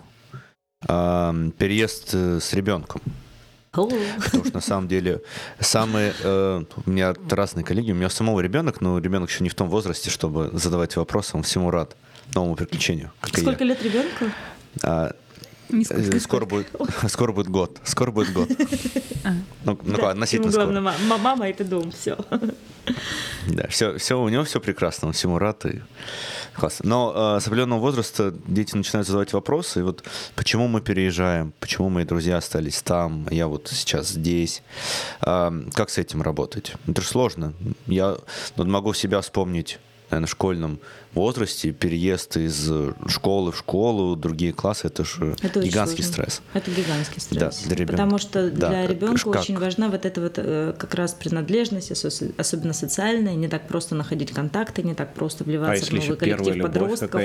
Переезд 0.81 2.09
э, 2.13 2.39
с 2.39 2.53
ребенком. 2.53 3.01
Потому 3.71 4.45
что 4.45 4.53
на 4.53 4.61
самом 4.61 4.87
деле 4.87 5.21
самые... 5.59 6.13
Э, 6.23 6.63
у 6.85 6.89
меня 6.89 7.13
разные 7.29 7.63
коллеги, 7.63 7.91
у 7.91 7.95
меня 7.95 8.09
самого 8.09 8.41
ребенок, 8.41 8.81
но 8.81 8.99
ребенок 8.99 9.29
еще 9.29 9.43
не 9.43 9.49
в 9.49 9.55
том 9.55 9.69
возрасте, 9.69 10.09
чтобы 10.09 10.49
задавать 10.53 10.95
вопросы, 10.97 11.37
он 11.37 11.43
всему 11.43 11.71
рад 11.71 11.95
новому 12.33 12.55
приключению. 12.55 13.11
Сколько 13.33 13.63
лет 13.63 13.81
ребенку? 13.81 14.25
А, 14.83 15.13
Скоро 16.19 16.45
будет, 16.45 16.67
скоро 17.07 17.31
будет 17.31 17.47
год. 17.47 17.79
Скоро 17.83 18.11
будет 18.11 18.33
год. 18.33 18.49
А. 19.23 19.35
Ну, 19.65 19.77
ну 19.83 19.97
да, 19.97 20.09
относительно 20.09 20.51
скоро. 20.51 20.65
Главное, 20.71 20.95
мама 21.19 21.47
это 21.47 21.63
дом, 21.63 21.91
все. 21.91 22.17
Да, 23.47 23.67
все, 23.67 23.97
все, 23.97 24.19
у 24.19 24.27
него 24.29 24.43
все 24.43 24.59
прекрасно, 24.59 25.09
он 25.09 25.13
всему 25.13 25.37
рад 25.37 25.65
и 25.67 25.81
классно. 26.53 26.89
Но 26.89 27.35
э, 27.37 27.39
с 27.39 27.47
определенного 27.47 27.79
возраста 27.79 28.33
дети 28.47 28.75
начинают 28.75 29.07
задавать 29.07 29.33
вопросы, 29.33 29.79
и 29.79 29.83
вот 29.83 30.03
почему 30.35 30.67
мы 30.67 30.81
переезжаем, 30.81 31.53
почему 31.59 31.89
мои 31.89 32.03
друзья 32.03 32.37
остались 32.37 32.81
там, 32.81 33.27
я 33.29 33.47
вот 33.47 33.67
сейчас 33.71 34.09
здесь, 34.09 34.63
э, 35.21 35.61
как 35.73 35.89
с 35.91 35.99
этим 35.99 36.23
работать? 36.23 36.73
Это 36.87 37.01
же 37.01 37.07
сложно. 37.07 37.53
Я 37.85 38.17
вот 38.55 38.67
могу 38.67 38.93
себя 38.93 39.21
вспомнить 39.21 39.79
наверное, 40.11 40.27
школьном 40.27 40.79
возрасте, 41.13 41.71
переезд 41.71 42.37
из 42.37 42.69
школы 43.07 43.51
в 43.51 43.57
школу, 43.57 44.15
другие 44.15 44.53
классы, 44.53 44.87
это 44.87 45.03
же 45.03 45.35
это 45.41 45.61
гигантский 45.61 46.03
сложно. 46.03 46.23
стресс. 46.23 46.41
Это 46.53 46.71
гигантский 46.71 47.21
стресс. 47.21 47.61
Да, 47.61 47.67
для 47.67 47.75
ребенка. 47.75 47.91
Потому 47.93 48.17
что 48.17 48.51
да, 48.51 48.69
для 48.69 48.87
ребенка 48.87 49.31
как? 49.31 49.41
очень 49.41 49.57
важна 49.57 49.89
вот 49.89 50.05
эта 50.05 50.21
вот 50.21 50.33
э, 50.37 50.73
как 50.77 50.93
раз 50.95 51.13
принадлежность, 51.13 51.91
особенно 52.37 52.73
социальная, 52.73 53.35
не 53.35 53.47
так 53.47 53.67
просто 53.67 53.95
находить 53.95 54.31
контакты, 54.31 54.83
не 54.83 54.93
так 54.93 55.13
просто 55.13 55.43
вливаться 55.43 55.85
а 55.85 55.89
в 55.89 55.93
новый 55.93 56.17
коллектив 56.17 56.61
подростков. 56.61 57.21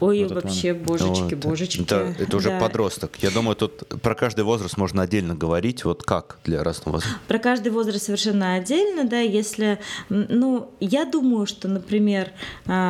Ой, 0.00 0.24
вообще, 0.26 0.74
божечки, 0.74 1.34
вот. 1.34 1.44
божечки. 1.44 1.82
Это, 1.82 2.14
это 2.18 2.36
уже 2.36 2.50
да. 2.50 2.60
подросток. 2.60 3.12
Я 3.20 3.30
думаю, 3.30 3.56
тут 3.56 3.86
про 4.02 4.14
каждый 4.14 4.44
возраст 4.44 4.76
можно 4.76 5.02
отдельно 5.02 5.34
говорить, 5.34 5.84
вот 5.84 6.02
как 6.02 6.38
для 6.44 6.62
разного 6.62 6.96
возраста. 6.96 7.18
Про 7.28 7.38
каждый 7.38 7.72
возраст 7.72 8.04
совершенно 8.04 8.54
отдельно, 8.54 9.04
да, 9.04 9.20
если, 9.20 9.78
ну, 10.08 10.70
я 10.80 11.04
думаю, 11.04 11.46
что, 11.46 11.68
например, 11.68 12.00
например, 12.00 12.32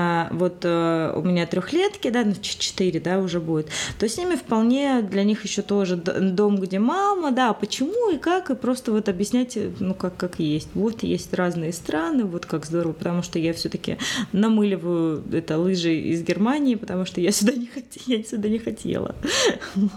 а, 0.00 0.28
вот 0.30 0.64
э, 0.64 1.12
у 1.14 1.22
меня 1.22 1.46
трехлетки, 1.46 2.08
да, 2.08 2.24
ну, 2.24 2.32
четыре, 2.40 3.00
да, 3.00 3.18
уже 3.18 3.38
будет, 3.38 3.68
то 3.98 4.08
с 4.08 4.16
ними 4.16 4.34
вполне 4.34 5.02
для 5.02 5.24
них 5.24 5.44
еще 5.44 5.60
тоже 5.60 5.96
дом, 5.96 6.58
где 6.58 6.78
мама, 6.78 7.32
да, 7.32 7.52
почему 7.52 8.10
и 8.10 8.16
как, 8.16 8.50
и 8.50 8.54
просто 8.54 8.92
вот 8.92 9.08
объяснять, 9.08 9.58
ну, 9.78 9.94
как, 9.94 10.16
как 10.16 10.38
есть. 10.38 10.68
Вот 10.74 11.02
есть 11.02 11.34
разные 11.34 11.72
страны, 11.72 12.24
вот 12.24 12.46
как 12.46 12.64
здорово, 12.64 12.92
потому 12.92 13.22
что 13.22 13.38
я 13.38 13.52
все-таки 13.52 13.98
намыливаю 14.32 15.22
это 15.32 15.58
лыжи 15.58 15.94
из 15.94 16.22
Германии, 16.22 16.76
потому 16.76 17.04
что 17.04 17.20
я 17.20 17.30
сюда 17.30 17.52
не 17.52 17.66
хотела, 17.66 18.18
я 18.18 18.24
сюда 18.24 18.48
не 18.48 18.58
хотела. 18.58 19.14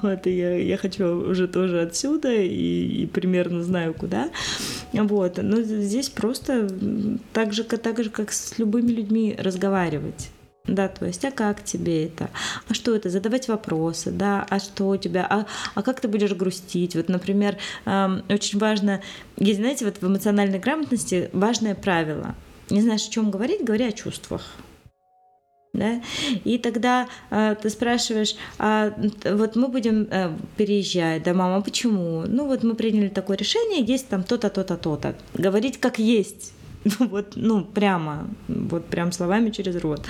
Вот, 0.01 0.27
и 0.27 0.31
я, 0.31 0.55
я 0.57 0.77
хочу 0.77 1.29
уже 1.29 1.47
тоже 1.47 1.81
отсюда 1.81 2.33
и, 2.33 3.03
и 3.03 3.05
примерно 3.05 3.63
знаю 3.63 3.93
куда. 3.93 4.29
Вот, 4.91 5.39
но 5.41 5.61
здесь 5.61 6.09
просто 6.09 6.67
так 7.31 7.53
же, 7.53 7.63
так 7.63 8.03
же, 8.03 8.09
как 8.09 8.31
с 8.31 8.57
любыми 8.59 8.91
людьми 8.91 9.35
разговаривать. 9.37 9.92
Да, 10.65 10.87
то 10.87 11.05
есть, 11.05 11.25
а 11.25 11.31
как 11.31 11.63
тебе 11.63 12.05
это? 12.05 12.29
А 12.69 12.73
что 12.73 12.95
это? 12.95 13.09
Задавать 13.09 13.49
вопросы, 13.49 14.11
да, 14.11 14.45
а 14.49 14.59
что 14.59 14.87
у 14.87 14.97
тебя? 14.97 15.27
А, 15.29 15.45
а 15.75 15.81
как 15.81 15.99
ты 15.99 16.07
будешь 16.07 16.33
грустить? 16.33 16.95
Вот, 16.95 17.09
например, 17.09 17.57
эм, 17.85 18.23
очень 18.29 18.59
важно, 18.59 19.01
есть, 19.35 19.59
знаете, 19.59 19.83
вот 19.83 19.97
в 19.97 20.07
эмоциональной 20.07 20.59
грамотности 20.59 21.29
важное 21.33 21.75
правило. 21.75 22.35
Не 22.69 22.81
знаешь, 22.81 23.05
о 23.05 23.11
чем 23.11 23.29
говорить, 23.29 23.65
говори 23.65 23.85
о 23.85 23.91
чувствах. 23.91 24.43
Да? 25.73 26.01
И 26.45 26.57
тогда 26.59 27.09
э, 27.29 27.55
ты 27.61 27.69
спрашиваешь, 27.69 28.35
а 28.57 28.93
вот 29.25 29.57
мы 29.57 29.67
будем 29.67 30.07
э, 30.09 30.31
переезжать, 30.55 31.23
да, 31.23 31.33
мама, 31.33 31.61
почему? 31.61 32.23
Ну 32.25 32.45
вот 32.45 32.63
мы 32.63 32.75
приняли 32.75 33.09
такое 33.09 33.35
решение, 33.35 33.83
есть 33.83 34.07
там 34.07 34.23
то-то, 34.23 34.49
то-то, 34.49 34.77
то-то. 34.77 35.15
Говорить 35.33 35.79
как 35.79 35.99
есть 35.99 36.53
вот, 36.99 37.33
ну 37.35 37.63
прямо, 37.63 38.27
вот 38.47 38.85
прям 38.85 39.11
словами 39.11 39.49
через 39.51 39.75
рот. 39.77 40.05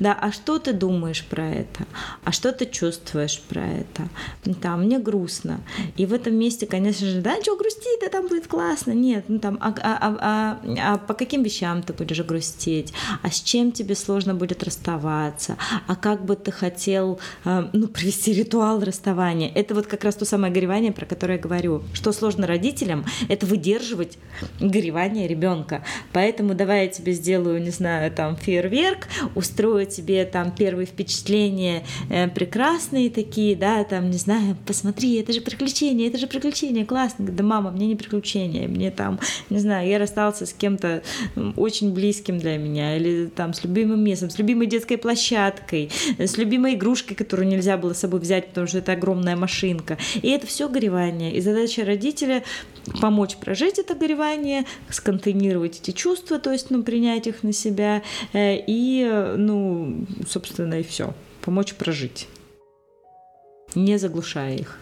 Да, 0.00 0.16
а 0.20 0.32
что 0.32 0.58
ты 0.58 0.72
думаешь 0.72 1.24
про 1.24 1.46
это? 1.46 1.86
А 2.24 2.32
что 2.32 2.52
ты 2.52 2.66
чувствуешь 2.66 3.40
про 3.40 3.66
это? 3.66 4.08
Да, 4.44 4.76
мне 4.76 4.98
грустно. 4.98 5.60
И 5.96 6.06
в 6.06 6.12
этом 6.12 6.34
месте, 6.34 6.66
конечно 6.66 7.06
же, 7.06 7.20
да, 7.20 7.40
что 7.42 7.56
грустить, 7.56 8.00
да 8.00 8.08
там 8.08 8.28
будет 8.28 8.46
классно. 8.46 8.92
Нет, 8.92 9.24
ну 9.28 9.38
там, 9.38 9.58
а, 9.60 9.74
а, 9.82 9.98
а, 10.00 10.18
а, 10.20 10.94
а 10.94 10.98
по 10.98 11.14
каким 11.14 11.42
вещам 11.42 11.82
ты 11.82 11.92
будешь 11.92 12.24
грустить? 12.24 12.92
А 13.22 13.30
с 13.30 13.40
чем 13.40 13.72
тебе 13.72 13.94
сложно 13.94 14.34
будет 14.34 14.62
расставаться? 14.62 15.56
А 15.86 15.96
как 15.96 16.24
бы 16.24 16.36
ты 16.36 16.52
хотел, 16.52 17.20
э, 17.44 17.68
ну, 17.72 17.88
провести 17.88 18.32
ритуал 18.32 18.80
расставания? 18.80 19.50
Это 19.54 19.74
вот 19.74 19.86
как 19.86 20.04
раз 20.04 20.14
то 20.14 20.24
самое 20.24 20.52
горевание, 20.52 20.92
про 20.92 21.06
которое 21.06 21.34
я 21.34 21.42
говорю. 21.42 21.82
Что 21.92 22.12
сложно 22.12 22.46
родителям, 22.46 23.04
это 23.28 23.46
выдерживать 23.46 24.18
горевание 24.60 25.28
ребенка 25.28 25.84
Поэтому 26.14 26.54
давай 26.54 26.84
я 26.84 26.88
тебе 26.88 27.12
сделаю, 27.12 27.60
не 27.60 27.70
знаю, 27.70 28.10
там 28.12 28.36
фейерверк, 28.36 29.08
устрою 29.34 29.84
тебе 29.84 30.24
там 30.24 30.52
первые 30.52 30.86
впечатления 30.86 31.84
э, 32.08 32.28
прекрасные 32.28 33.10
такие, 33.10 33.56
да, 33.56 33.82
там, 33.82 34.10
не 34.10 34.18
знаю, 34.18 34.56
посмотри, 34.64 35.16
это 35.16 35.32
же 35.32 35.40
приключение, 35.40 36.08
это 36.08 36.18
же 36.18 36.28
приключение, 36.28 36.86
классно. 36.86 37.26
Да, 37.26 37.42
мама, 37.42 37.72
мне 37.72 37.88
не 37.88 37.96
приключение, 37.96 38.68
мне 38.68 38.92
там, 38.92 39.18
не 39.50 39.58
знаю, 39.58 39.88
я 39.88 39.98
расстался 39.98 40.46
с 40.46 40.52
кем-то 40.52 41.02
очень 41.56 41.92
близким 41.92 42.38
для 42.38 42.58
меня, 42.58 42.96
или 42.96 43.26
там 43.26 43.52
с 43.52 43.64
любимым 43.64 44.04
местом, 44.04 44.30
с 44.30 44.38
любимой 44.38 44.68
детской 44.68 44.96
площадкой, 44.96 45.90
с 46.18 46.38
любимой 46.38 46.74
игрушкой, 46.74 47.16
которую 47.16 47.48
нельзя 47.48 47.76
было 47.76 47.92
с 47.92 47.98
собой 47.98 48.20
взять, 48.20 48.48
потому 48.48 48.68
что 48.68 48.78
это 48.78 48.92
огромная 48.92 49.34
машинка. 49.34 49.98
И 50.22 50.30
это 50.30 50.46
все 50.46 50.68
горевание. 50.68 51.34
И 51.34 51.40
задача 51.40 51.84
родителя 51.84 52.44
помочь 53.00 53.36
прожить 53.36 53.80
это 53.80 53.94
горевание, 53.94 54.64
сконтейнировать 54.90 55.80
эти 55.80 55.90
чувства, 55.90 56.03
то 56.38 56.52
есть, 56.52 56.70
ну, 56.70 56.82
принять 56.82 57.26
их 57.26 57.42
на 57.42 57.52
себя, 57.52 58.02
э, 58.32 58.56
и, 58.66 59.04
ну, 59.36 60.06
собственно, 60.28 60.80
и 60.80 60.82
все. 60.82 61.14
Помочь 61.42 61.74
прожить, 61.74 62.28
не 63.74 63.98
заглушая 63.98 64.56
их. 64.56 64.78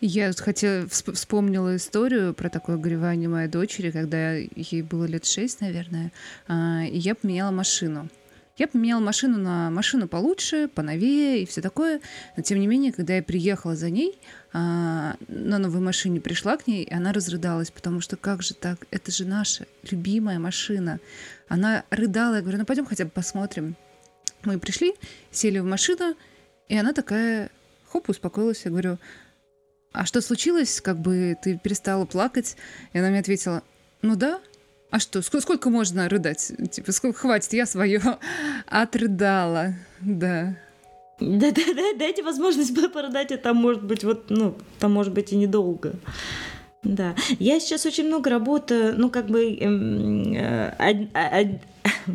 Я 0.00 0.32
хотела 0.32 0.86
вспомнила 0.88 1.74
историю 1.74 2.32
про 2.32 2.48
такое 2.50 2.76
горевание 2.76 3.28
моей 3.28 3.48
дочери, 3.48 3.90
когда 3.90 4.34
ей 4.34 4.82
было 4.82 5.06
лет 5.06 5.24
шесть, 5.24 5.60
наверное, 5.60 6.12
а, 6.46 6.84
и 6.84 6.96
я 6.98 7.16
поменяла 7.16 7.50
машину. 7.50 8.08
Я 8.56 8.68
поменяла 8.68 9.00
машину 9.00 9.38
на 9.38 9.70
машину 9.70 10.08
получше, 10.08 10.68
поновее 10.72 11.42
и 11.42 11.46
все 11.46 11.62
такое. 11.62 12.00
Но 12.36 12.42
тем 12.42 12.60
не 12.60 12.66
менее, 12.66 12.92
когда 12.92 13.14
я 13.16 13.22
приехала 13.22 13.74
за 13.74 13.90
ней, 13.90 14.20
а, 14.52 15.16
на 15.28 15.58
новой 15.58 15.80
машине 15.80 16.20
пришла 16.20 16.56
к 16.56 16.66
ней, 16.66 16.84
и 16.84 16.92
она 16.92 17.12
разрыдалась, 17.12 17.70
потому 17.70 18.00
что 18.00 18.16
как 18.16 18.42
же 18.42 18.54
так? 18.54 18.86
Это 18.90 19.10
же 19.10 19.26
наша 19.26 19.66
любимая 19.90 20.38
машина. 20.38 21.00
Она 21.48 21.84
рыдала, 21.90 22.36
я 22.36 22.40
говорю, 22.40 22.58
ну 22.58 22.64
пойдем 22.64 22.86
хотя 22.86 23.04
бы 23.04 23.10
посмотрим. 23.10 23.76
Мы 24.44 24.58
пришли, 24.58 24.94
сели 25.30 25.58
в 25.58 25.64
машину, 25.64 26.16
и 26.68 26.76
она 26.76 26.92
такая, 26.92 27.50
хоп, 27.90 28.08
успокоилась. 28.08 28.62
Я 28.64 28.70
говорю, 28.70 28.98
а 29.92 30.06
что 30.06 30.20
случилось? 30.20 30.80
Как 30.80 30.98
бы 30.98 31.36
ты 31.42 31.58
перестала 31.58 32.04
плакать? 32.04 32.56
И 32.92 32.98
она 32.98 33.08
мне 33.08 33.20
ответила, 33.20 33.62
ну 34.00 34.16
да, 34.16 34.40
а 34.90 34.98
что, 34.98 35.20
сколько, 35.22 35.42
сколько 35.42 35.70
можно 35.70 36.08
рыдать? 36.08 36.52
Типа, 36.70 36.92
сколько 36.92 37.18
хватит, 37.18 37.52
я 37.52 37.66
свое 37.66 38.00
отрыдала, 38.66 39.74
да. 40.00 40.56
Да, 41.20 41.50
да, 41.50 41.62
да, 41.74 41.92
дайте 41.98 42.22
возможность 42.22 42.74
порыдать, 42.92 43.32
а 43.32 43.38
там 43.38 43.56
может 43.56 43.82
быть 43.82 44.04
вот, 44.04 44.26
ну, 44.28 44.54
там 44.78 44.92
может 44.92 45.12
быть 45.12 45.32
и 45.32 45.36
недолго. 45.36 45.94
Да, 46.84 47.16
я 47.40 47.58
сейчас 47.58 47.86
очень 47.86 48.06
много 48.06 48.30
работаю, 48.30 48.94
ну, 48.96 49.10
как 49.10 49.26
бы, 49.26 49.52
эм, 49.52 50.32
э, 50.32 51.58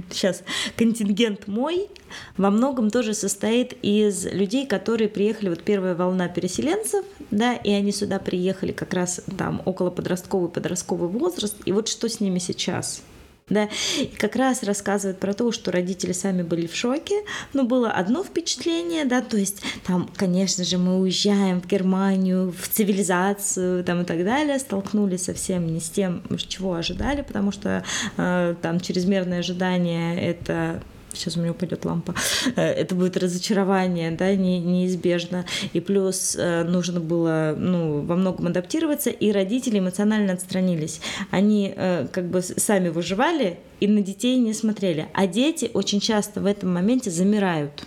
сейчас 0.09 0.43
контингент 0.77 1.47
мой 1.47 1.89
во 2.37 2.49
многом 2.49 2.89
тоже 2.89 3.13
состоит 3.13 3.75
из 3.81 4.25
людей, 4.25 4.65
которые 4.65 5.09
приехали, 5.09 5.49
вот 5.49 5.63
первая 5.63 5.95
волна 5.95 6.29
переселенцев, 6.29 7.03
да, 7.29 7.55
и 7.55 7.71
они 7.71 7.91
сюда 7.91 8.19
приехали 8.19 8.71
как 8.71 8.93
раз 8.93 9.21
там 9.37 9.61
около 9.65 9.89
подростковый, 9.89 10.49
подростковый 10.49 11.09
возраст, 11.09 11.57
и 11.65 11.73
вот 11.73 11.89
что 11.89 12.07
с 12.07 12.21
ними 12.21 12.39
сейчас– 12.39 13.01
да, 13.49 13.69
и 13.99 14.05
как 14.05 14.35
раз 14.35 14.63
рассказывает 14.63 15.19
про 15.19 15.33
то, 15.33 15.51
что 15.51 15.71
родители 15.71 16.11
сами 16.11 16.43
были 16.43 16.67
в 16.67 16.75
шоке, 16.75 17.15
но 17.53 17.63
было 17.63 17.91
одно 17.91 18.23
впечатление, 18.23 19.05
да, 19.05 19.21
то 19.21 19.37
есть 19.37 19.61
там, 19.85 20.09
конечно 20.15 20.63
же, 20.63 20.77
мы 20.77 20.99
уезжаем 20.99 21.61
в 21.61 21.67
Германию, 21.67 22.51
в 22.51 22.67
цивилизацию, 22.67 23.83
там 23.83 24.01
и 24.01 24.05
так 24.05 24.23
далее, 24.23 24.59
столкнулись 24.59 25.23
совсем 25.23 25.67
не 25.67 25.79
с 25.79 25.89
тем, 25.89 26.23
чего 26.47 26.75
ожидали, 26.75 27.21
потому 27.21 27.51
что 27.51 27.83
э, 28.17 28.55
там 28.61 28.79
чрезмерное 28.79 29.39
ожидание 29.39 30.19
это 30.21 30.81
сейчас 31.13 31.37
у 31.37 31.41
меня 31.41 31.51
упадет 31.51 31.85
лампа, 31.85 32.15
э, 32.55 32.61
это 32.61 32.95
будет 32.95 33.17
разочарование, 33.17 34.11
да, 34.11 34.35
не, 34.35 34.59
неизбежно. 34.59 35.45
И 35.73 35.79
плюс 35.79 36.35
э, 36.37 36.63
нужно 36.63 36.99
было, 36.99 37.55
ну, 37.57 38.01
во 38.01 38.15
многом 38.15 38.47
адаптироваться, 38.47 39.09
и 39.09 39.31
родители 39.31 39.79
эмоционально 39.79 40.33
отстранились. 40.33 41.01
Они 41.31 41.73
э, 41.75 42.07
как 42.11 42.25
бы 42.25 42.41
сами 42.41 42.89
выживали 42.89 43.59
и 43.79 43.87
на 43.87 44.01
детей 44.01 44.37
не 44.37 44.53
смотрели. 44.53 45.07
А 45.13 45.27
дети 45.27 45.69
очень 45.73 45.99
часто 45.99 46.39
в 46.41 46.45
этом 46.45 46.73
моменте 46.73 47.11
замирают. 47.11 47.85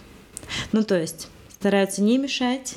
Ну, 0.72 0.82
то 0.82 0.98
есть 0.98 1.28
стараются 1.58 2.02
не 2.02 2.18
мешать, 2.18 2.74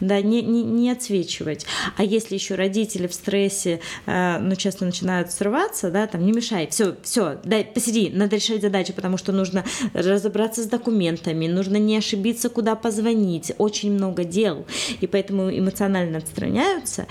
да, 0.00 0.20
не, 0.20 0.42
не, 0.42 0.62
не 0.62 0.90
отсвечивать. 0.90 1.66
А 1.96 2.04
если 2.04 2.34
еще 2.34 2.54
родители 2.54 3.06
в 3.06 3.14
стрессе, 3.14 3.80
э, 4.06 4.38
ну, 4.38 4.54
часто 4.56 4.84
начинают 4.84 5.30
срываться, 5.32 5.90
да, 5.90 6.06
там, 6.06 6.24
не 6.24 6.32
мешай, 6.32 6.68
все, 6.68 6.96
все, 7.02 7.38
дай, 7.44 7.64
посиди, 7.64 8.10
надо 8.10 8.36
решать 8.36 8.62
задачи, 8.62 8.92
потому 8.92 9.16
что 9.16 9.32
нужно 9.32 9.64
разобраться 9.94 10.62
с 10.62 10.66
документами, 10.66 11.46
нужно 11.46 11.76
не 11.76 11.96
ошибиться, 11.96 12.48
куда 12.48 12.76
позвонить, 12.76 13.52
очень 13.58 13.92
много 13.92 14.24
дел, 14.24 14.66
и 15.00 15.06
поэтому 15.06 15.50
эмоционально 15.50 16.18
отстраняются, 16.18 17.06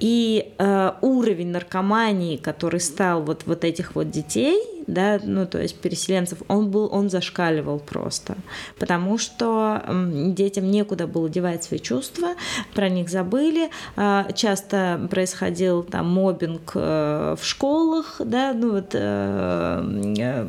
и 0.00 0.52
э, 0.58 0.92
уровень 1.00 1.48
наркомании, 1.48 2.36
который 2.36 2.80
стал 2.80 3.22
вот, 3.22 3.42
вот 3.46 3.64
этих 3.64 3.94
вот 3.94 4.10
детей, 4.10 4.75
да, 4.86 5.20
ну, 5.22 5.46
то 5.46 5.60
есть 5.60 5.78
переселенцев, 5.80 6.42
он 6.48 6.70
был, 6.70 6.88
он 6.92 7.10
зашкаливал 7.10 7.78
просто, 7.78 8.36
потому 8.78 9.18
что 9.18 9.82
детям 10.34 10.70
некуда 10.70 11.06
было 11.06 11.28
девать 11.28 11.64
свои 11.64 11.80
чувства, 11.80 12.34
про 12.74 12.88
них 12.88 13.08
забыли, 13.08 13.70
а, 13.96 14.30
часто 14.32 15.08
происходил 15.10 15.82
там 15.82 16.10
мобинг 16.10 16.72
э, 16.74 17.36
в 17.40 17.44
школах, 17.44 18.20
да, 18.24 18.52
ну 18.52 18.72
вот 18.72 18.90
э, 18.94 19.82
э, 20.18 20.48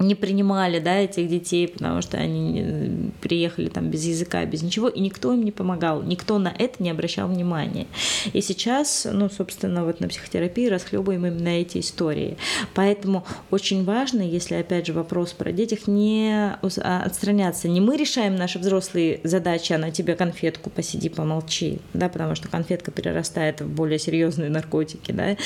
не 0.00 0.14
принимали, 0.14 0.78
да, 0.78 0.96
этих 0.96 1.28
детей, 1.28 1.68
потому 1.68 2.00
что 2.02 2.16
они 2.16 3.12
приехали 3.20 3.68
там 3.68 3.90
без 3.90 4.04
языка, 4.04 4.44
без 4.46 4.62
ничего, 4.62 4.88
и 4.88 5.00
никто 5.00 5.32
им 5.32 5.44
не 5.44 5.52
помогал, 5.52 6.02
никто 6.02 6.38
на 6.38 6.48
это 6.48 6.82
не 6.82 6.90
обращал 6.90 7.28
внимания. 7.28 7.86
И 8.32 8.40
сейчас, 8.40 9.06
ну, 9.10 9.28
собственно, 9.28 9.84
вот 9.84 10.00
на 10.00 10.08
психотерапии 10.08 10.68
расхлебываем 10.68 11.26
именно 11.26 11.48
эти 11.48 11.78
истории. 11.78 12.38
Поэтому 12.74 13.26
очень 13.50 13.84
важно, 13.84 14.22
если, 14.22 14.54
опять 14.54 14.86
же, 14.86 14.94
вопрос 14.94 15.32
про 15.32 15.52
детях, 15.52 15.86
не 15.86 16.30
а, 16.32 17.02
отстраняться. 17.04 17.68
Не 17.68 17.80
мы 17.80 17.96
решаем 17.96 18.36
наши 18.36 18.58
взрослые 18.58 19.20
задачи, 19.22 19.74
а 19.74 19.78
на 19.78 19.90
тебе 19.90 20.14
конфетку, 20.14 20.70
посиди, 20.70 21.10
помолчи, 21.10 21.78
да, 21.92 22.08
потому 22.08 22.34
что 22.34 22.48
конфетка 22.48 22.90
перерастает 22.90 23.60
в 23.60 23.68
более 23.68 23.98
серьезные 23.98 24.48
наркотики, 24.48 25.12
да, 25.12 25.36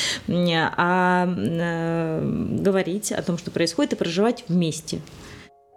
а 0.77 1.27
э, 1.27 2.59
говорить 2.61 3.11
о 3.11 3.23
том, 3.23 3.37
что 3.39 3.51
происходит, 3.51 3.95
и 3.95 3.97
проживать 3.97 4.44
вместе. 4.49 5.01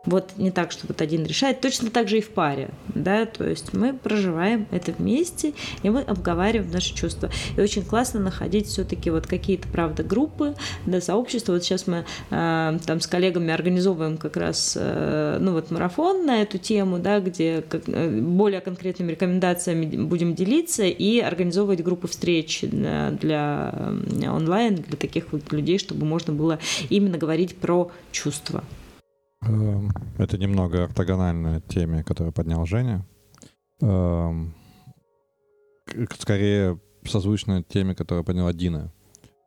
Вот 0.08 0.32
не 0.38 0.52
так, 0.52 0.72
что 0.72 0.88
вот 0.88 1.02
один 1.02 1.26
решает, 1.26 1.60
точно 1.60 1.92
так 1.92 2.08
же 2.08 2.20
и 2.20 2.22
в 2.22 2.30
паре, 2.30 2.70
да, 2.96 3.26
то 3.26 3.44
есть 3.44 3.74
мы 3.74 3.94
проживаем 3.94 4.66
это 4.72 4.94
вместе, 4.94 5.54
и 5.84 5.90
мы 5.90 6.00
обговариваем 6.02 6.72
наши 6.72 6.96
чувства. 6.96 7.30
И 7.58 7.62
очень 7.62 7.84
классно 7.84 8.22
находить 8.22 8.68
все-таки 8.68 9.10
вот 9.10 9.28
какие-то, 9.28 9.68
правда, 9.68 10.04
группы, 10.04 10.56
да, 10.86 11.02
сообщества. 11.02 11.52
Вот 11.52 11.66
сейчас 11.66 11.88
мы 11.88 12.06
э, 12.30 12.80
там 12.86 13.02
с 13.02 13.08
коллегами 13.08 13.52
организовываем 13.52 14.18
как 14.18 14.38
раз, 14.38 14.78
э, 14.80 15.40
ну 15.42 15.52
вот 15.52 15.72
марафон 15.72 16.26
на 16.26 16.42
эту 16.42 16.58
тему, 16.58 17.00
да, 17.00 17.20
где 17.20 17.62
как, 17.68 17.82
э, 17.88 18.10
более 18.22 18.62
конкретными 18.62 19.12
рекомендациями 19.12 20.04
будем 20.04 20.36
делиться 20.36 20.86
и 20.86 21.20
организовывать 21.20 21.84
группы 21.84 22.08
встреч 22.08 22.62
для, 22.62 23.12
для 23.12 23.74
онлайн, 24.32 24.76
для 24.76 24.96
таких 24.96 25.34
вот 25.34 25.52
людей, 25.52 25.80
чтобы 25.80 26.06
можно 26.06 26.32
было 26.32 26.60
именно 26.90 27.18
говорить 27.18 27.58
про 27.58 27.92
чувства. 28.14 28.64
Эм, 29.48 29.92
это 30.18 30.38
немного 30.38 30.86
ортогональная 30.86 31.62
теме, 31.62 32.04
которую 32.04 32.34
поднял 32.34 32.66
Женя. 32.66 33.06
Эм, 33.82 34.54
скорее 36.20 36.80
созвучно 37.06 37.64
теме, 37.64 37.96
которую 37.96 38.24
подняла 38.24 38.54
Дина. 38.54 38.92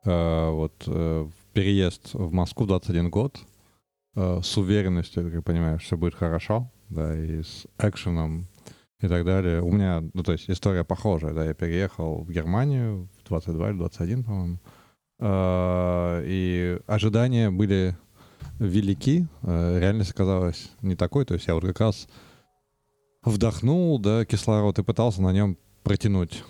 Э, 0.05 0.49
вот 0.49 0.83
э, 0.87 1.27
переезд 1.53 2.13
в 2.13 2.31
Москву 2.31 2.65
21 2.65 3.09
год 3.09 3.39
э, 4.15 4.39
с 4.41 4.57
уверенностью, 4.57 5.31
как 5.31 5.43
понимаешь, 5.43 5.83
все 5.83 5.97
будет 5.97 6.15
хорошо, 6.15 6.71
да, 6.89 7.15
и 7.15 7.43
с 7.43 7.67
экшеном 7.77 8.47
и 8.99 9.07
так 9.07 9.25
далее. 9.25 9.61
У 9.61 9.71
меня, 9.71 10.03
ну, 10.13 10.23
то 10.23 10.31
есть 10.31 10.49
история 10.49 10.83
похожая, 10.83 11.33
да, 11.33 11.45
я 11.45 11.53
переехал 11.53 12.23
в 12.23 12.31
Германию 12.31 13.09
в 13.23 13.27
22 13.27 13.69
или 13.69 13.77
21, 13.77 14.23
по-моему, 14.23 14.59
и 15.23 16.79
ожидания 16.87 17.51
были 17.51 17.95
велики, 18.61 19.27
э, 19.41 19.79
реальность 19.79 20.11
оказалась 20.11 20.71
не 20.81 20.95
такой. 20.95 21.25
То 21.25 21.33
есть 21.33 21.47
я 21.47 21.55
вот 21.55 21.63
как 21.63 21.79
раз 21.79 22.07
вдохнул, 23.23 23.99
да, 23.99 24.23
кислород 24.23 24.77
и 24.79 24.83
пытался 24.83 25.21
на 25.21 25.33
нем 25.33 25.57
протянуть 25.83 26.43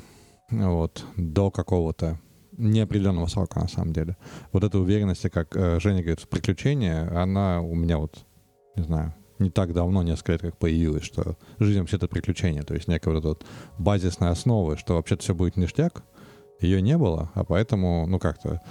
вот, 0.49 1.05
до 1.15 1.49
какого-то 1.51 2.19
неопределенного 2.57 3.27
срока, 3.27 3.59
на 3.61 3.69
самом 3.69 3.93
деле. 3.93 4.17
Вот 4.51 4.63
эта 4.63 4.77
уверенность, 4.77 5.29
как 5.29 5.55
э, 5.55 5.79
Женя 5.79 6.01
говорит, 6.01 6.19
в 6.19 6.27
приключения, 6.27 7.09
она 7.17 7.61
у 7.61 7.75
меня 7.75 7.97
вот, 7.97 8.25
не 8.75 8.83
знаю, 8.83 9.15
не 9.39 9.49
так 9.49 9.73
давно, 9.73 10.03
несколько 10.03 10.33
лет 10.33 10.41
как 10.41 10.57
появилась, 10.57 11.03
что 11.03 11.37
жизнь 11.59 11.79
вообще 11.79 11.95
это 11.95 12.07
приключение, 12.07 12.61
то 12.63 12.75
есть 12.75 12.87
некая 12.87 13.11
вот 13.11 13.19
эта 13.19 13.27
вот 13.29 13.45
базисная 13.79 14.29
основа, 14.29 14.77
что 14.77 14.95
вообще-то 14.95 15.23
все 15.23 15.33
будет 15.33 15.57
ништяк, 15.57 16.03
ее 16.59 16.81
не 16.81 16.97
было, 16.97 17.31
а 17.33 17.43
поэтому, 17.43 18.05
ну 18.05 18.19
как-то 18.19 18.61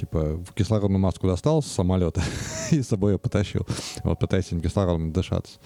типа 0.00 0.36
в 0.36 0.54
кислородную 0.54 0.98
маску 1.00 1.26
достал 1.26 1.62
с 1.62 1.66
самолета 1.66 2.22
и 2.70 2.82
с 2.82 2.88
собой 2.88 3.12
ее 3.12 3.18
потащил. 3.18 3.66
Вот 4.02 4.18
пытаясь 4.18 4.46
этим 4.46 4.60
кислородом 4.60 5.12
дышаться. 5.12 5.58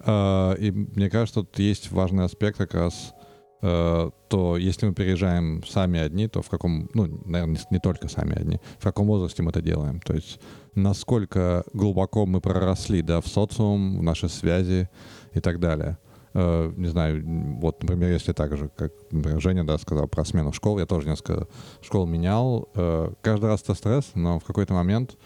А, 0.00 0.52
и 0.54 0.70
мне 0.70 1.08
кажется, 1.10 1.42
тут 1.42 1.58
есть 1.58 1.90
важный 1.90 2.24
аспект 2.24 2.58
как 2.58 2.74
раз 2.74 3.14
а, 3.62 4.10
то 4.28 4.56
если 4.56 4.86
мы 4.86 4.94
переезжаем 4.94 5.64
сами 5.66 5.98
одни, 5.98 6.28
то 6.28 6.42
в 6.42 6.48
каком, 6.48 6.90
ну, 6.94 7.06
наверное, 7.24 7.60
не 7.70 7.78
только 7.78 8.08
сами 8.08 8.38
одни, 8.38 8.60
в 8.78 8.84
каком 8.84 9.06
возрасте 9.06 9.42
мы 9.42 9.50
это 9.50 9.62
делаем. 9.62 10.00
То 10.00 10.14
есть 10.14 10.40
насколько 10.74 11.64
глубоко 11.72 12.26
мы 12.26 12.40
проросли, 12.40 13.02
да, 13.02 13.20
в 13.20 13.26
социум, 13.26 13.98
в 13.98 14.02
наши 14.02 14.28
связи 14.28 14.88
и 15.32 15.40
так 15.40 15.58
далее. 15.58 15.98
Э, 16.34 16.72
не 16.76 16.88
знаю, 16.88 17.22
вот, 17.60 17.82
например, 17.82 18.10
если 18.10 18.32
так 18.32 18.56
же, 18.56 18.68
как 18.68 18.92
например, 19.10 19.40
Женя 19.40 19.64
да, 19.64 19.78
сказал 19.78 20.08
про 20.08 20.24
смену 20.24 20.52
школ, 20.52 20.78
я 20.78 20.86
тоже 20.86 21.08
несколько 21.08 21.48
школ 21.80 22.06
менял. 22.06 22.68
Э, 22.74 23.12
каждый 23.22 23.46
раз 23.46 23.62
это 23.62 23.74
стресс, 23.74 24.10
но 24.14 24.38
в 24.38 24.44
какой-то 24.44 24.74
момент, 24.74 25.16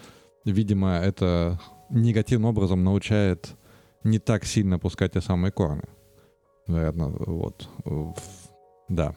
видимо, 0.44 0.96
это 0.96 1.60
негативным 1.90 2.50
образом 2.50 2.84
научает 2.84 3.50
не 4.02 4.18
так 4.18 4.44
сильно 4.44 4.78
пускать 4.78 5.12
те 5.12 5.20
самые 5.20 5.52
корни. 5.52 5.84
Наверное, 6.66 7.08
вот. 7.08 7.68
Да 8.88 9.14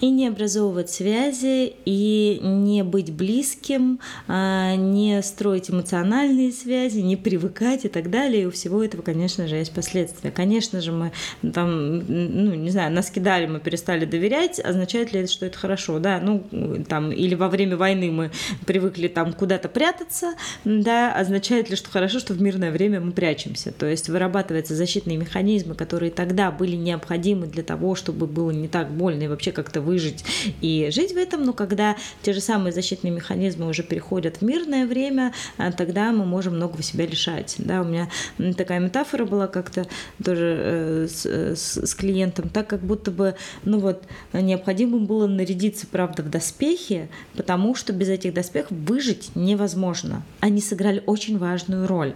и 0.00 0.10
не 0.10 0.28
образовывать 0.28 0.90
связи, 0.90 1.74
и 1.84 2.40
не 2.42 2.82
быть 2.82 3.12
близким, 3.12 4.00
а, 4.28 4.74
не 4.74 5.22
строить 5.22 5.70
эмоциональные 5.70 6.52
связи, 6.52 7.00
не 7.00 7.16
привыкать 7.16 7.84
и 7.84 7.88
так 7.88 8.10
далее. 8.10 8.42
И 8.42 8.46
у 8.46 8.50
всего 8.50 8.82
этого, 8.82 9.02
конечно 9.02 9.46
же, 9.46 9.56
есть 9.56 9.72
последствия. 9.72 10.30
Конечно 10.30 10.80
же, 10.80 10.92
мы 10.92 11.12
там, 11.52 11.98
ну, 11.98 12.54
не 12.54 12.70
знаю, 12.70 12.92
нас 12.92 13.10
кидали, 13.10 13.46
мы 13.46 13.60
перестали 13.60 14.04
доверять. 14.04 14.60
Означает 14.60 15.12
ли 15.12 15.20
это, 15.20 15.30
что 15.30 15.46
это 15.46 15.58
хорошо? 15.58 15.98
Да, 15.98 16.20
ну, 16.20 16.44
там, 16.88 17.12
или 17.12 17.34
во 17.34 17.48
время 17.48 17.76
войны 17.76 18.10
мы 18.10 18.30
привыкли 18.66 19.08
там 19.08 19.32
куда-то 19.32 19.68
прятаться, 19.68 20.34
да, 20.64 21.14
означает 21.14 21.70
ли, 21.70 21.76
что 21.76 21.90
хорошо, 21.90 22.18
что 22.18 22.34
в 22.34 22.42
мирное 22.42 22.70
время 22.70 23.00
мы 23.00 23.12
прячемся? 23.12 23.72
То 23.72 23.86
есть 23.86 24.08
вырабатываются 24.08 24.74
защитные 24.74 25.16
механизмы, 25.16 25.74
которые 25.74 26.10
тогда 26.10 26.50
были 26.50 26.76
необходимы 26.76 27.46
для 27.46 27.62
того, 27.62 27.94
чтобы 27.94 28.26
было 28.26 28.50
не 28.50 28.68
так 28.68 28.90
больно 28.90 29.24
и 29.24 29.28
вообще 29.28 29.52
как-то 29.52 29.80
выжить 29.84 30.24
и 30.60 30.88
жить 30.90 31.12
в 31.12 31.16
этом, 31.16 31.44
но 31.44 31.52
когда 31.52 31.96
те 32.22 32.32
же 32.32 32.40
самые 32.40 32.72
защитные 32.72 33.12
механизмы 33.12 33.68
уже 33.68 33.82
переходят 33.82 34.38
в 34.38 34.42
мирное 34.42 34.86
время, 34.86 35.32
а, 35.56 35.70
тогда 35.72 36.10
мы 36.12 36.24
можем 36.24 36.56
многого 36.56 36.82
себя 36.82 37.06
лишать. 37.06 37.56
Да, 37.58 37.82
у 37.82 37.84
меня 37.84 38.08
такая 38.56 38.80
метафора 38.80 39.24
была 39.24 39.46
как-то 39.46 39.86
тоже 40.22 40.56
э, 40.58 41.08
с, 41.08 41.26
с, 41.26 41.86
с 41.86 41.94
клиентом, 41.94 42.48
так 42.48 42.66
как 42.66 42.80
будто 42.80 43.10
бы, 43.10 43.36
ну 43.64 43.78
вот, 43.78 44.04
необходимо 44.32 44.98
было 44.98 45.26
нарядиться, 45.26 45.86
правда, 45.86 46.22
в 46.22 46.30
доспехи, 46.30 47.08
потому 47.36 47.74
что 47.74 47.92
без 47.92 48.08
этих 48.08 48.34
доспехов 48.34 48.76
выжить 48.76 49.30
невозможно. 49.34 50.22
Они 50.40 50.60
сыграли 50.60 51.02
очень 51.06 51.38
важную 51.38 51.86
роль. 51.86 52.14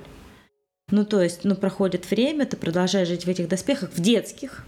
Ну, 0.91 1.05
то 1.05 1.23
есть, 1.23 1.45
ну, 1.45 1.55
проходит 1.55 2.11
время, 2.11 2.47
ты 2.47 2.57
продолжаешь 2.57 3.09
жить 3.09 3.25
в 3.25 3.29
этих 3.29 3.49
доспехах, 3.49 3.91
в 3.93 4.01
детских, 4.01 4.65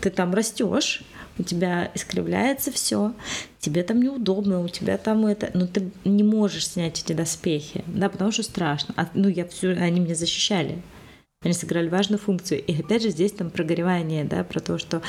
ты 0.00 0.10
там 0.10 0.34
растешь, 0.34 1.02
у 1.38 1.42
тебя 1.42 1.90
искривляется 1.94 2.70
все, 2.70 3.14
тебе 3.58 3.82
там 3.82 4.00
неудобно, 4.02 4.60
у 4.60 4.68
тебя 4.68 4.98
там 4.98 5.26
это, 5.26 5.50
но 5.54 5.66
ты 5.66 5.90
не 6.04 6.22
можешь 6.22 6.68
снять 6.68 7.02
эти 7.02 7.12
доспехи, 7.12 7.84
да, 7.86 8.08
потому 8.08 8.30
что 8.30 8.42
страшно. 8.42 8.94
А, 8.96 9.08
ну, 9.14 9.28
я 9.28 9.46
все, 9.46 9.70
они 9.70 10.00
меня 10.00 10.14
защищали. 10.14 10.82
Они 11.42 11.54
сыграли 11.54 11.88
важную 11.88 12.18
функцию. 12.18 12.62
И 12.62 12.78
опять 12.78 13.02
же 13.02 13.08
здесь 13.08 13.32
там 13.32 13.48
прогоревание, 13.48 14.24
да, 14.24 14.44
про 14.44 14.60
то, 14.60 14.76
что 14.76 15.00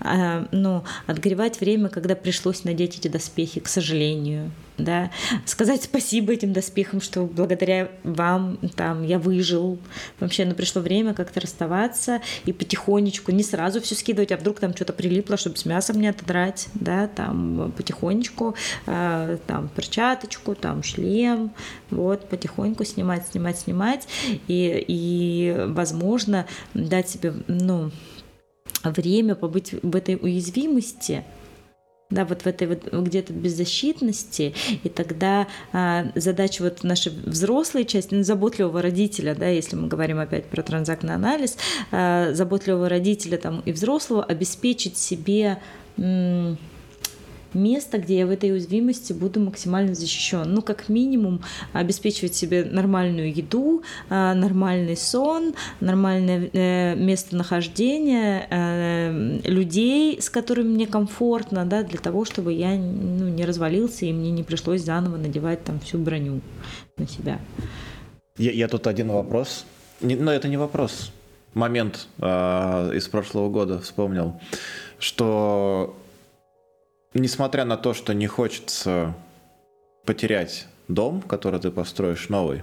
э, 0.00 0.46
ну, 0.52 0.84
отгревать 1.06 1.60
время, 1.60 1.88
когда 1.88 2.14
пришлось 2.14 2.64
надеть 2.64 2.98
эти 2.98 3.08
доспехи, 3.08 3.60
к 3.60 3.68
сожалению, 3.68 4.50
да, 4.78 5.10
сказать 5.44 5.82
спасибо 5.82 6.32
этим 6.32 6.52
доспехам, 6.52 7.00
что 7.00 7.24
благодаря 7.24 7.90
вам 8.04 8.58
там 8.76 9.02
я 9.02 9.18
выжил. 9.18 9.78
Вообще, 10.20 10.44
ну, 10.44 10.54
пришло 10.54 10.80
время 10.80 11.14
как-то 11.14 11.40
расставаться 11.40 12.20
и 12.44 12.52
потихонечку, 12.52 13.32
не 13.32 13.42
сразу 13.42 13.80
все 13.80 13.94
скидывать, 13.94 14.32
а 14.32 14.36
вдруг 14.36 14.60
там 14.60 14.74
что-то 14.74 14.92
прилипло, 14.92 15.36
чтобы 15.36 15.56
с 15.56 15.64
мясом 15.64 16.00
не 16.00 16.06
отодрать, 16.06 16.68
да, 16.74 17.08
там 17.08 17.72
потихонечку, 17.76 18.54
э, 18.86 19.38
там 19.46 19.68
перчаточку, 19.68 20.54
там 20.54 20.82
шлем, 20.82 21.50
вот, 21.90 22.28
потихоньку 22.28 22.84
снимать, 22.84 23.26
снимать, 23.28 23.58
снимать, 23.58 24.08
и, 24.46 24.84
и 24.86 25.56
возможно, 25.66 26.46
дать 26.74 27.08
себе, 27.08 27.34
ну, 27.48 27.90
время 28.84 29.34
побыть 29.34 29.74
в 29.82 29.96
этой 29.96 30.16
уязвимости, 30.16 31.24
да, 32.10 32.24
вот 32.24 32.42
в 32.42 32.46
этой 32.46 32.66
вот 32.66 32.90
где-то 32.90 33.32
беззащитности, 33.34 34.54
и 34.82 34.88
тогда 34.88 35.46
а, 35.72 36.06
задача 36.14 36.62
вот 36.62 36.82
нашей 36.82 37.12
взрослой 37.12 37.84
части, 37.84 38.14
ну, 38.14 38.22
заботливого 38.22 38.80
родителя, 38.80 39.34
да, 39.34 39.48
если 39.48 39.76
мы 39.76 39.88
говорим 39.88 40.18
опять 40.18 40.46
про 40.46 40.62
транзактный 40.62 41.14
анализ, 41.14 41.58
а, 41.90 42.32
заботливого 42.32 42.88
родителя 42.88 43.36
там 43.36 43.60
и 43.60 43.72
взрослого 43.72 44.24
обеспечить 44.24 44.96
себе 44.96 45.58
м- 45.98 46.56
место, 47.58 47.98
где 47.98 48.18
я 48.18 48.26
в 48.26 48.30
этой 48.30 48.52
уязвимости 48.52 49.12
буду 49.12 49.40
максимально 49.40 49.94
защищен. 49.94 50.52
Ну, 50.52 50.62
как 50.62 50.88
минимум, 50.88 51.42
обеспечивать 51.72 52.34
себе 52.34 52.64
нормальную 52.64 53.34
еду, 53.34 53.82
а, 54.08 54.34
нормальный 54.34 54.96
сон, 54.96 55.54
нормальное 55.80 56.50
э, 56.52 56.94
местонахождение, 56.96 58.46
э, 58.50 59.40
людей, 59.44 60.20
с 60.20 60.30
которыми 60.30 60.68
мне 60.68 60.86
комфортно, 60.86 61.64
да, 61.64 61.82
для 61.82 61.98
того, 61.98 62.24
чтобы 62.24 62.52
я 62.52 62.76
ну, 62.76 63.28
не 63.28 63.44
развалился 63.44 64.06
и 64.06 64.12
мне 64.12 64.30
не 64.30 64.42
пришлось 64.42 64.82
заново 64.82 65.16
надевать 65.16 65.64
там 65.64 65.80
всю 65.80 65.98
броню 65.98 66.40
на 66.96 67.06
себя. 67.06 67.38
Я, 68.36 68.52
я 68.52 68.68
тут 68.68 68.86
один 68.86 69.08
вопрос. 69.08 69.64
Не, 70.00 70.16
но 70.16 70.32
это 70.32 70.48
не 70.48 70.56
вопрос. 70.56 71.12
Момент 71.54 72.06
э, 72.18 72.92
из 72.94 73.08
прошлого 73.08 73.48
года 73.48 73.80
вспомнил, 73.80 74.40
что 74.98 75.96
несмотря 77.18 77.64
на 77.64 77.76
то, 77.76 77.94
что 77.94 78.14
не 78.14 78.26
хочется 78.26 79.14
потерять 80.04 80.66
дом, 80.88 81.22
который 81.22 81.60
ты 81.60 81.70
построишь 81.70 82.28
новый, 82.28 82.62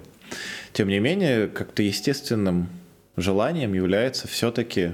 тем 0.73 0.87
не 0.87 0.99
менее, 0.99 1.47
как-то 1.47 1.83
естественным 1.83 2.69
желанием 3.17 3.73
является 3.73 4.27
все-таки 4.27 4.93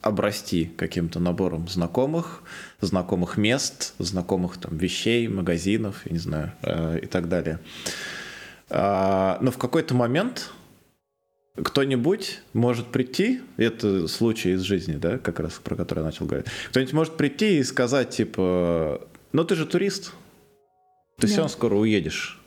обрасти 0.00 0.64
каким-то 0.76 1.20
набором 1.20 1.68
знакомых, 1.68 2.42
знакомых 2.80 3.36
мест, 3.36 3.94
знакомых 3.98 4.56
там 4.56 4.76
вещей, 4.76 5.28
магазинов, 5.28 6.06
я 6.06 6.12
не 6.12 6.18
знаю, 6.18 6.52
э, 6.62 7.00
и 7.02 7.06
так 7.06 7.28
далее. 7.28 7.60
А, 8.70 9.38
но 9.40 9.50
в 9.50 9.58
какой-то 9.58 9.94
момент 9.94 10.50
кто-нибудь 11.64 12.40
может 12.52 12.86
прийти, 12.86 13.40
это 13.56 14.08
случай 14.08 14.52
из 14.52 14.62
жизни, 14.62 14.94
да, 14.94 15.18
как 15.18 15.40
раз 15.40 15.60
про 15.62 15.76
который 15.76 16.00
я 16.00 16.04
начал 16.04 16.26
говорить, 16.26 16.46
кто-нибудь 16.70 16.94
может 16.94 17.16
прийти 17.16 17.58
и 17.58 17.62
сказать, 17.62 18.10
типа, 18.10 19.06
ну 19.32 19.44
ты 19.44 19.54
же 19.54 19.66
турист, 19.66 20.12
ты 21.18 21.26
да. 21.26 21.32
все 21.32 21.48
скоро 21.48 21.76
уедешь, 21.76 22.40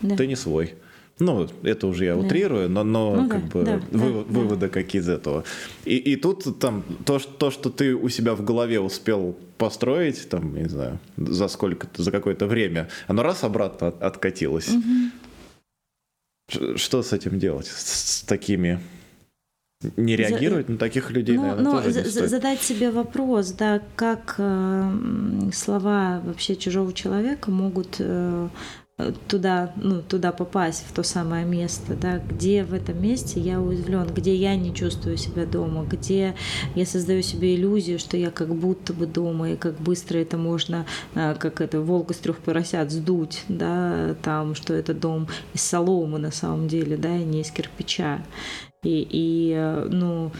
да. 0.00 0.16
ты 0.16 0.26
не 0.26 0.36
свой. 0.36 0.74
Ну, 1.20 1.48
это 1.64 1.88
уже 1.88 2.04
я 2.04 2.14
да. 2.14 2.20
утрирую, 2.20 2.70
но, 2.70 2.84
но 2.84 3.16
ну, 3.16 3.28
как 3.28 3.48
да, 3.48 3.50
бы 3.50 3.64
да, 3.64 3.80
вы, 3.90 4.12
да, 4.12 4.18
выводы 4.28 4.66
да. 4.66 4.68
какие 4.68 5.02
из 5.02 5.08
этого. 5.08 5.42
И, 5.84 5.96
и 5.96 6.14
тут 6.14 6.60
там 6.60 6.84
то, 7.04 7.18
то, 7.18 7.50
что 7.50 7.70
ты 7.70 7.94
у 7.94 8.08
себя 8.08 8.36
в 8.36 8.44
голове 8.44 8.78
успел 8.78 9.36
построить, 9.56 10.28
там, 10.28 10.54
не 10.54 10.68
знаю, 10.68 11.00
за 11.16 11.48
сколько 11.48 11.88
за 11.96 12.12
какое-то 12.12 12.46
время, 12.46 12.88
оно 13.08 13.24
раз 13.24 13.42
обратно 13.42 13.88
от, 13.88 14.00
откатилось. 14.00 14.68
Угу. 14.68 15.27
Что 16.48 17.02
с 17.02 17.12
этим 17.12 17.38
делать? 17.38 17.66
С, 17.66 18.20
с 18.20 18.22
такими 18.22 18.80
не 19.96 20.16
реагировать 20.16 20.66
за, 20.66 20.72
на 20.72 20.78
таких 20.78 21.10
людей, 21.10 21.36
ну, 21.36 21.42
наверное, 21.42 21.64
ну, 21.64 21.72
тоже 21.72 22.02
не 22.02 22.10
стоит. 22.10 22.30
Задать 22.30 22.60
себе 22.60 22.90
вопрос, 22.90 23.52
да, 23.52 23.80
как 23.94 24.34
э, 24.38 24.90
слова 25.52 26.20
вообще 26.24 26.56
чужого 26.56 26.92
человека 26.92 27.50
могут 27.52 27.96
э, 28.00 28.48
туда, 29.28 29.72
ну, 29.76 30.02
туда 30.02 30.32
попасть, 30.32 30.84
в 30.88 30.92
то 30.92 31.02
самое 31.02 31.44
место, 31.44 31.94
да, 31.94 32.18
где 32.18 32.64
в 32.64 32.74
этом 32.74 33.00
месте 33.00 33.40
я 33.40 33.60
уязвлен, 33.60 34.08
где 34.12 34.34
я 34.34 34.56
не 34.56 34.74
чувствую 34.74 35.16
себя 35.16 35.46
дома, 35.46 35.84
где 35.84 36.34
я 36.74 36.86
создаю 36.86 37.22
себе 37.22 37.54
иллюзию, 37.54 37.98
что 37.98 38.16
я 38.16 38.30
как 38.30 38.54
будто 38.54 38.92
бы 38.92 39.06
дома, 39.06 39.50
и 39.50 39.56
как 39.56 39.78
быстро 39.80 40.18
это 40.18 40.36
можно, 40.36 40.84
а, 41.14 41.34
как 41.34 41.60
это, 41.60 41.80
волк 41.80 42.10
из 42.10 42.16
трех 42.16 42.38
поросят 42.38 42.90
сдуть, 42.90 43.44
да, 43.48 44.16
там, 44.22 44.54
что 44.54 44.74
это 44.74 44.94
дом 44.94 45.28
из 45.54 45.62
соломы 45.62 46.18
на 46.18 46.32
самом 46.32 46.66
деле, 46.66 46.96
да, 46.96 47.16
и 47.16 47.24
не 47.24 47.42
из 47.42 47.50
кирпича. 47.50 48.24
И, 48.84 49.06
и 49.10 49.54
э, 49.56 49.88
ну, 49.90 50.30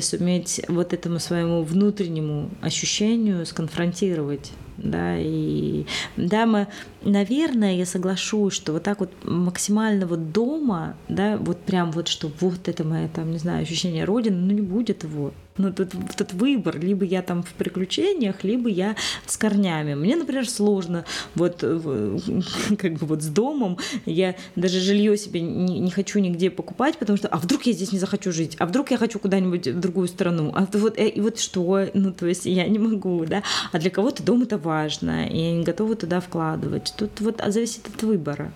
суметь 0.00 0.60
вот 0.66 0.92
этому 0.92 1.20
своему 1.20 1.62
внутреннему 1.62 2.50
ощущению 2.60 3.46
сконфронтировать 3.46 4.50
да, 4.76 5.16
и 5.18 5.84
да, 6.16 6.46
мы, 6.46 6.66
наверное, 7.02 7.76
я 7.76 7.86
соглашусь, 7.86 8.54
что 8.54 8.72
вот 8.72 8.82
так 8.82 9.00
вот 9.00 9.10
максимально 9.24 10.06
вот 10.06 10.32
дома, 10.32 10.96
да, 11.08 11.36
вот 11.36 11.58
прям 11.60 11.92
вот, 11.92 12.08
что 12.08 12.30
вот 12.40 12.68
это 12.68 12.84
мое, 12.84 13.08
там, 13.08 13.30
не 13.30 13.38
знаю, 13.38 13.62
ощущение 13.62 14.04
Родины, 14.04 14.36
ну 14.36 14.52
не 14.52 14.62
будет 14.62 15.04
его, 15.04 15.32
ну, 15.56 15.72
тут, 15.72 15.92
тут 16.16 16.32
выбор. 16.32 16.78
Либо 16.78 17.04
я 17.04 17.22
там 17.22 17.42
в 17.42 17.52
приключениях, 17.54 18.42
либо 18.42 18.68
я 18.68 18.96
с 19.26 19.36
корнями. 19.36 19.94
Мне, 19.94 20.16
например, 20.16 20.48
сложно 20.48 21.04
вот 21.34 21.58
как 22.78 22.92
бы 22.94 23.06
вот 23.06 23.22
с 23.22 23.26
домом. 23.26 23.78
Я 24.04 24.34
даже 24.56 24.80
жилье 24.80 25.16
себе 25.16 25.40
не, 25.40 25.78
не 25.78 25.90
хочу 25.90 26.18
нигде 26.18 26.50
покупать, 26.50 26.98
потому 26.98 27.16
что 27.16 27.28
а 27.28 27.38
вдруг 27.38 27.62
я 27.66 27.72
здесь 27.72 27.92
не 27.92 27.98
захочу 27.98 28.32
жить? 28.32 28.56
А 28.58 28.66
вдруг 28.66 28.90
я 28.90 28.96
хочу 28.96 29.18
куда-нибудь 29.18 29.68
в 29.68 29.80
другую 29.80 30.08
страну? 30.08 30.52
А 30.54 30.66
вот, 30.72 30.98
э, 30.98 31.08
и 31.08 31.20
вот 31.20 31.38
что? 31.38 31.86
Ну, 31.94 32.12
то 32.12 32.26
есть 32.26 32.46
я 32.46 32.66
не 32.66 32.78
могу, 32.78 33.24
да? 33.24 33.42
А 33.70 33.78
для 33.78 33.90
кого-то 33.90 34.22
дом 34.22 34.42
это 34.42 34.58
важно, 34.58 35.28
и 35.28 35.40
они 35.40 35.62
готовы 35.62 35.94
туда 35.94 36.20
вкладывать. 36.20 36.92
Тут 36.96 37.20
вот 37.20 37.40
зависит 37.46 37.86
от 37.86 38.02
выбора. 38.02 38.52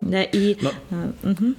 Да, 0.00 0.22
и... 0.22 0.56
Но... 0.60 0.70
угу. 1.22 1.54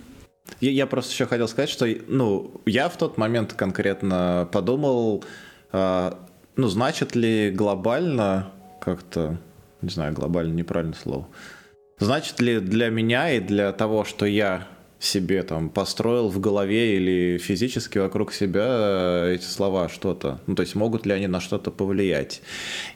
Я, 0.59 0.71
я 0.71 0.87
просто 0.87 1.13
еще 1.13 1.25
хотел 1.25 1.47
сказать, 1.47 1.69
что 1.69 1.87
ну, 2.07 2.61
я 2.65 2.89
в 2.89 2.97
тот 2.97 3.17
момент 3.17 3.53
конкретно 3.53 4.47
подумал, 4.51 5.23
э, 5.71 6.11
ну, 6.55 6.67
значит 6.67 7.15
ли 7.15 7.49
глобально 7.51 8.51
как-то, 8.81 9.37
не 9.81 9.89
знаю, 9.89 10.13
глобально 10.13 10.53
неправильное 10.53 10.97
слово, 10.97 11.27
значит 11.99 12.39
ли 12.41 12.59
для 12.59 12.89
меня 12.89 13.31
и 13.31 13.39
для 13.39 13.71
того, 13.71 14.03
что 14.03 14.25
я 14.25 14.67
себе 14.99 15.43
там 15.43 15.69
построил 15.69 16.29
в 16.29 16.39
голове 16.39 16.95
или 16.95 17.37
физически 17.37 17.97
вокруг 17.97 18.33
себя 18.33 19.25
эти 19.27 19.45
слова 19.45 19.89
что-то? 19.89 20.39
Ну, 20.47 20.55
то 20.55 20.61
есть 20.61 20.75
могут 20.75 21.05
ли 21.05 21.13
они 21.13 21.27
на 21.27 21.39
что-то 21.39 21.71
повлиять? 21.71 22.41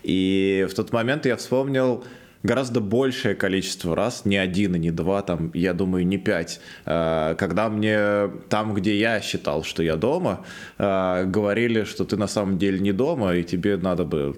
И 0.04 0.66
в 0.70 0.74
тот 0.74 0.94
момент 0.94 1.26
я 1.26 1.36
вспомнил, 1.36 2.04
гораздо 2.48 2.80
большее 2.80 3.36
количество 3.36 3.96
раз, 3.96 4.26
не 4.26 4.38
один 4.38 4.76
и 4.76 4.80
не 4.80 4.92
два, 4.92 5.22
там, 5.22 5.52
я 5.54 5.74
думаю, 5.74 6.08
не 6.08 6.18
пять, 6.18 6.60
э, 6.86 7.36
когда 7.38 7.70
мне 7.70 8.30
там, 8.50 8.74
где 8.74 8.98
я 8.98 9.22
считал, 9.22 9.64
что 9.64 9.84
я 9.84 9.96
дома, 9.96 10.46
э, 10.78 11.26
говорили, 11.26 11.84
что 11.84 12.06
ты 12.06 12.18
на 12.18 12.28
самом 12.28 12.58
деле 12.58 12.80
не 12.80 12.94
дома, 12.94 13.36
и 13.36 13.44
тебе 13.44 13.78
надо 13.78 14.06
бы 14.06 14.36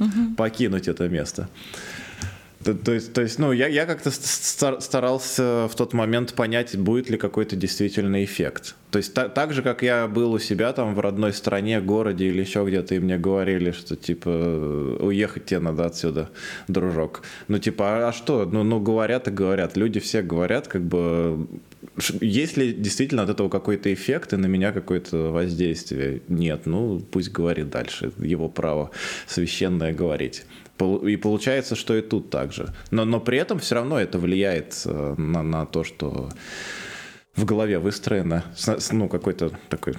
угу. 0.00 0.34
покинуть 0.36 0.88
это 0.88 1.08
место. 1.08 1.48
То, 2.64 2.74
то, 2.74 2.92
есть, 2.92 3.12
то 3.12 3.20
есть, 3.20 3.38
ну, 3.38 3.52
я, 3.52 3.68
я 3.68 3.86
как-то 3.86 4.10
старался 4.10 5.68
в 5.68 5.74
тот 5.76 5.92
момент 5.92 6.34
понять, 6.34 6.76
будет 6.76 7.08
ли 7.08 7.16
какой-то 7.16 7.54
действительный 7.54 8.24
эффект. 8.24 8.74
То 8.90 8.98
есть, 8.98 9.14
та, 9.14 9.28
так 9.28 9.52
же, 9.52 9.62
как 9.62 9.82
я 9.82 10.08
был 10.08 10.32
у 10.32 10.38
себя 10.40 10.72
там 10.72 10.94
в 10.94 11.00
родной 11.00 11.32
стране, 11.32 11.80
городе 11.80 12.26
или 12.26 12.40
еще 12.40 12.64
где-то, 12.64 12.96
и 12.96 12.98
мне 12.98 13.16
говорили, 13.16 13.70
что, 13.70 13.94
типа, 13.94 14.28
уехать 15.00 15.44
тебе 15.46 15.60
надо 15.60 15.86
отсюда, 15.86 16.30
дружок. 16.66 17.22
Ну, 17.46 17.58
типа, 17.58 17.84
а, 17.84 18.08
а 18.08 18.12
что? 18.12 18.44
Ну, 18.44 18.64
ну, 18.64 18.80
говорят 18.80 19.28
и 19.28 19.30
говорят. 19.30 19.76
Люди 19.76 20.00
все 20.00 20.22
говорят, 20.22 20.66
как 20.66 20.82
бы, 20.82 21.46
есть 22.20 22.56
ли 22.56 22.72
действительно 22.72 23.22
от 23.22 23.30
этого 23.30 23.48
какой-то 23.48 23.92
эффект 23.94 24.32
и 24.32 24.36
на 24.36 24.46
меня 24.46 24.72
какое-то 24.72 25.30
воздействие? 25.30 26.22
Нет, 26.26 26.62
ну, 26.64 27.00
пусть 27.10 27.30
говорит 27.30 27.70
дальше. 27.70 28.10
Его 28.18 28.48
право 28.48 28.90
священное 29.28 29.92
говорить. 29.92 30.44
И 30.80 31.16
получается, 31.16 31.74
что 31.76 31.96
и 31.96 32.02
тут 32.02 32.30
так 32.30 32.52
же. 32.52 32.72
Но, 32.90 33.04
но 33.04 33.20
при 33.20 33.38
этом 33.38 33.58
все 33.58 33.74
равно 33.76 33.98
это 33.98 34.18
влияет 34.18 34.82
э, 34.84 35.14
на, 35.16 35.42
на 35.42 35.66
то, 35.66 35.84
что 35.84 36.28
в 37.36 37.44
голове 37.44 37.78
выстроено, 37.78 38.44
ну, 38.90 39.08
какой-то 39.08 39.50
такой 39.68 39.94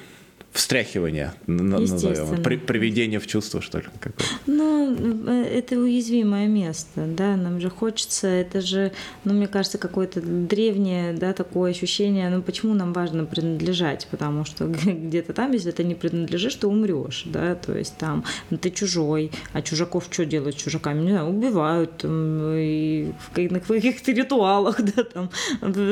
встряхивание, 0.52 1.34
назовем, 1.48 2.42
при, 2.42 2.58
приведение 2.58 3.20
в 3.20 3.28
чувство, 3.28 3.62
что 3.62 3.80
ли? 3.80 3.86
Какое? 4.00 4.26
Ну, 4.48 4.96
э, 5.28 5.44
это 5.44 5.78
уязвимое 5.78 6.48
место, 6.48 7.06
да, 7.06 7.36
нам 7.36 7.62
же 7.62 7.70
хочется, 7.70 8.28
это 8.28 8.60
же, 8.60 8.92
ну, 9.24 9.34
мне 9.34 9.48
кажется, 9.48 9.78
какое-то 9.78 10.22
древнее, 10.22 11.14
да, 11.14 11.34
такое 11.34 11.72
ощущение, 11.72 12.30
ну, 12.30 12.42
почему 12.42 12.74
нам 12.74 12.94
важно 12.94 13.26
принадлежать, 13.26 14.08
потому 14.10 14.44
что 14.44 14.66
где-то 14.68 15.34
там, 15.34 15.52
если 15.52 15.72
ты 15.72 15.84
не 15.84 15.96
принадлежишь, 15.96 16.56
то 16.56 16.68
умрешь, 16.68 17.24
да, 17.26 17.56
то 17.56 17.78
есть 17.78 17.98
там, 17.98 18.24
ну, 18.50 18.58
ты 18.58 18.72
чужой, 18.72 19.32
а 19.54 19.62
чужаков 19.62 20.08
что 20.10 20.26
делают 20.26 20.58
чужаками? 20.58 21.02
Не 21.04 21.12
знаю, 21.12 21.28
убивают, 21.28 21.98
там, 21.98 22.54
и 22.56 23.12
на 23.36 23.60
каких-то 23.60 24.12
ритуалах, 24.12 24.82
да, 24.96 25.04
там, 25.04 25.30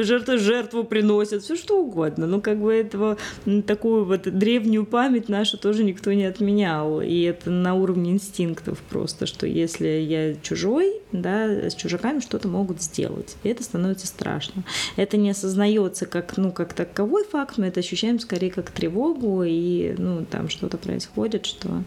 жертву, 0.03 0.38
жертву 0.38 0.84
приносят, 0.84 1.43
все 1.43 1.55
что 1.55 1.80
угодно, 1.80 2.26
ну, 2.26 2.41
как 2.41 2.60
бы 2.60 2.74
этого, 2.74 3.18
такую 3.66 4.03
вот 4.05 4.24
древнюю 4.24 4.47
память 4.89 5.30
нашу 5.30 5.58
тоже 5.58 5.84
никто 5.84 6.14
не 6.14 6.26
отменял. 6.26 7.02
И 7.02 7.22
это 7.22 7.50
на 7.50 7.74
уровне 7.74 8.12
инстинктов 8.12 8.80
просто, 8.89 9.26
что 9.26 9.45
если 9.45 9.88
я 9.88 10.36
чужой, 10.36 11.02
да, 11.12 11.70
с 11.70 11.76
чужаками 11.76 12.20
что-то 12.20 12.48
могут 12.48 12.82
сделать. 12.82 13.36
И 13.43 13.50
это 13.50 13.64
становится 13.64 14.08
страшно. 14.08 14.64
Это 14.95 15.18
не 15.18 15.30
осознается 15.30 16.06
как, 16.06 16.38
ну, 16.38 16.52
как 16.52 16.74
таковой 16.74 17.26
факт, 17.26 17.58
мы 17.58 17.68
это 17.68 17.80
ощущаем 17.80 18.20
скорее 18.20 18.52
как 18.52 18.72
тревогу, 18.72 19.43
и 19.43 19.95
ну, 19.98 20.26
там 20.26 20.50
что-то 20.50 20.78
происходит, 20.78 21.45
что, 21.45 21.84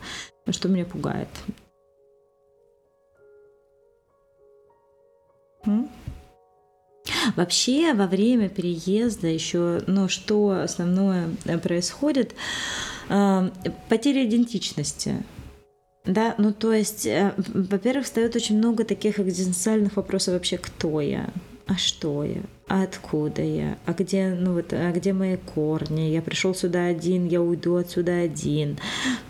что 0.50 0.68
меня 0.68 0.84
пугает. 0.84 1.28
Вообще 7.36 7.94
во 7.94 8.06
время 8.06 8.48
переезда 8.48 9.26
еще, 9.26 9.82
ну 9.86 10.08
что 10.08 10.60
основное 10.62 11.30
э, 11.44 11.58
происходит, 11.58 12.34
э, 13.08 13.50
потеря 13.88 14.24
идентичности. 14.24 15.16
Да, 16.04 16.34
ну 16.38 16.52
то 16.52 16.72
есть, 16.72 17.06
э, 17.06 17.34
во-первых, 17.36 18.06
встает 18.06 18.34
очень 18.36 18.56
много 18.58 18.84
таких 18.84 19.20
экзистенциальных 19.20 19.96
вопросов 19.96 20.34
вообще, 20.34 20.56
кто 20.58 21.00
я, 21.00 21.28
а 21.70 21.76
что 21.76 22.24
я, 22.24 22.40
а 22.66 22.82
откуда 22.82 23.42
я, 23.42 23.78
а 23.86 23.92
где, 23.92 24.34
ну 24.36 24.54
вот, 24.54 24.72
а 24.72 24.90
где 24.90 25.12
мои 25.12 25.36
корни, 25.36 26.10
я 26.10 26.20
пришел 26.20 26.52
сюда 26.52 26.86
один, 26.86 27.28
я 27.28 27.40
уйду 27.40 27.76
отсюда 27.76 28.18
один, 28.18 28.76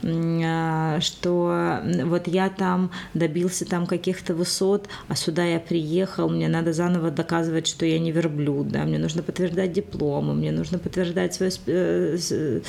а, 0.02 0.98
что 1.00 1.82
вот 2.06 2.28
я 2.28 2.48
там 2.48 2.92
добился 3.12 3.66
там 3.66 3.86
каких-то 3.86 4.34
высот, 4.34 4.88
а 5.08 5.16
сюда 5.16 5.44
я 5.44 5.60
приехал, 5.60 6.30
мне 6.30 6.48
надо 6.48 6.72
заново 6.72 7.10
доказывать, 7.10 7.66
что 7.66 7.84
я 7.84 7.98
не 7.98 8.10
верблюд, 8.10 8.68
да, 8.68 8.84
мне 8.84 8.96
нужно 8.96 9.22
подтверждать 9.22 9.74
дипломы, 9.74 10.32
мне 10.32 10.50
нужно 10.50 10.78
подтверждать 10.78 11.34
свое 11.34 12.62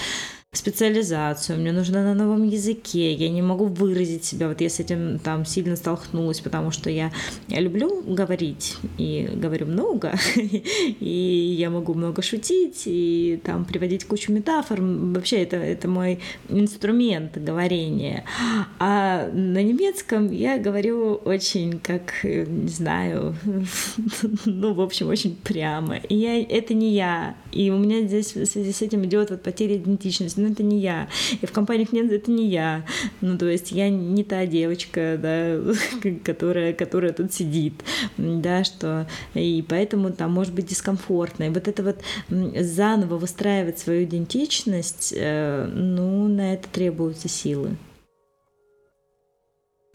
специализацию, 0.54 1.58
мне 1.58 1.72
нужно 1.72 2.04
на 2.04 2.14
новом 2.14 2.44
языке, 2.44 3.14
я 3.14 3.30
не 3.30 3.42
могу 3.42 3.68
выразить 3.68 4.26
себя, 4.26 4.50
вот 4.50 4.60
я 4.60 4.70
с 4.70 4.82
этим 4.82 5.18
там 5.18 5.46
сильно 5.46 5.78
столкнулась, 5.78 6.42
потому 6.42 6.72
что 6.72 6.90
я, 6.90 7.14
я 7.48 7.62
люблю 7.62 8.02
говорить 8.02 8.76
и 8.98 9.30
говорю 9.34 9.68
много, 9.68 10.14
и 10.36 11.56
я 11.58 11.70
могу 11.70 11.94
много 11.94 12.22
шутить 12.22 12.84
и 12.84 13.40
там 13.46 13.64
приводить 13.64 14.04
кучу 14.04 14.34
метафор, 14.34 14.82
вообще 14.82 15.38
это, 15.38 15.56
это 15.56 15.88
мой 15.88 16.20
инструмент 16.50 17.38
говорения, 17.38 18.26
а 18.78 19.30
на 19.32 19.64
немецком 19.64 20.30
я 20.34 20.58
говорю 20.58 21.14
очень, 21.14 21.80
как, 21.80 22.26
не 22.26 22.68
знаю, 22.68 23.38
ну, 24.46 24.74
в 24.74 24.82
общем, 24.82 25.08
очень 25.08 25.34
прямо, 25.34 25.96
и 25.96 26.16
я, 26.16 26.42
это 26.42 26.74
не 26.74 26.94
я, 26.94 27.38
и 27.54 27.72
у 27.72 27.78
меня 27.78 28.06
здесь 28.06 28.36
в 28.36 28.46
связи 28.46 28.74
с 28.74 28.82
этим 28.82 29.06
идет 29.06 29.30
вот 29.30 29.44
потеря 29.44 29.78
идентичности, 29.78 30.41
ну 30.42 30.52
это 30.52 30.64
не 30.64 30.80
я. 30.80 31.08
И 31.42 31.46
в 31.46 31.52
компаниях 31.52 31.92
нет, 31.92 32.12
это 32.12 32.32
не 32.32 32.48
я. 32.50 32.86
Ну, 33.22 33.38
то 33.38 33.48
есть 33.48 33.72
я 33.72 33.90
не 33.90 34.24
та 34.24 34.46
девочка, 34.46 35.18
да, 35.22 35.60
которая, 36.24 36.74
которая 36.74 37.14
тут 37.14 37.34
сидит, 37.34 37.74
да, 38.18 38.64
что 38.64 39.08
и 39.34 39.64
поэтому 39.68 40.12
там 40.12 40.32
может 40.32 40.54
быть 40.54 40.68
дискомфортно. 40.68 41.46
И 41.46 41.50
вот 41.50 41.68
это 41.68 41.84
вот 41.84 42.02
заново 42.30 43.18
выстраивать 43.18 43.80
свою 43.80 44.04
идентичность, 44.04 45.14
э, 45.16 45.70
ну, 45.74 46.28
на 46.28 46.54
это 46.54 46.68
требуются 46.70 47.28
силы. 47.28 47.78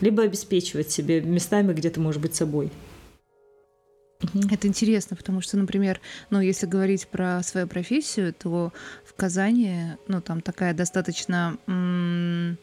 Либо 0.00 0.22
обеспечивать 0.22 0.90
себе 0.90 1.20
местами, 1.22 1.72
где 1.72 1.88
ты 1.88 2.00
можешь 2.00 2.20
быть 2.20 2.34
собой. 2.34 2.70
Это 4.50 4.66
интересно, 4.66 5.16
потому 5.16 5.40
что, 5.40 5.56
например, 5.56 6.00
ну, 6.30 6.40
если 6.40 6.66
говорить 6.66 7.06
про 7.08 7.42
свою 7.42 7.66
профессию, 7.66 8.32
то 8.32 8.72
в 9.04 9.14
Казани, 9.14 9.96
ну, 10.08 10.20
там 10.20 10.40
такая 10.40 10.72
достаточно 10.74 11.58
м- 11.66 12.58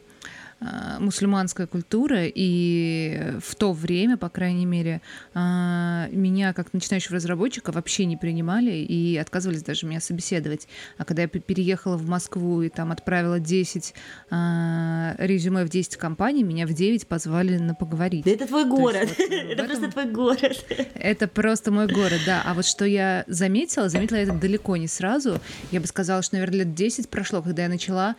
мусульманская 0.98 1.66
культура, 1.66 2.22
и 2.24 3.34
в 3.40 3.54
то 3.54 3.72
время, 3.72 4.16
по 4.16 4.28
крайней 4.28 4.66
мере, 4.66 5.00
а, 5.34 6.08
меня 6.10 6.52
как 6.52 6.72
начинающего 6.72 7.16
разработчика 7.16 7.72
вообще 7.72 8.04
не 8.04 8.16
принимали 8.16 8.72
и 8.72 9.16
отказывались 9.16 9.62
даже 9.62 9.86
меня 9.86 10.00
собеседовать. 10.00 10.68
А 10.98 11.04
когда 11.04 11.22
я 11.22 11.28
переехала 11.28 11.96
в 11.96 12.08
Москву 12.08 12.62
и 12.62 12.68
там 12.68 12.92
отправила 12.92 13.40
10 13.40 13.94
а, 14.30 15.14
резюме 15.18 15.64
в 15.64 15.68
10 15.68 15.96
компаний, 15.96 16.42
меня 16.42 16.66
в 16.66 16.72
9 16.72 17.06
позвали 17.06 17.58
на 17.58 17.74
поговорить. 17.74 18.24
Да 18.24 18.30
это 18.30 18.46
твой 18.46 18.64
город. 18.64 19.08
вот, 19.18 19.30
э, 19.30 19.52
это 19.52 19.64
просто 19.64 19.90
твой 19.90 20.06
город. 20.06 20.64
Это 20.94 21.28
просто 21.28 21.70
мой 21.70 21.86
город, 21.86 22.20
да. 22.26 22.42
А 22.44 22.54
вот 22.54 22.64
что 22.64 22.84
я 22.84 23.24
заметила, 23.26 23.88
заметила 23.88 24.16
это 24.16 24.32
далеко 24.32 24.76
не 24.76 24.88
сразу. 24.88 25.40
Я 25.70 25.80
бы 25.80 25.86
сказала, 25.86 26.22
что, 26.22 26.36
наверное, 26.36 26.60
лет 26.60 26.74
10 26.74 27.08
прошло, 27.08 27.42
когда 27.42 27.64
я 27.64 27.68
начала 27.68 28.16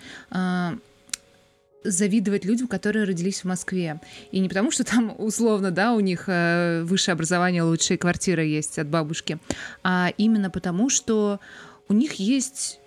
завидовать 1.86 2.46
людям, 2.46 2.68
которые 2.68 3.06
родились 3.06 3.42
в 3.42 3.46
Москве. 3.46 4.00
И 4.32 4.40
не 4.40 4.50
потому, 4.50 4.72
что 4.72 4.84
там 4.84 5.14
условно, 5.18 5.72
да, 5.72 5.94
у 5.94 6.00
них 6.00 6.26
э, 6.28 6.84
высшее 6.84 7.14
образование, 7.14 7.64
лучшие 7.64 7.98
квартиры 7.98 8.44
есть 8.44 8.80
от 8.80 8.88
бабушки, 8.88 9.38
а 9.84 10.12
именно 10.18 10.50
потому, 10.50 10.90
что 10.90 11.40
у 11.88 11.94
них 11.94 12.14
есть 12.14 12.80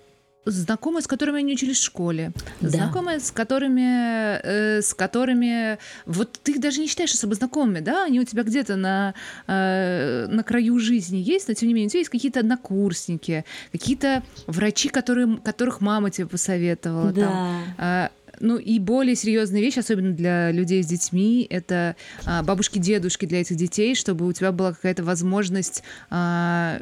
знакомые, 0.50 1.02
с 1.02 1.06
которыми 1.06 1.40
они 1.40 1.54
учились 1.54 1.78
в 1.78 1.84
школе, 1.84 2.32
да. 2.60 2.68
знакомые, 2.68 3.20
с 3.20 3.30
которыми, 3.30 4.40
э, 4.42 4.82
с 4.82 4.94
которыми, 4.94 5.78
вот 6.06 6.40
ты 6.42 6.52
их 6.52 6.60
даже 6.60 6.80
не 6.80 6.86
считаешь 6.86 7.12
особо 7.12 7.34
знакомыми, 7.34 7.80
да, 7.80 8.04
они 8.04 8.20
у 8.20 8.24
тебя 8.24 8.42
где-то 8.42 8.76
на, 8.76 9.14
э, 9.46 10.26
на 10.28 10.42
краю 10.42 10.78
жизни 10.78 11.18
есть, 11.18 11.48
но 11.48 11.54
тем 11.54 11.68
не 11.68 11.74
менее 11.74 11.88
у 11.88 11.90
тебя 11.90 12.00
есть 12.00 12.10
какие-то 12.10 12.40
однокурсники, 12.40 13.44
какие-то 13.72 14.22
врачи, 14.46 14.88
которые, 14.88 15.38
которых 15.38 15.80
мама 15.80 16.10
тебе 16.10 16.26
посоветовала, 16.26 17.12
да. 17.12 17.20
там, 17.20 17.64
э, 17.78 18.08
ну 18.40 18.56
и 18.56 18.78
более 18.78 19.14
серьезная 19.14 19.60
вещь, 19.60 19.78
особенно 19.78 20.12
для 20.12 20.50
людей 20.50 20.82
с 20.82 20.86
детьми, 20.86 21.46
это 21.48 21.96
а, 22.24 22.42
бабушки-дедушки 22.42 23.26
для 23.26 23.40
этих 23.40 23.56
детей, 23.56 23.94
чтобы 23.94 24.26
у 24.26 24.32
тебя 24.32 24.52
была 24.52 24.72
какая-то 24.72 25.04
возможность 25.04 25.82
а, 26.10 26.80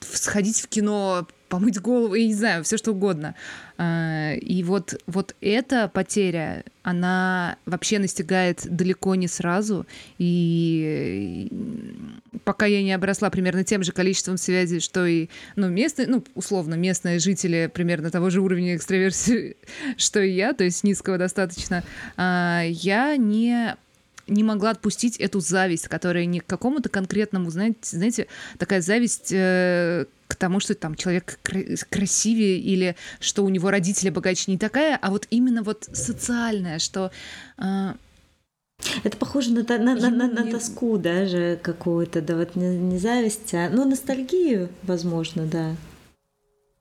сходить 0.00 0.60
в 0.60 0.68
кино, 0.68 1.26
помыть 1.48 1.80
голову, 1.80 2.14
я 2.14 2.26
не 2.26 2.34
знаю, 2.34 2.62
все 2.64 2.76
что 2.76 2.92
угодно. 2.92 3.34
А, 3.78 4.34
и 4.34 4.62
вот, 4.62 5.00
вот 5.06 5.34
эта 5.40 5.88
потеря, 5.88 6.64
она 6.82 7.56
вообще 7.64 7.98
настигает 7.98 8.66
далеко 8.68 9.14
не 9.14 9.28
сразу. 9.28 9.86
И 10.18 11.48
пока 12.44 12.66
я 12.66 12.82
не 12.82 12.92
обросла 12.92 13.30
примерно 13.30 13.64
тем 13.64 13.82
же 13.82 13.92
количеством 13.92 14.36
связей, 14.36 14.80
что 14.80 15.06
и 15.06 15.28
ну, 15.56 15.68
местные, 15.68 16.08
ну, 16.08 16.24
условно, 16.34 16.74
местные 16.74 17.18
жители 17.18 17.70
примерно 17.72 18.10
того 18.10 18.30
же 18.30 18.40
уровня 18.40 18.76
экстраверсии, 18.76 19.56
что 19.96 20.20
и 20.20 20.30
я, 20.30 20.52
то 20.52 20.64
есть 20.64 20.84
низкого 20.84 21.18
достаточно, 21.18 21.82
а, 22.16 22.62
я 22.66 23.16
не 23.16 23.76
не 24.28 24.44
могла 24.44 24.70
отпустить 24.70 25.16
эту 25.16 25.40
зависть, 25.40 25.88
которая 25.88 26.24
не 26.26 26.40
к 26.40 26.46
какому-то 26.46 26.88
конкретному, 26.88 27.50
знаете, 27.50 27.78
знаете 27.82 28.26
такая 28.58 28.80
зависть 28.80 29.32
э, 29.32 30.06
к 30.26 30.36
тому, 30.36 30.60
что 30.60 30.74
там 30.74 30.94
человек 30.94 31.38
красивее 31.90 32.58
или 32.58 32.96
что 33.20 33.44
у 33.44 33.48
него 33.48 33.70
родители 33.70 34.10
богаче, 34.10 34.50
не 34.50 34.58
такая, 34.58 34.96
а 35.00 35.10
вот 35.10 35.26
именно 35.30 35.62
вот 35.62 35.88
социальная, 35.92 36.78
что 36.78 37.10
э, 37.58 37.92
это 39.02 39.16
похоже 39.16 39.52
на, 39.52 39.62
на, 39.62 39.94
на, 39.96 40.10
на, 40.10 40.28
на 40.28 40.50
тоску 40.50 40.98
даже 40.98 41.58
какую-то, 41.62 42.22
да, 42.22 42.36
вот 42.36 42.54
не, 42.56 42.76
не 42.76 42.98
зависть, 42.98 43.52
а 43.54 43.70
ну, 43.70 43.84
ностальгию, 43.88 44.68
возможно, 44.82 45.46
да. 45.46 45.74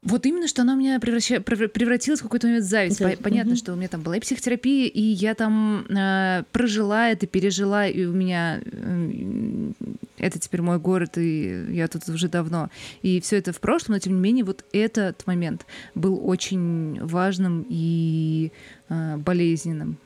Вот 0.04 0.26
именно, 0.26 0.48
что 0.48 0.62
она 0.62 0.74
у 0.74 0.78
меня 0.78 1.00
превраща... 1.00 1.42
превратилась 1.42 2.20
в 2.20 2.24
какой-то 2.24 2.48
момент 2.48 2.66
в 2.66 2.70
зависть. 2.70 3.00
Да. 3.00 3.12
Понятно, 3.22 3.54
угу. 3.54 3.58
что 3.58 3.74
у 3.74 3.76
меня 3.76 3.88
там 3.88 4.02
была 4.02 4.18
и 4.18 4.20
психотерапия, 4.20 4.88
и 4.88 5.02
я 5.02 5.34
там 5.34 5.86
э, 5.90 6.44
прожила 6.52 7.10
это, 7.10 7.26
пережила, 7.26 7.88
и 7.88 8.06
у 8.06 8.14
меня 8.14 8.62
э, 8.64 9.72
это 10.18 10.40
теперь 10.40 10.62
мой 10.62 10.80
город, 10.80 11.18
и 11.18 11.66
я 11.72 11.88
тут 11.88 12.08
уже 12.10 12.30
давно. 12.30 12.70
И 13.02 13.20
все 13.22 13.38
это 13.38 13.52
в 13.54 13.60
прошлом, 13.60 13.96
но 13.96 14.00
тем 14.00 14.14
не 14.14 14.22
менее 14.22 14.46
вот 14.46 14.64
этот 14.72 15.26
момент 15.26 15.66
был 15.96 16.22
очень 16.24 17.04
важным 17.04 17.66
и 17.68 18.52
э, 18.90 19.18
болезненным. 19.18 19.98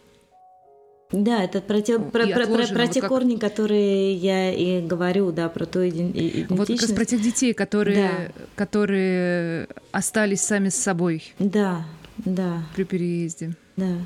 Да, 1.12 1.44
это 1.44 1.62
про 1.62 1.82
те, 1.82 2.00
про, 2.00 2.26
про, 2.26 2.48
про, 2.48 2.68
про 2.68 2.88
те 2.88 3.02
вот 3.02 3.10
корни, 3.10 3.36
как... 3.36 3.52
которые 3.52 4.14
я 4.14 4.54
и 4.54 4.82
говорю, 4.82 5.32
да, 5.32 5.50
про 5.50 5.66
ту 5.66 5.88
идентичность. 5.88 6.50
Вот 6.50 6.68
как 6.68 6.82
раз 6.82 6.92
про 6.92 7.06
тех 7.06 7.22
детей, 7.22 7.54
которые, 7.54 8.32
да. 8.36 8.46
которые 8.56 9.68
остались 9.92 10.42
сами 10.42 10.70
с 10.70 10.76
собой. 10.76 11.34
Да, 11.38 11.86
да. 12.18 12.64
При 12.76 12.84
переезде. 12.86 13.56
Да. 13.76 13.98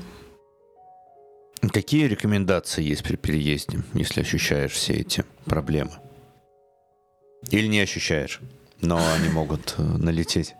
Какие 1.72 2.06
рекомендации 2.06 2.82
есть 2.82 3.02
при 3.02 3.16
переезде, 3.16 3.78
если 3.94 4.20
ощущаешь 4.20 4.72
все 4.72 4.94
эти 4.94 5.24
проблемы? 5.44 5.92
Или 7.50 7.66
не 7.66 7.80
ощущаешь, 7.80 8.40
но 8.80 9.00
они 9.14 9.28
могут 9.28 9.74
э, 9.78 9.82
налететь? 9.82 10.54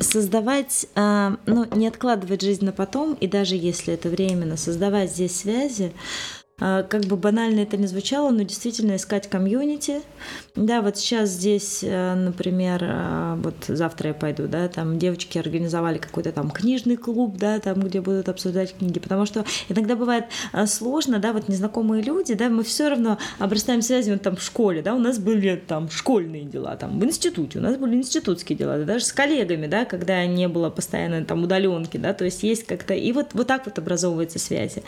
Создавать, 0.00 0.86
а, 0.94 1.36
ну, 1.46 1.66
не 1.74 1.86
откладывать 1.86 2.42
жизнь 2.42 2.64
на 2.64 2.72
потом, 2.72 3.14
и 3.14 3.26
даже 3.26 3.56
если 3.56 3.94
это 3.94 4.08
временно, 4.08 4.56
создавать 4.56 5.10
здесь 5.10 5.36
связи, 5.36 5.92
как 6.88 7.04
бы 7.06 7.16
банально 7.16 7.60
это 7.60 7.76
не 7.76 7.86
звучало, 7.86 8.30
но 8.30 8.42
действительно 8.42 8.96
искать 8.96 9.28
комьюнити. 9.28 10.02
Да, 10.54 10.82
вот 10.82 10.98
сейчас 10.98 11.30
здесь, 11.30 11.80
э, 11.82 12.14
например, 12.14 12.84
а, 12.84 13.36
вот 13.36 13.54
завтра 13.66 14.08
я 14.08 14.14
пойду, 14.14 14.46
да, 14.46 14.68
там 14.68 14.98
девочки 14.98 15.38
организовали 15.38 15.98
какой-то 15.98 16.30
там 16.30 16.50
книжный 16.50 16.96
клуб, 16.96 17.38
да, 17.38 17.58
там, 17.58 17.80
где 17.80 18.02
будут 18.02 18.28
обсуждать 18.28 18.76
книги, 18.76 19.00
потому 19.00 19.24
что 19.24 19.46
иногда 19.70 19.96
бывает 19.96 20.26
а, 20.52 20.66
сложно, 20.66 21.18
да, 21.18 21.32
вот 21.32 21.48
незнакомые 21.48 22.02
люди, 22.02 22.34
да, 22.34 22.50
мы 22.50 22.64
все 22.64 22.90
равно 22.90 23.18
обрастаем 23.38 23.80
связями 23.80 24.16
там 24.18 24.36
в 24.36 24.42
школе, 24.42 24.82
да, 24.82 24.94
у 24.94 24.98
нас 24.98 25.18
были 25.18 25.56
там 25.56 25.88
школьные 25.88 26.44
дела, 26.44 26.76
там 26.76 27.00
в 27.00 27.04
институте, 27.04 27.58
у 27.58 27.62
нас 27.62 27.76
были 27.76 27.96
институтские 27.96 28.58
дела, 28.58 28.78
да, 28.78 28.84
даже 28.84 29.06
с 29.06 29.12
коллегами, 29.12 29.66
да, 29.66 29.86
когда 29.86 30.24
не 30.26 30.48
было 30.48 30.68
постоянно 30.68 31.24
там 31.24 31.42
удаленки, 31.44 31.96
да, 31.96 32.12
то 32.12 32.26
есть 32.26 32.42
есть 32.42 32.66
как-то, 32.66 32.92
и 32.92 33.10
вот, 33.12 33.30
вот 33.32 33.46
так 33.46 33.64
вот 33.64 33.78
образовываются 33.78 34.38
связи. 34.38 34.82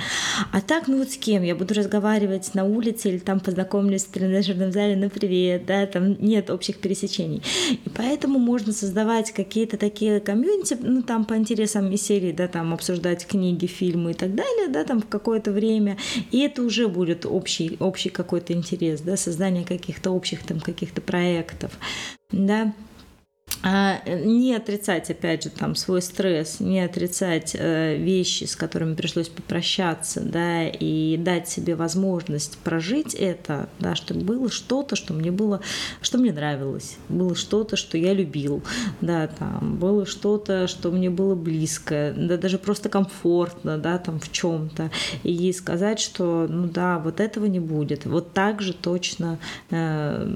А 0.53 0.61
так, 0.61 0.89
ну 0.89 0.99
вот 0.99 1.11
с 1.11 1.17
кем? 1.17 1.43
Я 1.43 1.55
буду 1.55 1.64
разговаривать 1.73 2.55
на 2.55 2.65
улице 2.65 3.11
или 3.11 3.19
там 3.19 3.41
познакомлюсь 3.41 4.05
в 4.05 4.11
тренажерном 4.11 4.73
зале, 4.73 4.97
ну 4.97 5.11
привет, 5.11 5.67
да, 5.67 5.87
там 5.87 6.17
нет 6.21 6.51
общих 6.51 6.79
пересечений. 6.79 7.43
И 7.71 7.89
поэтому 7.95 8.39
можно 8.39 8.73
создавать 8.73 9.33
какие-то 9.33 9.77
такие 9.77 10.21
комьюнити, 10.21 10.77
ну 10.81 11.03
там 11.03 11.25
по 11.25 11.37
интересам 11.37 11.91
из 11.91 12.03
серии, 12.03 12.33
да, 12.33 12.49
там 12.49 12.73
обсуждать 12.73 13.27
книги, 13.27 13.67
фильмы 13.67 14.13
и 14.13 14.15
так 14.15 14.35
далее, 14.35 14.69
да, 14.69 14.85
там 14.85 15.01
в 15.01 15.07
какое-то 15.07 15.53
время, 15.53 15.97
и 16.31 16.41
это 16.41 16.63
уже 16.63 16.89
будет 16.89 17.27
общий, 17.27 17.77
общий 17.81 18.11
какой-то 18.11 18.53
интерес, 18.53 19.01
да, 19.01 19.17
создание 19.17 19.65
каких-то 19.65 20.11
общих 20.11 20.45
там 20.45 20.61
каких-то 20.61 21.01
проектов, 21.01 21.73
да. 22.31 22.73
А, 23.67 24.03
не 24.07 24.55
отрицать, 24.55 25.11
опять 25.11 25.45
же, 25.45 25.49
там 25.49 25.75
свой 25.75 26.03
стресс, 26.03 26.61
не 26.61 26.81
отрицать 26.81 27.57
э, 27.59 27.97
вещи, 27.97 28.45
с 28.45 28.57
которыми 28.57 28.95
пришлось 28.95 29.31
попрощаться, 29.31 30.21
да, 30.21 30.69
и 30.69 31.17
дать 31.17 31.49
себе 31.49 31.75
возможность 31.75 32.59
прожить 32.59 33.15
это, 33.15 33.71
да, 33.79 33.95
чтобы 33.95 34.21
было 34.21 34.51
что-то, 34.51 34.97
что 34.97 35.15
мне 35.15 35.31
было, 35.31 35.63
что 36.03 36.19
мне 36.19 36.31
нравилось, 36.31 36.99
было 37.09 37.35
что-то, 37.35 37.77
что 37.77 37.97
я 37.97 38.13
любил, 38.13 38.63
да, 39.01 39.29
там, 39.29 39.77
было 39.77 40.05
что-то, 40.05 40.67
что 40.67 40.91
мне 40.91 41.09
было 41.09 41.35
близко, 41.35 42.13
да, 42.15 42.37
даже 42.37 42.59
просто 42.59 42.91
комфортно, 42.91 43.79
да, 43.79 43.97
там 43.97 44.21
в 44.21 44.31
чем-то, 44.31 44.91
и 45.23 45.51
сказать, 45.55 46.01
что, 46.01 46.47
ну 46.51 46.69
да, 46.69 46.99
вот 46.99 47.19
этого 47.19 47.47
не 47.47 47.61
будет, 47.61 48.05
вот 48.05 48.35
так 48.35 48.61
же 48.61 48.75
точно 48.75 49.39
э, 49.71 50.29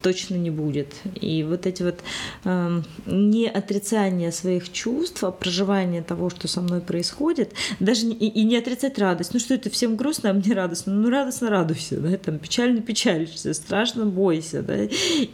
точно 0.00 0.36
не 0.36 0.50
будет. 0.50 0.94
И 1.20 1.44
вот 1.44 1.66
эти 1.66 1.82
вот 1.82 2.00
э, 2.44 2.82
не 3.06 3.48
отрицание 3.48 4.32
своих 4.32 4.72
чувств, 4.72 5.22
а 5.22 5.30
проживание 5.30 6.02
того, 6.02 6.30
что 6.30 6.48
со 6.48 6.62
мной 6.62 6.80
происходит, 6.80 7.52
даже 7.80 8.06
не, 8.06 8.14
и, 8.14 8.42
не 8.44 8.56
отрицать 8.56 8.98
радость. 8.98 9.34
Ну 9.34 9.40
что 9.40 9.54
это 9.54 9.68
всем 9.68 9.96
грустно, 9.96 10.30
а 10.30 10.32
мне 10.32 10.54
радостно? 10.54 10.94
Ну 10.94 11.10
радостно 11.10 11.50
радуйся, 11.50 11.98
да, 12.00 12.16
там 12.16 12.38
печально 12.38 12.80
печалишься, 12.80 13.52
страшно 13.52 14.06
бойся, 14.06 14.62
да. 14.62 14.88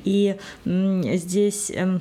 И 0.04 0.36
э, 0.64 1.16
здесь 1.16 1.70
э, 1.70 2.00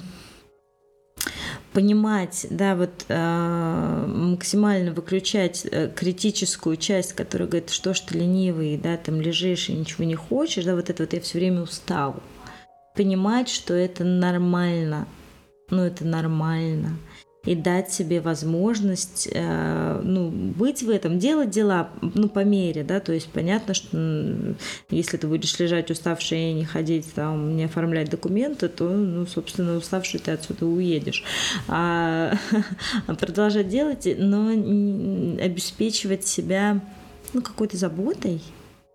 понимать, 1.71 2.47
да, 2.49 2.75
вот 2.75 3.05
э, 3.09 4.05
максимально 4.07 4.91
выключать 4.91 5.67
э, 5.69 5.91
критическую 5.95 6.77
часть, 6.77 7.13
которая 7.13 7.47
говорит, 7.47 7.69
что 7.69 7.93
ж 7.93 7.99
ты 7.99 8.17
ленивый, 8.17 8.77
да, 8.77 8.97
там 8.97 9.21
лежишь 9.21 9.69
и 9.69 9.73
ничего 9.73 10.03
не 10.05 10.15
хочешь, 10.15 10.65
да, 10.65 10.73
вот 10.73 10.89
это 10.89 11.03
вот 11.03 11.13
я 11.13 11.21
все 11.21 11.37
время 11.37 11.61
устал 11.61 12.23
понимать, 12.95 13.49
что 13.49 13.73
это 13.73 14.03
нормально, 14.03 15.07
ну 15.69 15.83
это 15.83 16.05
нормально, 16.05 16.97
и 17.45 17.55
дать 17.55 17.91
себе 17.91 18.21
возможность, 18.21 19.29
э, 19.31 20.01
ну, 20.03 20.29
быть 20.29 20.81
в 20.81 20.89
этом, 20.89 21.19
делать 21.19 21.51
дела, 21.51 21.89
ну, 22.01 22.27
по 22.27 22.43
мере, 22.43 22.83
да, 22.83 22.99
то 22.99 23.13
есть 23.13 23.29
понятно, 23.29 23.73
что 23.73 24.55
если 24.89 25.17
ты 25.17 25.27
будешь 25.27 25.57
лежать 25.59 25.91
уставший 25.91 26.51
и 26.51 26.53
не 26.53 26.65
ходить, 26.65 27.13
там, 27.13 27.55
не 27.55 27.65
оформлять 27.65 28.09
документы, 28.09 28.67
то, 28.67 28.89
ну, 28.89 29.27
собственно, 29.27 29.77
уставший 29.77 30.19
ты 30.19 30.31
отсюда 30.31 30.65
уедешь. 30.65 31.23
А, 31.67 32.33
а 33.07 33.15
продолжать 33.15 33.69
делать, 33.69 34.07
но 34.17 34.49
обеспечивать 34.49 36.25
себя, 36.25 36.81
ну, 37.33 37.41
какой-то 37.41 37.77
заботой, 37.77 38.41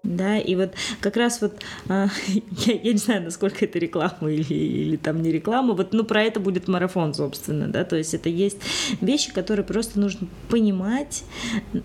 да, 0.03 0.39
и 0.39 0.55
вот 0.57 0.73
как 1.01 1.17
раз 1.17 1.43
вот, 1.43 1.61
а, 1.89 2.09
я, 2.67 2.75
я 2.75 2.93
не 2.93 2.99
знаю, 2.99 3.23
насколько 3.23 3.65
это 3.65 3.79
реклама 3.79 4.31
или, 4.31 4.55
или 4.55 4.97
там 4.97 5.21
не 5.23 5.31
реклама, 5.31 5.75
вот, 5.75 5.93
ну, 5.93 6.05
про 6.05 6.23
это 6.23 6.41
будет 6.41 6.69
марафон, 6.69 7.15
собственно, 7.15 7.69
да, 7.69 7.85
то 7.85 7.97
есть 7.97 8.15
это 8.15 8.29
есть 8.29 8.59
вещи, 9.01 9.33
которые 9.33 9.65
просто 9.65 10.01
нужно 10.01 10.27
понимать, 10.49 11.25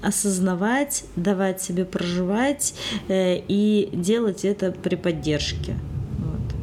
осознавать, 0.02 1.06
давать 1.16 1.62
себе 1.62 1.86
проживать 1.86 2.74
э, 3.08 3.38
и 3.48 3.90
делать 3.92 4.46
это 4.46 4.72
при 4.72 4.96
поддержке. 4.96 5.76
Вот. 6.20 6.56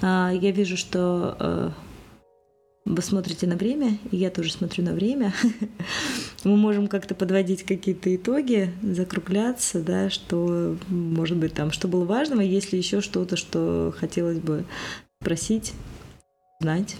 А, 0.00 0.30
я 0.32 0.52
вижу, 0.52 0.76
что 0.76 1.36
э, 1.40 1.70
вы 2.88 3.02
смотрите 3.02 3.46
на 3.46 3.56
время, 3.56 3.98
и 4.10 4.16
я 4.16 4.30
тоже 4.30 4.50
смотрю 4.50 4.82
на 4.82 4.92
время. 4.92 5.34
Мы 6.44 6.56
можем 6.56 6.88
как-то 6.88 7.14
подводить 7.14 7.64
какие-то 7.64 8.14
итоги, 8.16 8.72
закругляться, 8.82 9.82
да, 9.82 10.08
что, 10.08 10.76
может 10.88 11.36
быть, 11.36 11.52
там, 11.52 11.70
что 11.70 11.86
было 11.86 12.06
важного, 12.06 12.40
есть 12.40 12.72
ли 12.72 12.78
еще 12.78 13.02
что-то, 13.02 13.36
что 13.36 13.94
хотелось 13.98 14.38
бы 14.38 14.64
спросить, 15.20 15.74
знать. 16.60 16.96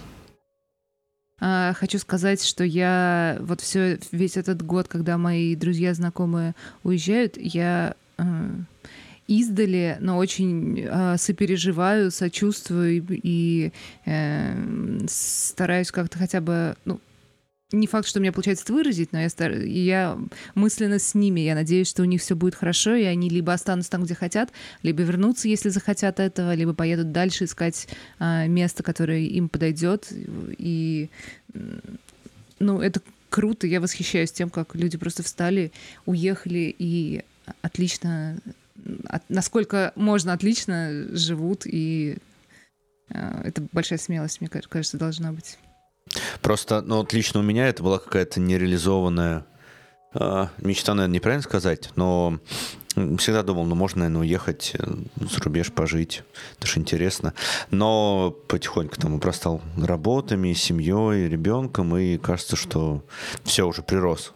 А, 1.41 1.73
хочу 1.73 1.97
сказать, 1.97 2.43
что 2.43 2.63
я 2.63 3.37
вот 3.39 3.61
все 3.61 3.97
весь 4.11 4.37
этот 4.37 4.61
год, 4.61 4.87
когда 4.87 5.17
мои 5.17 5.55
друзья, 5.55 5.95
знакомые 5.95 6.53
уезжают, 6.83 7.35
я 7.37 7.95
э, 8.17 8.23
издали, 9.29 9.97
но 9.99 10.17
очень 10.17 10.79
э, 10.81 11.17
сопереживаю, 11.17 12.09
сочувствую 12.09 13.05
и, 13.09 13.71
э, 14.05 14.99
стараюсь 15.07 15.91
как-то 15.91 16.17
хотя 16.17 16.41
бы, 16.41 16.75
ну, 16.85 16.99
не 17.71 17.85
факт, 17.85 18.07
что 18.07 18.17
у 18.17 18.21
меня 18.23 18.31
получается 18.31 18.63
это 18.63 18.73
выразить, 18.73 19.13
но 19.13 19.19
я, 19.19 19.29
стар... 19.29 19.51
я 19.51 20.17
мысленно 20.55 20.97
с 20.97 21.13
ними. 21.13 21.41
Я 21.41 21.53
надеюсь, 21.53 21.87
что 21.87 22.01
у 22.01 22.05
них 22.05 22.19
все 22.21 22.35
будет 22.35 22.55
хорошо, 22.55 22.95
и 22.95 23.03
они 23.03 23.29
либо 23.29 23.53
останутся 23.53 23.91
там, 23.91 24.03
где 24.03 24.15
хотят, 24.15 24.49
либо 24.81 25.03
вернутся, 25.03 25.47
если 25.47 25.69
захотят 25.69 26.19
этого, 26.19 26.55
либо 26.55 26.73
поедут 26.73 27.11
дальше 27.11 27.43
искать 27.43 27.87
э, 28.19 28.47
место, 28.47 28.81
которое 28.81 29.21
им 29.21 29.49
подойдет. 29.49 30.11
И 30.57 31.09
ну, 32.57 32.81
это 32.81 33.01
круто. 33.29 33.67
Я 33.67 33.79
восхищаюсь 33.79 34.31
тем, 34.31 34.49
как 34.49 34.73
люди 34.73 34.97
просто 34.97 35.21
встали, 35.21 35.71
уехали 36.07 36.75
и 36.79 37.23
отлично 37.61 38.39
от, 39.07 39.23
насколько 39.29 39.91
можно 39.95 40.33
отлично 40.33 41.07
живут, 41.11 41.65
и 41.65 42.17
э, 43.09 43.41
это 43.45 43.63
большая 43.71 43.99
смелость, 43.99 44.41
мне 44.41 44.49
кажется, 44.49 44.97
должна 44.97 45.31
быть. 45.31 45.57
Просто, 46.41 46.81
ну 46.81 46.97
вот 46.97 47.13
лично 47.13 47.39
у 47.39 47.43
меня 47.43 47.67
это 47.67 47.83
была 47.83 47.99
какая-то 47.99 48.39
нереализованная 48.39 49.45
э, 50.13 50.47
мечта, 50.57 50.93
наверное, 50.93 51.15
неправильно 51.15 51.43
сказать, 51.43 51.91
но 51.95 52.39
всегда 53.17 53.43
думал, 53.43 53.65
ну 53.65 53.75
можно, 53.75 53.99
наверное, 53.99 54.21
уехать 54.21 54.73
э, 54.77 54.83
за 55.15 55.39
рубеж 55.41 55.71
пожить, 55.71 56.23
это 56.57 56.67
же 56.67 56.79
интересно. 56.79 57.33
Но 57.71 58.35
потихоньку 58.47 58.95
там 58.95 59.15
обрастал 59.15 59.61
работами, 59.77 60.53
семьей, 60.53 61.29
ребенком, 61.29 61.95
и 61.95 62.17
кажется, 62.17 62.55
что 62.55 63.03
все 63.43 63.67
уже 63.67 63.83
прирос 63.83 64.33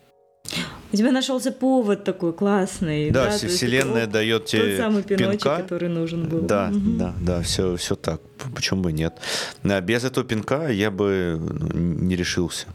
у 0.94 0.96
тебя 0.96 1.12
нашелся 1.12 1.52
повод 1.52 2.04
такой 2.04 2.34
классный. 2.34 3.10
Да, 3.10 3.26
да 3.26 3.32
вселенная 3.32 4.06
такой, 4.06 4.14
дает 4.14 4.46
тебе 4.46 4.70
тот 4.70 4.78
самый 4.78 5.04
пиночек, 5.04 5.42
пинка. 5.42 5.58
который 5.58 5.90
нужен 5.90 6.30
был. 6.30 6.42
Да, 6.42 6.70
угу. 6.72 6.80
да, 6.98 7.16
да, 7.20 7.42
все, 7.42 7.76
все 7.78 7.96
так. 7.96 8.22
Почему 8.54 8.82
бы 8.82 8.92
нет? 8.92 9.16
А 9.64 9.82
без 9.82 10.04
этого 10.04 10.26
пинка 10.26 10.68
я 10.68 10.92
бы 10.92 11.40
ну, 11.40 11.80
не 11.80 12.16
решился. 12.16 12.68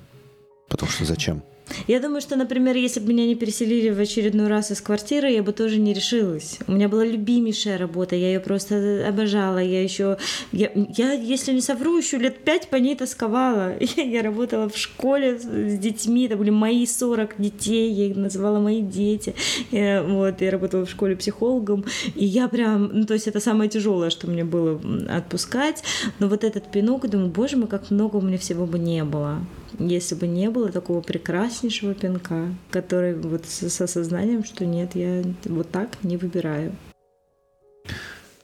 Потому 0.69 0.91
что 0.91 1.05
зачем? 1.05 1.43
Я 1.87 2.01
думаю, 2.01 2.21
что, 2.21 2.37
например, 2.37 2.77
если 2.77 3.01
бы 3.01 3.13
меня 3.13 3.27
не 3.27 3.35
переселили 3.35 3.91
в 3.91 4.01
очередной 4.01 4.49
раз 4.49 4.71
из 4.71 4.81
квартиры, 4.81 5.31
я 5.31 5.43
бы 5.43 5.53
тоже 5.53 5.79
не 5.79 5.95
решилась. 5.95 6.59
У 6.67 6.73
меня 6.73 6.89
была 6.89 7.05
любимейшая 7.05 7.79
работа, 7.79 8.17
я 8.17 8.29
ее 8.29 8.41
просто 8.41 9.07
обожала. 9.07 9.59
Я 9.59 9.83
еще, 9.83 10.19
я, 10.53 10.71
я 10.97 11.13
если 11.13 11.53
не 11.53 11.61
совру, 11.61 11.97
еще 11.97 12.19
лет 12.19 12.39
пять 12.45 12.69
по 12.69 12.77
ней 12.77 12.97
тосковала. 12.97 13.75
Я 13.97 14.23
работала 14.23 14.69
в 14.69 14.77
школе 14.77 15.39
с 15.39 15.79
детьми, 15.79 16.27
это 16.27 16.37
были 16.37 16.51
мои 16.51 16.87
40 16.87 17.35
детей, 17.39 17.93
я 17.93 18.07
их 18.07 18.17
называла 18.17 18.59
мои 18.59 18.81
дети. 18.81 19.35
Я, 19.71 20.03
вот, 20.03 20.41
я 20.41 20.51
работала 20.51 20.87
в 20.87 20.91
школе 20.91 21.17
психологом, 21.17 21.85
и 22.15 22.25
я 22.25 22.49
прям, 22.49 22.91
ну, 22.93 23.07
то 23.07 23.15
есть 23.15 23.27
это 23.27 23.41
самое 23.41 23.69
тяжелое, 23.69 24.11
что 24.11 24.29
мне 24.29 24.45
было 24.45 24.81
отпускать. 25.09 25.83
Но 26.19 26.29
вот 26.29 26.45
этот 26.45 26.71
пинок, 26.71 27.09
думаю, 27.09 27.31
боже 27.31 27.57
мой, 27.57 27.69
как 27.69 27.91
много 27.91 28.17
у 28.17 28.21
меня 28.21 28.39
всего 28.39 28.67
бы 28.67 28.79
не 28.79 29.05
было 29.05 29.41
если 29.79 30.15
бы 30.15 30.27
не 30.27 30.51
было 30.51 30.71
такого 30.71 31.01
прекраснейшего 31.01 31.95
пинка, 31.95 32.55
который 32.71 33.15
вот 33.15 33.47
с, 33.47 33.81
осознанием, 33.81 34.45
что 34.45 34.65
нет, 34.67 34.95
я 34.95 35.23
вот 35.45 35.71
так 35.71 36.03
не 36.03 36.17
выбираю. 36.17 36.75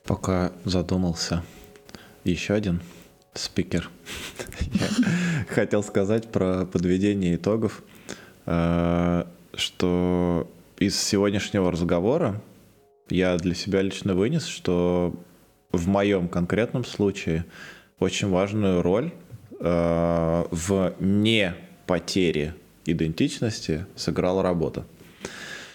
Пока 0.05 0.53
задумался, 0.64 1.43
еще 2.25 2.55
один 2.55 2.81
спикер. 3.33 3.91
Я 4.72 4.87
хотел 5.49 5.83
сказать 5.83 6.31
про 6.31 6.66
подведение 6.66 7.35
итогов, 7.37 7.83
э, 8.47 9.25
что 9.55 10.49
из 10.79 11.01
сегодняшнего 11.01 11.70
разговора 11.70 12.41
я 13.11 13.37
для 13.37 13.55
себя 13.55 13.83
лично 13.83 14.14
вынес, 14.14 14.47
что 14.47 15.14
в 15.72 15.89
моем 15.89 16.29
конкретном 16.29 16.85
случае 16.85 17.45
очень 17.99 18.29
важную 18.29 18.83
роль 18.83 19.12
Э, 19.61 20.44
в 20.50 20.94
не 21.00 21.55
потере 21.86 22.55
идентичности 22.86 23.86
сыграла 23.96 24.42
работа. 24.42 24.84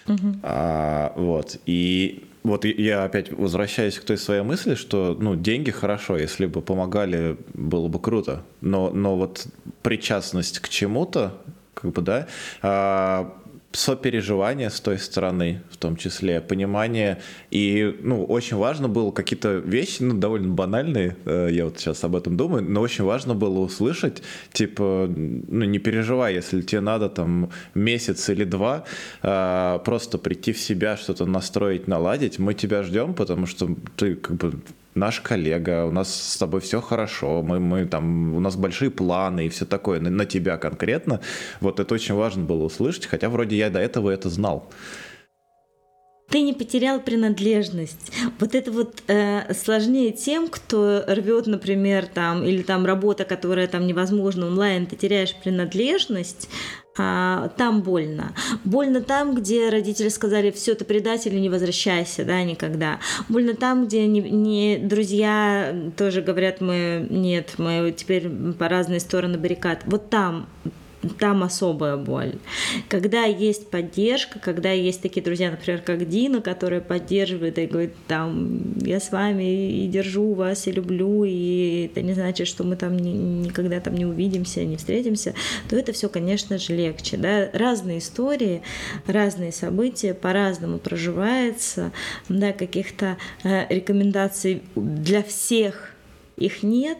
Угу. 0.06 0.40
А, 0.42 1.12
вот. 1.16 1.58
И 1.66 2.24
вот 2.42 2.64
я 2.64 3.04
опять 3.04 3.32
возвращаюсь 3.32 3.98
к 3.98 4.04
той 4.04 4.16
своей 4.18 4.42
мысли, 4.42 4.74
что 4.74 5.16
ну, 5.18 5.36
деньги 5.36 5.70
хорошо, 5.70 6.16
если 6.16 6.46
бы 6.46 6.62
помогали, 6.62 7.36
было 7.54 7.88
бы 7.88 8.00
круто. 8.00 8.42
Но, 8.60 8.90
но 8.90 9.16
вот 9.16 9.46
причастность 9.82 10.60
к 10.60 10.68
чему-то, 10.68 11.38
как 11.74 11.92
бы, 11.92 12.02
да, 12.02 12.26
а, 12.62 13.34
сопереживание 13.72 14.68
с 14.68 14.80
той 14.80 14.98
стороны, 14.98 15.62
в 15.70 15.76
том 15.76 15.96
числе, 15.96 16.40
понимание. 16.40 17.20
И, 17.50 17.96
ну, 18.02 18.24
очень 18.24 18.56
важно 18.56 18.88
было 18.88 19.12
какие-то 19.12 19.58
вещи, 19.58 20.02
ну, 20.02 20.14
довольно 20.14 20.52
банальные, 20.52 21.16
э, 21.24 21.48
я 21.52 21.66
вот 21.66 21.78
сейчас 21.78 22.02
об 22.04 22.16
этом 22.16 22.36
думаю, 22.36 22.64
но 22.64 22.80
очень 22.80 23.04
важно 23.04 23.34
было 23.34 23.60
услышать, 23.60 24.22
типа, 24.52 25.08
ну, 25.08 25.64
не 25.64 25.78
переживай, 25.78 26.34
если 26.34 26.62
тебе 26.62 26.80
надо 26.80 27.08
там 27.08 27.50
месяц 27.74 28.28
или 28.28 28.44
два 28.44 28.84
э, 29.22 29.78
просто 29.84 30.18
прийти 30.18 30.52
в 30.52 30.60
себя, 30.60 30.96
что-то 30.96 31.26
настроить, 31.26 31.86
наладить, 31.86 32.38
мы 32.38 32.54
тебя 32.54 32.82
ждем, 32.82 33.14
потому 33.14 33.46
что 33.46 33.76
ты 33.96 34.16
как 34.16 34.36
бы 34.36 34.52
наш 34.94 35.20
коллега, 35.20 35.84
у 35.86 35.90
нас 35.90 36.14
с 36.14 36.36
тобой 36.36 36.60
все 36.60 36.80
хорошо, 36.80 37.42
мы, 37.42 37.60
мы 37.60 37.86
там, 37.86 38.34
у 38.34 38.40
нас 38.40 38.56
большие 38.56 38.90
планы 38.90 39.46
и 39.46 39.48
все 39.48 39.64
такое 39.64 40.00
на, 40.00 40.10
на 40.10 40.26
тебя 40.26 40.56
конкретно. 40.56 41.20
Вот 41.60 41.80
это 41.80 41.94
очень 41.94 42.14
важно 42.14 42.44
было 42.44 42.64
услышать, 42.64 43.06
хотя 43.06 43.28
вроде 43.28 43.56
я 43.56 43.70
до 43.70 43.78
этого 43.78 44.10
это 44.10 44.28
знал 44.28 44.68
ты 46.30 46.42
не 46.42 46.52
потерял 46.52 47.00
принадлежность. 47.00 48.12
Вот 48.38 48.54
это 48.54 48.70
вот 48.70 49.02
э, 49.08 49.52
сложнее 49.52 50.12
тем, 50.12 50.48
кто 50.48 51.02
рвет, 51.06 51.46
например, 51.46 52.06
там, 52.06 52.44
или 52.44 52.62
там 52.62 52.86
работа, 52.86 53.24
которая 53.24 53.66
там 53.66 53.86
невозможна 53.86 54.46
онлайн, 54.46 54.86
ты 54.86 54.94
теряешь 54.94 55.34
принадлежность, 55.34 56.48
а, 56.98 57.48
там 57.56 57.82
больно. 57.82 58.34
Больно 58.64 59.00
там, 59.00 59.34
где 59.34 59.68
родители 59.70 60.08
сказали, 60.08 60.50
все, 60.50 60.74
ты 60.74 60.84
предатель, 60.84 61.40
не 61.40 61.48
возвращайся, 61.48 62.24
да, 62.24 62.42
никогда. 62.42 62.98
Больно 63.28 63.54
там, 63.54 63.86
где 63.86 64.06
не, 64.06 64.20
не 64.20 64.78
друзья 64.78 65.74
тоже 65.96 66.20
говорят, 66.20 66.60
мы 66.60 67.06
нет, 67.08 67.54
мы 67.58 67.94
теперь 67.96 68.28
по 68.58 68.68
разные 68.68 69.00
стороны 69.00 69.38
баррикад. 69.38 69.82
Вот 69.86 70.10
там 70.10 70.48
там 71.18 71.42
особая 71.42 71.96
боль. 71.96 72.34
Когда 72.88 73.24
есть 73.24 73.70
поддержка, 73.70 74.38
когда 74.38 74.70
есть 74.72 75.00
такие 75.00 75.22
друзья, 75.22 75.50
например, 75.50 75.80
как 75.80 76.08
Дина, 76.08 76.40
которая 76.40 76.80
поддерживает 76.80 77.58
и 77.58 77.66
говорит, 77.66 77.94
там, 78.06 78.78
я 78.82 79.00
с 79.00 79.10
вами 79.10 79.84
и 79.84 79.88
держу 79.88 80.34
вас, 80.34 80.66
и 80.66 80.72
люблю, 80.72 81.24
и 81.24 81.86
это 81.86 82.02
не 82.02 82.12
значит, 82.12 82.46
что 82.46 82.64
мы 82.64 82.76
там 82.76 82.96
ни, 82.96 83.10
никогда 83.46 83.80
там 83.80 83.94
не 83.94 84.04
увидимся, 84.04 84.64
не 84.64 84.76
встретимся, 84.76 85.34
то 85.68 85.76
это 85.76 85.92
все, 85.92 86.08
конечно 86.08 86.58
же, 86.58 86.74
легче. 86.74 87.16
Да? 87.16 87.48
Разные 87.52 87.98
истории, 87.98 88.62
разные 89.06 89.52
события, 89.52 90.12
по-разному 90.12 90.78
проживается, 90.78 91.92
да, 92.28 92.52
каких-то 92.52 93.16
э, 93.42 93.66
рекомендаций 93.74 94.62
для 94.74 95.22
всех 95.22 95.94
их 96.36 96.62
нет, 96.62 96.98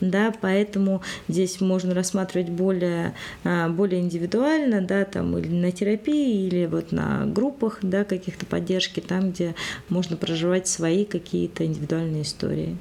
да, 0.00 0.32
поэтому 0.40 1.02
здесь 1.28 1.60
можно 1.60 1.94
рассматривать 1.94 2.48
более, 2.48 3.14
а, 3.44 3.68
более 3.68 4.00
индивидуально, 4.00 4.80
да, 4.80 5.04
там 5.04 5.36
или 5.38 5.48
на 5.48 5.72
терапии, 5.72 6.46
или 6.46 6.66
вот 6.66 6.92
на 6.92 7.26
группах, 7.26 7.78
да, 7.82 8.04
каких-то 8.04 8.46
поддержки, 8.46 9.00
там, 9.00 9.30
где 9.30 9.54
можно 9.88 10.16
проживать 10.16 10.68
свои 10.68 11.04
какие-то 11.04 11.64
индивидуальные 11.64 12.22
истории. 12.22 12.76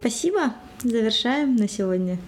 Спасибо, 0.00 0.54
завершаем 0.82 1.56
на 1.56 1.68
сегодня. 1.68 2.18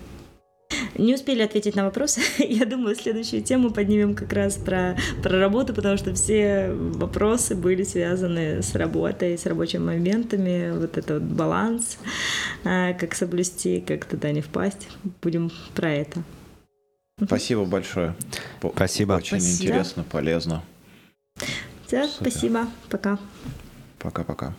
Не 0.97 1.15
успели 1.15 1.43
ответить 1.43 1.75
на 1.75 1.85
вопросы. 1.85 2.21
Я 2.39 2.67
думаю, 2.67 2.95
следующую 2.97 3.43
тему 3.43 3.71
поднимем 3.71 4.15
как 4.15 4.33
раз 4.33 4.57
про, 4.57 4.97
про 5.23 5.39
работу, 5.39 5.75
потому 5.75 5.97
что 5.97 6.15
все 6.15 6.73
вопросы 6.73 7.55
были 7.55 7.83
связаны 7.83 8.63
с 8.63 8.75
работой, 8.75 9.37
с 9.39 9.47
рабочими 9.47 9.83
моментами, 9.85 10.71
вот 10.73 10.97
этот 10.97 11.11
вот 11.11 11.23
баланс, 11.23 11.99
а, 12.65 12.93
как 12.95 13.15
соблюсти, 13.15 13.81
как 13.81 14.05
туда 14.05 14.31
не 14.33 14.41
впасть. 14.41 14.89
Будем 15.23 15.51
про 15.75 15.93
это. 15.93 16.23
Спасибо 17.25 17.65
большое. 17.65 18.15
Спасибо. 18.75 19.15
Очень 19.15 19.41
спасибо. 19.41 19.65
интересно, 19.65 20.05
полезно. 20.05 20.63
Все, 21.87 22.09
спасибо. 22.09 22.69
Пока. 22.89 23.19
Пока-пока. 23.99 24.55